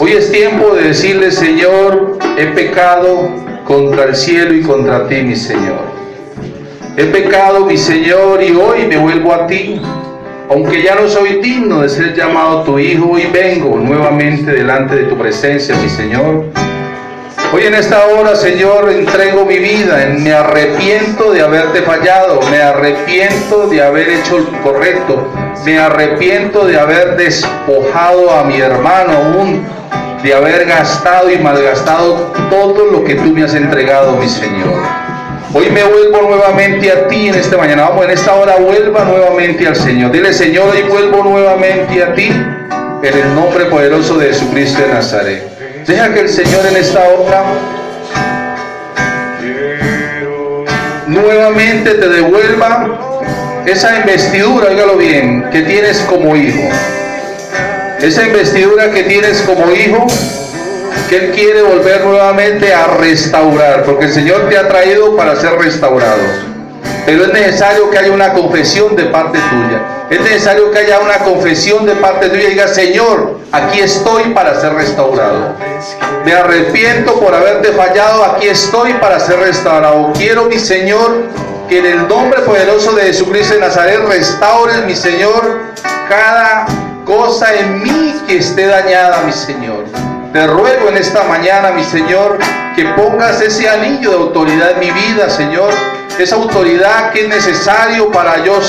Hoy 0.00 0.12
es 0.12 0.30
tiempo 0.30 0.76
de 0.76 0.84
decirle, 0.84 1.32
Señor, 1.32 2.18
he 2.36 2.46
pecado 2.46 3.30
contra 3.64 4.04
el 4.04 4.14
cielo 4.14 4.54
y 4.54 4.62
contra 4.62 5.08
ti, 5.08 5.22
mi 5.22 5.34
Señor. 5.34 5.80
He 6.96 7.06
pecado, 7.06 7.66
mi 7.66 7.76
Señor, 7.76 8.40
y 8.40 8.52
hoy 8.52 8.86
me 8.86 8.96
vuelvo 8.96 9.34
a 9.34 9.48
ti. 9.48 9.80
Aunque 10.50 10.84
ya 10.84 10.94
no 10.94 11.08
soy 11.08 11.40
digno 11.40 11.80
de 11.80 11.88
ser 11.88 12.14
llamado 12.14 12.62
tu 12.62 12.78
hijo, 12.78 13.10
hoy 13.10 13.28
vengo 13.32 13.76
nuevamente 13.76 14.52
delante 14.52 14.94
de 14.94 15.02
tu 15.04 15.18
presencia, 15.18 15.74
mi 15.74 15.88
Señor. 15.88 16.44
Hoy 17.52 17.64
en 17.64 17.74
esta 17.74 18.06
hora, 18.06 18.36
Señor, 18.36 18.92
entrego 18.92 19.46
mi 19.46 19.58
vida. 19.58 20.06
Me 20.16 20.32
arrepiento 20.32 21.32
de 21.32 21.40
haberte 21.40 21.82
fallado. 21.82 22.40
Me 22.52 22.58
arrepiento 22.58 23.66
de 23.66 23.82
haber 23.82 24.10
hecho 24.10 24.38
lo 24.38 24.62
correcto. 24.62 25.26
Me 25.64 25.76
arrepiento 25.76 26.66
de 26.66 26.78
haber 26.78 27.16
despojado 27.16 28.30
a 28.30 28.44
mi 28.44 28.60
hermano 28.60 29.12
aún. 29.12 29.77
De 30.22 30.34
haber 30.34 30.66
gastado 30.66 31.30
y 31.30 31.38
malgastado 31.38 32.32
todo 32.50 32.86
lo 32.86 33.04
que 33.04 33.14
tú 33.14 33.32
me 33.32 33.44
has 33.44 33.54
entregado, 33.54 34.16
mi 34.16 34.28
Señor. 34.28 34.82
Hoy 35.54 35.70
me 35.70 35.82
vuelvo 35.82 36.22
nuevamente 36.28 36.90
a 36.90 37.08
ti 37.08 37.28
en 37.28 37.36
esta 37.36 37.56
mañana. 37.56 37.88
Vamos, 37.88 38.04
en 38.04 38.10
esta 38.10 38.34
hora 38.34 38.56
vuelva 38.56 39.04
nuevamente 39.04 39.66
al 39.66 39.76
Señor. 39.76 40.10
Dile, 40.10 40.32
Señor, 40.32 40.68
hoy 40.70 40.82
vuelvo 40.82 41.22
nuevamente 41.22 42.02
a 42.02 42.14
ti 42.14 42.28
en 43.02 43.18
el 43.18 43.34
nombre 43.34 43.64
poderoso 43.66 44.18
de 44.18 44.26
Jesucristo 44.26 44.82
de 44.82 44.88
Nazaret. 44.88 45.58
Deja 45.86 46.12
que 46.12 46.20
el 46.20 46.28
Señor 46.28 46.66
en 46.66 46.76
esta 46.76 47.00
hora 47.00 47.44
nuevamente 51.06 51.94
te 51.94 52.08
devuelva 52.08 53.62
esa 53.66 53.98
investidura, 53.98 54.68
óigalo 54.70 54.96
bien, 54.96 55.48
que 55.50 55.62
tienes 55.62 56.00
como 56.00 56.36
hijo. 56.36 56.68
Esa 58.00 58.22
investidura 58.22 58.92
que 58.92 59.02
tienes 59.02 59.42
como 59.42 59.72
hijo, 59.72 60.06
que 61.08 61.16
Él 61.16 61.32
quiere 61.32 61.62
volver 61.62 62.04
nuevamente 62.04 62.72
a 62.72 62.86
restaurar, 62.86 63.82
porque 63.82 64.04
el 64.04 64.12
Señor 64.12 64.48
te 64.48 64.56
ha 64.56 64.68
traído 64.68 65.16
para 65.16 65.34
ser 65.34 65.58
restaurado. 65.58 66.22
Pero 67.04 67.24
es 67.24 67.32
necesario 67.32 67.90
que 67.90 67.98
haya 67.98 68.12
una 68.12 68.32
confesión 68.34 68.94
de 68.94 69.06
parte 69.06 69.38
tuya. 69.38 70.06
Es 70.10 70.20
necesario 70.20 70.70
que 70.70 70.78
haya 70.78 71.00
una 71.00 71.18
confesión 71.18 71.86
de 71.86 71.96
parte 71.96 72.28
tuya 72.28 72.44
y 72.44 72.50
diga, 72.50 72.68
Señor, 72.68 73.40
aquí 73.50 73.80
estoy 73.80 74.24
para 74.32 74.60
ser 74.60 74.74
restaurado. 74.74 75.54
Me 76.24 76.34
arrepiento 76.34 77.18
por 77.18 77.34
haberte 77.34 77.72
fallado, 77.72 78.24
aquí 78.24 78.46
estoy 78.46 78.92
para 78.94 79.18
ser 79.18 79.40
restaurado. 79.40 80.12
Quiero, 80.12 80.44
mi 80.44 80.58
Señor, 80.58 81.24
que 81.68 81.78
en 81.78 81.86
el 81.86 82.08
nombre 82.08 82.42
poderoso 82.42 82.92
de 82.92 83.02
Jesucristo 83.06 83.54
de 83.54 83.60
Nazaret 83.60 84.00
restaures, 84.06 84.84
mi 84.84 84.94
Señor, 84.94 85.62
cada 86.08 86.66
cosa 87.08 87.54
en 87.54 87.82
mí 87.82 88.14
que 88.28 88.36
esté 88.36 88.66
dañada, 88.66 89.22
mi 89.22 89.32
Señor. 89.32 89.84
Te 90.30 90.46
ruego 90.46 90.90
en 90.90 90.98
esta 90.98 91.24
mañana, 91.24 91.70
mi 91.70 91.82
Señor, 91.82 92.38
que 92.76 92.84
pongas 92.84 93.40
ese 93.40 93.66
anillo 93.66 94.10
de 94.10 94.16
autoridad 94.18 94.72
en 94.72 94.80
mi 94.80 94.90
vida, 94.90 95.30
Señor. 95.30 95.72
Esa 96.18 96.36
autoridad 96.36 97.10
que 97.12 97.22
es 97.22 97.28
necesario 97.28 98.12
para 98.12 98.44
yo 98.44 98.60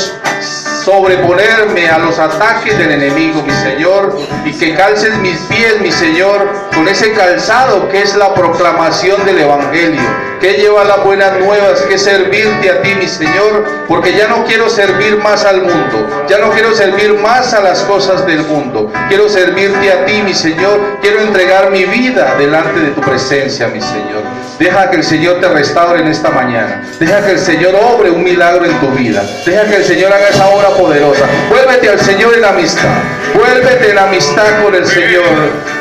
sobreponerme 0.86 1.90
a 1.90 2.00
los 2.00 2.18
ataques 2.18 2.78
del 2.78 2.92
enemigo, 2.92 3.44
mi 3.44 3.52
Señor, 3.52 4.18
y 4.46 4.54
que 4.54 4.74
calces 4.74 5.18
mis 5.18 5.38
pies, 5.42 5.82
mi 5.82 5.92
Señor, 5.92 6.69
con 6.80 6.88
ese 6.88 7.12
calzado 7.12 7.90
que 7.90 8.02
es 8.02 8.16
la 8.16 8.34
proclamación 8.34 9.26
del 9.26 9.40
Evangelio, 9.40 10.00
que 10.40 10.54
lleva 10.54 10.86
las 10.86 11.04
buenas 11.04 11.38
nuevas, 11.38 11.82
que 11.82 11.98
servirte 11.98 12.70
a 12.70 12.82
ti, 12.82 12.96
mi 12.96 13.06
Señor, 13.06 13.66
porque 13.86 14.16
ya 14.16 14.30
no 14.30 14.46
quiero 14.46 14.70
servir 14.70 15.18
más 15.18 15.44
al 15.44 15.62
mundo, 15.62 16.26
ya 16.30 16.38
no 16.38 16.52
quiero 16.52 16.74
servir 16.74 17.16
más 17.16 17.54
a 17.54 17.60
las 17.60 17.82
cosas 17.84 18.26
del 18.26 18.46
mundo, 18.46 18.90
quiero 19.10 19.28
servirte 19.28 19.92
a 19.92 20.06
ti, 20.06 20.22
mi 20.24 20.34
Señor, 20.34 20.80
quiero 21.02 21.20
entregar 21.20 21.70
mi 21.70 21.84
vida 21.84 22.36
delante 22.38 22.80
de 22.80 22.92
tu 22.92 23.02
presencia, 23.02 23.68
mi 23.68 23.82
Señor. 23.82 24.24
Deja 24.58 24.90
que 24.90 24.98
el 24.98 25.04
Señor 25.04 25.40
te 25.40 25.48
restaure 25.48 26.02
en 26.02 26.08
esta 26.10 26.30
mañana. 26.32 26.84
Deja 27.00 27.26
que 27.26 27.32
el 27.32 27.40
Señor 27.40 27.76
obre 27.76 28.12
un 28.12 28.22
milagro 28.22 28.66
en 28.66 28.78
tu 28.80 28.90
vida. 28.90 29.24
Deja 29.46 29.64
que 29.64 29.78
el 29.78 29.86
Señor 29.86 30.12
haga 30.12 30.28
esa 30.28 30.50
obra 30.50 30.68
poderosa. 30.70 31.26
Vuélvete 31.50 31.90
al 31.90 32.00
Señor 32.02 32.38
en 32.38 32.44
amistad. 32.44 32.90
Vuélvete 33.34 33.92
en 33.92 33.98
amistad 33.98 34.62
con 34.62 34.76
el 34.76 34.86
Señor. 34.86 35.24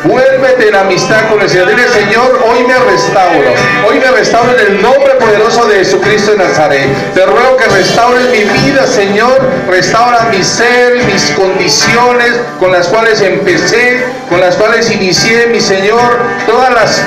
Vuélvete 0.05 0.69
en 0.69 0.77
amistad 0.77 0.88
con 1.29 1.41
el 1.43 1.51
Señor. 1.51 1.69
Dile, 1.69 1.87
Señor, 1.89 2.43
hoy 2.49 2.65
me 2.65 2.75
restauro. 2.91 3.53
Hoy 3.87 3.99
me 3.99 4.11
restauro 4.11 4.51
en 4.59 4.67
el 4.67 4.83
nombre 4.83 5.15
poderoso 5.21 5.67
de 5.67 5.77
Jesucristo 5.81 6.33
de 6.33 6.39
Nazaret. 6.39 6.87
Te 7.15 7.27
ruego 7.27 7.59
que 7.59 7.67
restaures 7.67 8.31
mi 8.31 8.45
vida, 8.61 8.87
Señor. 8.87 9.39
Restaura 9.69 10.29
mi 10.31 10.43
ser, 10.43 11.05
mis 11.05 11.31
condiciones 11.33 12.33
con 12.59 12.73
las 12.73 12.87
cuales 12.89 13.21
empecé, 13.21 14.03
con 14.31 14.41
las 14.41 14.57
cuales 14.57 14.91
inicié, 14.91 15.49
mi 15.49 15.61
Señor. 15.61 16.21
Todas 16.47 16.73
las 16.73 17.03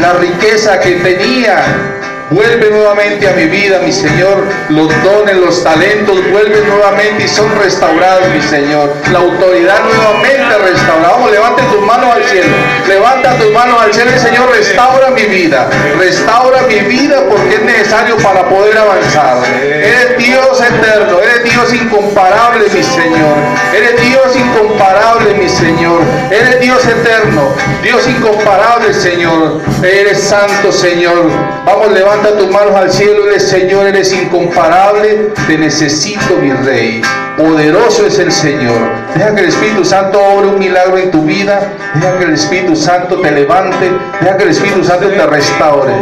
la 0.00 0.12
riqueza 0.12 0.78
que 0.78 0.92
tenía. 0.92 1.64
Vuelve 2.30 2.70
nuevamente 2.70 3.28
a 3.28 3.32
mi 3.32 3.44
vida, 3.44 3.78
mi 3.78 3.92
Señor. 3.92 4.44
Los 4.70 4.88
dones, 5.04 5.36
los 5.36 5.62
talentos 5.62 6.18
vuelven 6.32 6.68
nuevamente 6.68 7.24
y 7.24 7.28
son 7.28 7.46
restaurados, 7.56 8.28
mi 8.34 8.42
Señor. 8.42 8.92
La 9.12 9.20
autoridad 9.20 9.78
nuevamente 9.84 10.58
restaurada. 10.58 11.12
Vamos, 11.12 11.30
levante 11.30 11.62
tus 11.70 11.80
manos 11.82 12.16
al 12.16 12.24
cielo. 12.24 12.48
Levanta 12.88 13.36
tus 13.36 13.52
manos 13.52 13.80
al 13.80 13.94
cielo 13.94 14.10
Señor, 14.18 14.50
restaura 14.50 15.10
mi 15.10 15.22
vida. 15.22 15.68
Restaura 15.98 16.62
mi 16.62 16.80
vida 16.80 17.22
porque 17.28 17.54
es 17.54 17.62
necesario 17.62 18.16
para 18.16 18.48
poder 18.48 18.76
avanzar. 18.76 19.36
Eres 19.62 20.18
Dios 20.18 20.60
eterno. 20.60 21.20
Eres 21.20 21.44
Dios 21.44 21.74
incomparable, 21.74 22.64
mi 22.74 22.82
Señor. 22.82 23.36
Eres 23.72 24.00
Dios 24.00 24.36
incomparable, 24.36 25.34
mi 25.34 25.48
Señor. 25.48 26.00
Eres 26.30 26.60
Dios 26.60 26.84
eterno. 26.86 27.50
Dios 27.82 28.08
incomparable, 28.08 28.92
Señor. 28.92 29.60
Eres 29.82 30.20
santo, 30.24 30.72
Señor. 30.72 31.30
Vamos, 31.64 31.92
levanta 31.92 32.15
tus 32.22 32.50
manos 32.50 32.74
al 32.74 32.90
cielo. 32.90 33.26
Eres 33.28 33.48
Señor, 33.48 33.86
eres 33.86 34.12
incomparable. 34.12 35.32
Te 35.46 35.58
necesito, 35.58 36.36
mi 36.40 36.52
Rey. 36.52 37.02
Poderoso 37.36 38.06
es 38.06 38.18
el 38.18 38.32
Señor. 38.32 38.78
Deja 39.14 39.34
que 39.34 39.42
el 39.42 39.48
Espíritu 39.48 39.84
Santo 39.84 40.18
obre 40.18 40.48
un 40.48 40.58
milagro 40.58 40.96
en 40.96 41.10
tu 41.10 41.22
vida. 41.22 41.60
Deja 41.94 42.18
que 42.18 42.24
el 42.24 42.32
Espíritu 42.32 42.74
Santo 42.74 43.20
te 43.20 43.30
levante. 43.30 43.90
Deja 44.20 44.36
que 44.38 44.44
el 44.44 44.50
Espíritu 44.50 44.82
Santo 44.82 45.08
te 45.08 45.26
restaure. 45.26 45.92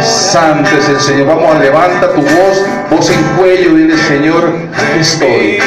Santo 0.00 0.70
es 0.78 0.88
el 0.88 1.00
Señor. 1.00 1.26
Vamos, 1.26 1.58
levanta 1.58 2.12
tu 2.12 2.20
voz, 2.22 2.62
voz 2.90 3.10
en 3.10 3.22
cuello. 3.36 3.74
Dile, 3.74 3.96
Señor, 4.06 4.52
aquí 4.72 5.00
estoy. 5.00 5.58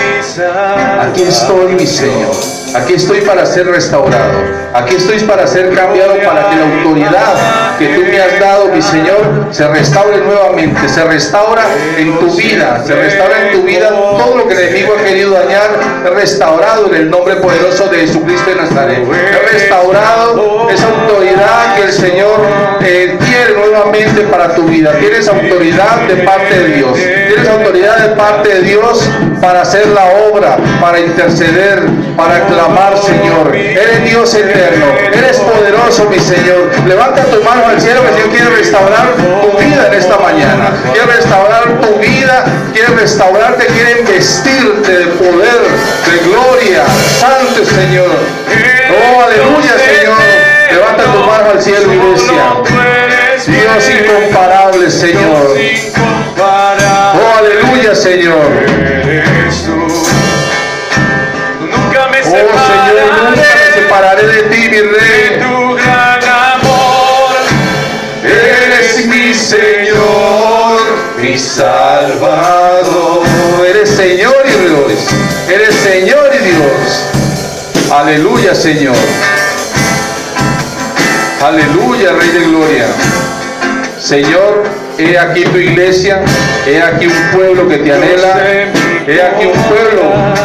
Aquí 1.01 1.23
estoy, 1.23 1.73
mi 1.73 1.85
Señor. 1.85 2.31
Aquí 2.75 2.93
estoy 2.93 3.21
para 3.21 3.45
ser 3.45 3.67
restaurado. 3.67 4.39
Aquí 4.73 4.95
estoy 4.95 5.19
para 5.21 5.47
ser 5.47 5.73
cambiado, 5.73 6.13
para 6.25 6.49
que 6.49 6.55
la 6.55 6.63
autoridad 6.63 7.77
que 7.79 7.87
tú 7.87 8.01
me 8.01 8.21
has 8.21 8.39
dado, 8.39 8.67
mi 8.67 8.81
Señor, 8.81 9.47
se 9.51 9.67
restaure 9.67 10.17
nuevamente. 10.19 10.87
Se 10.87 11.03
restaura 11.03 11.63
en 11.97 12.17
tu 12.19 12.31
vida. 12.35 12.83
Se 12.85 12.95
restaura 12.95 13.47
en 13.47 13.53
tu 13.53 13.63
vida 13.63 13.89
todo 13.89 14.37
lo 14.37 14.47
que 14.47 14.53
el 14.53 14.59
enemigo 14.59 14.93
ha 14.99 15.03
querido 15.03 15.16
dañar. 15.25 15.69
Es 16.05 16.13
restaurado 16.13 16.87
en 16.87 16.95
el 16.95 17.09
nombre 17.09 17.35
poderoso 17.37 17.87
de 17.87 17.99
Jesucristo 17.99 18.49
de 18.49 18.55
Nazaret. 18.55 18.99
Es 18.99 19.51
restaurado 19.51 20.69
esa 20.69 20.87
autoridad 20.87 21.75
que 21.75 21.83
el 21.83 21.93
Señor 21.93 22.41
eh, 22.81 23.17
tiene 23.19 23.57
nuevamente 23.57 24.21
para 24.23 24.55
tu 24.55 24.63
vida. 24.63 24.93
Tienes 24.99 25.27
autoridad 25.27 26.01
de 26.07 26.17
parte 26.23 26.53
de 26.53 26.75
Dios. 26.75 26.93
Tienes 26.95 27.47
autoridad 27.47 27.97
de 27.97 28.15
parte 28.15 28.49
de 28.49 28.61
Dios 28.61 29.07
para 29.41 29.61
hacer 29.61 29.87
la 29.87 30.05
obra, 30.31 30.57
para 30.81 30.99
interceder, 30.99 31.83
para 32.15 32.45
clamar, 32.45 32.97
Señor. 32.97 33.55
Eres 33.55 34.03
Dios 34.03 34.33
eterno. 34.33 34.85
Eres 35.13 35.37
poderoso, 35.37 36.09
mi 36.09 36.19
Señor. 36.19 36.69
Levanta 36.87 37.23
tu 37.25 37.43
mano 37.43 37.67
al 37.67 37.79
cielo 37.79 38.01
que 38.03 38.23
Señor 38.23 38.29
quiere 38.29 38.49
restaurar 38.49 39.07
tu 39.41 39.57
vida 39.57 39.87
en 39.87 39.93
esta 39.93 40.17
mañana. 40.17 40.71
Quiere 40.93 41.07
restaurar 41.13 41.81
tu 41.81 41.99
vida, 41.99 42.45
quiere 42.73 42.87
restaurarte, 42.95 43.65
quiere 43.67 43.99
investirte 43.99 44.91
de 44.91 45.05
poder, 45.13 45.61
de 46.05 46.17
gloria. 46.29 46.85
Santo 47.19 47.65
Señor. 47.65 48.09
Oh, 48.89 49.21
aleluya, 49.21 49.77
Señor. 49.77 50.17
Levanta 50.71 51.03
tu 51.03 51.19
mano 51.19 51.49
al 51.51 51.61
cielo, 51.61 51.93
iglesia. 51.93 52.53
Dios 53.47 53.89
incomparable, 53.89 54.91
Señor. 54.91 55.57
Oh, 56.39 57.37
aleluya, 57.37 57.95
Señor. 57.95 58.66
Aleluya, 78.07 78.55
Señor. 78.55 78.95
Aleluya, 81.45 82.13
Rey 82.13 82.29
de 82.29 82.39
Gloria. 82.45 82.85
Señor, 83.99 84.63
he 84.97 85.19
aquí 85.19 85.43
tu 85.43 85.57
iglesia, 85.57 86.21
he 86.65 86.81
aquí 86.81 87.07
un 87.07 87.37
pueblo 87.37 87.67
que 87.67 87.79
te 87.79 87.91
anhela, 87.91 88.37
he 89.05 89.21
aquí 89.21 89.47
un 89.47 89.61
pueblo 89.63 90.03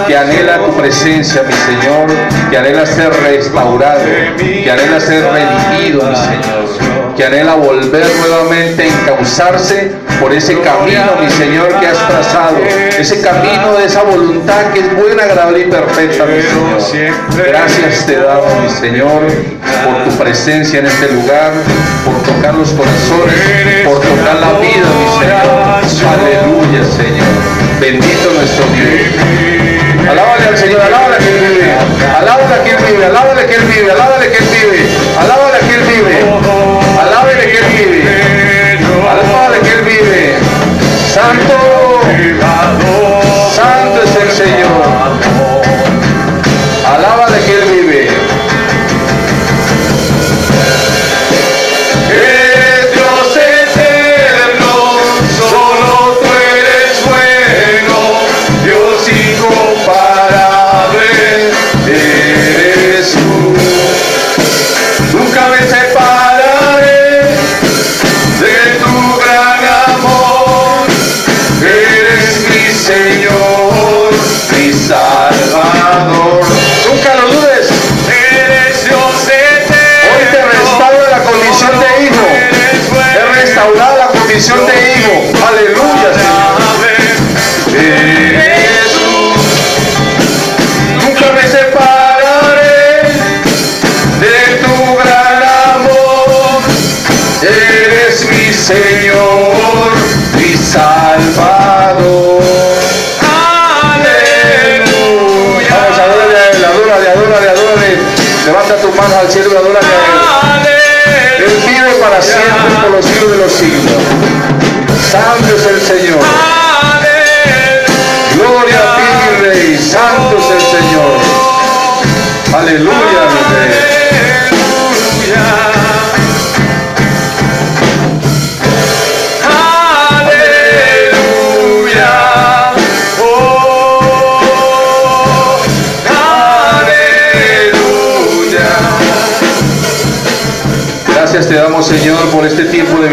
que 0.09 0.17
anhela 0.17 0.59
tu 0.59 0.73
presencia, 0.73 1.45
mi 1.45 1.53
Señor, 1.53 2.09
que 2.51 2.59
anhela 2.59 2.85
ser 2.85 3.13
restaurado, 3.23 4.01
que 4.39 4.69
anhela 4.69 4.99
ser 4.99 5.23
redimido, 5.23 6.03
mi 6.03 6.17
Señor, 6.17 6.62
que 7.17 7.25
anhela 7.25 7.55
volver 7.55 8.07
nuevamente 8.19 8.83
a 8.83 8.87
encauzarse 8.87 9.93
por 10.21 10.33
ese 10.33 10.59
camino, 10.61 11.17
mi 11.21 11.31
Señor, 11.31 11.69
que 11.81 11.87
has 11.87 12.09
trazado, 12.09 12.59
ese 12.99 13.21
camino 13.21 13.75
de 13.79 13.87
esa 13.87 14.03
voluntad 14.03 14.73
que 14.73 14.81
es 14.81 14.97
buena, 14.97 15.25
agradable 15.25 15.61
y 15.61 15.65
perfecta, 15.65 16.25
mi 16.27 16.43
Señor. 16.81 17.15
Gracias 17.47 18.07
te 18.07 18.17
damos, 18.17 18.53
mi 18.63 18.71
Señor, 18.71 19.23
por 19.85 20.05
tu 20.05 20.11
presencia 20.23 20.81
en 20.81 20.87
este 20.87 21.13
lugar, 21.13 21.53
por 22.05 22.23
tocar 22.23 22.55
los 22.55 22.71
corazones, 22.71 23.35
por 23.85 24.01
tocar 24.01 24.37
la 24.41 24.59
vida, 24.61 24.87
mi 24.99 25.09
Señor. 25.19 26.13
Aleluya, 26.13 26.85
Señor. 26.97 27.63
Bendito 27.81 28.31
nuestro 28.33 28.65
Dios. 28.67 29.03
Alábale 30.09 30.47
al 30.47 30.59
Señor, 30.59 30.81
alábale 30.81 31.17
que 31.19 31.29
Él 31.29 31.39
vive, 31.49 31.75
alábale 32.17 32.63
que 32.65 32.71
Él 32.71 32.83
vive, 32.87 33.05
alábale 33.05 33.47
que 33.47 33.55
Él 33.55 33.63
vive, 33.63 33.91
alábale 33.91 34.31
que 34.31 34.39
Él 34.39 34.45
vive, 34.51 34.87
alábale 35.19 35.59
que 35.59 35.75
Él 35.75 35.83
vive, 35.83 36.17
Santo, 41.33 41.72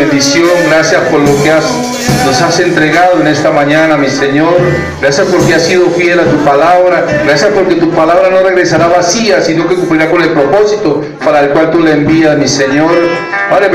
bendición. 0.09 0.49
Gracias 0.69 1.01
por 1.09 1.19
lo 1.19 1.43
que 1.43 1.51
has, 1.51 1.65
nos 2.25 2.41
has 2.41 2.59
entregado 2.59 3.21
en 3.21 3.27
esta 3.27 3.51
mañana, 3.51 3.97
mi 3.97 4.09
Señor. 4.09 4.55
Gracias 5.01 5.27
porque 5.27 5.53
has 5.53 5.63
sido 5.63 5.89
fiel 5.91 6.19
a 6.19 6.23
tu 6.23 6.37
palabra. 6.37 7.05
Gracias 7.25 7.51
porque 7.53 7.75
tu 7.75 7.89
palabra 7.91 8.29
no 8.29 8.41
regresará 8.41 8.87
vacía, 8.87 9.41
sino 9.41 9.67
que 9.67 9.75
cumplirá 9.75 10.09
con 10.09 10.21
el 10.21 10.29
propósito 10.29 11.01
para 11.23 11.41
el 11.41 11.49
cual 11.49 11.71
tú 11.71 11.79
la 11.79 11.91
envías, 11.91 12.37
mi 12.37 12.47
Señor. 12.47 12.91
Padre, 13.49 13.69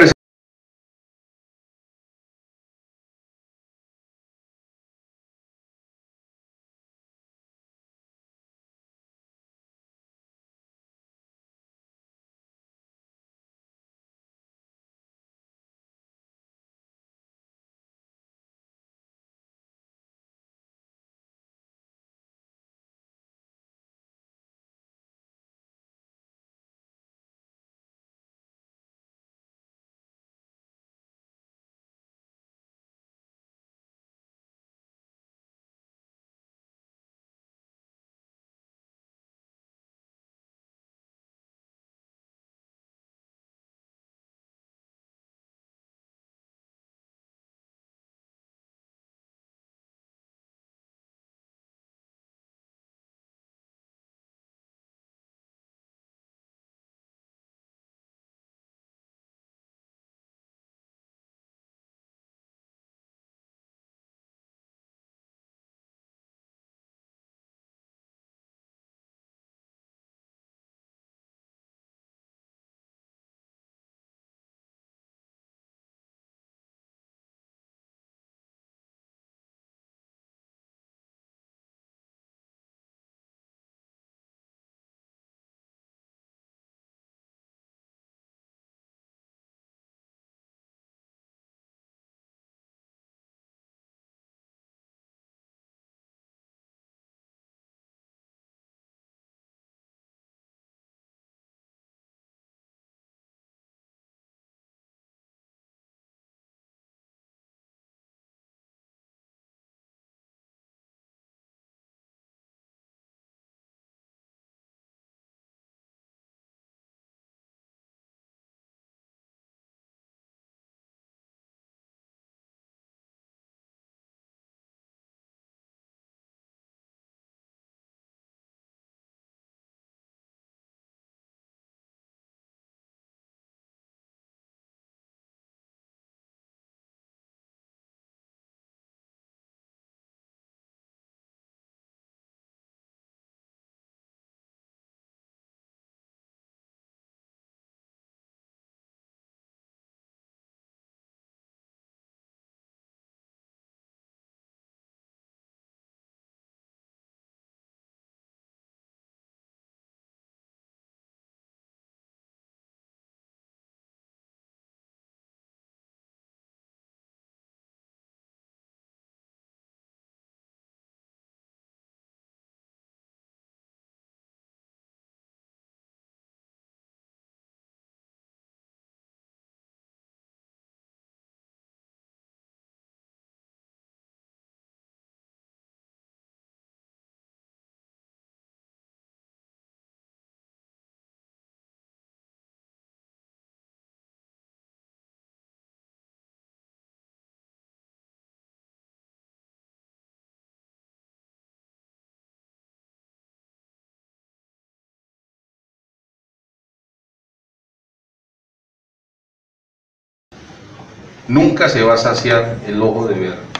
nunca 211.28 211.68
se 211.68 211.82
va 211.82 211.94
a 211.94 211.98
saciar 211.98 212.56
el 212.66 212.82
ojo 212.82 213.06
de 213.06 213.14
ver. 213.14 213.53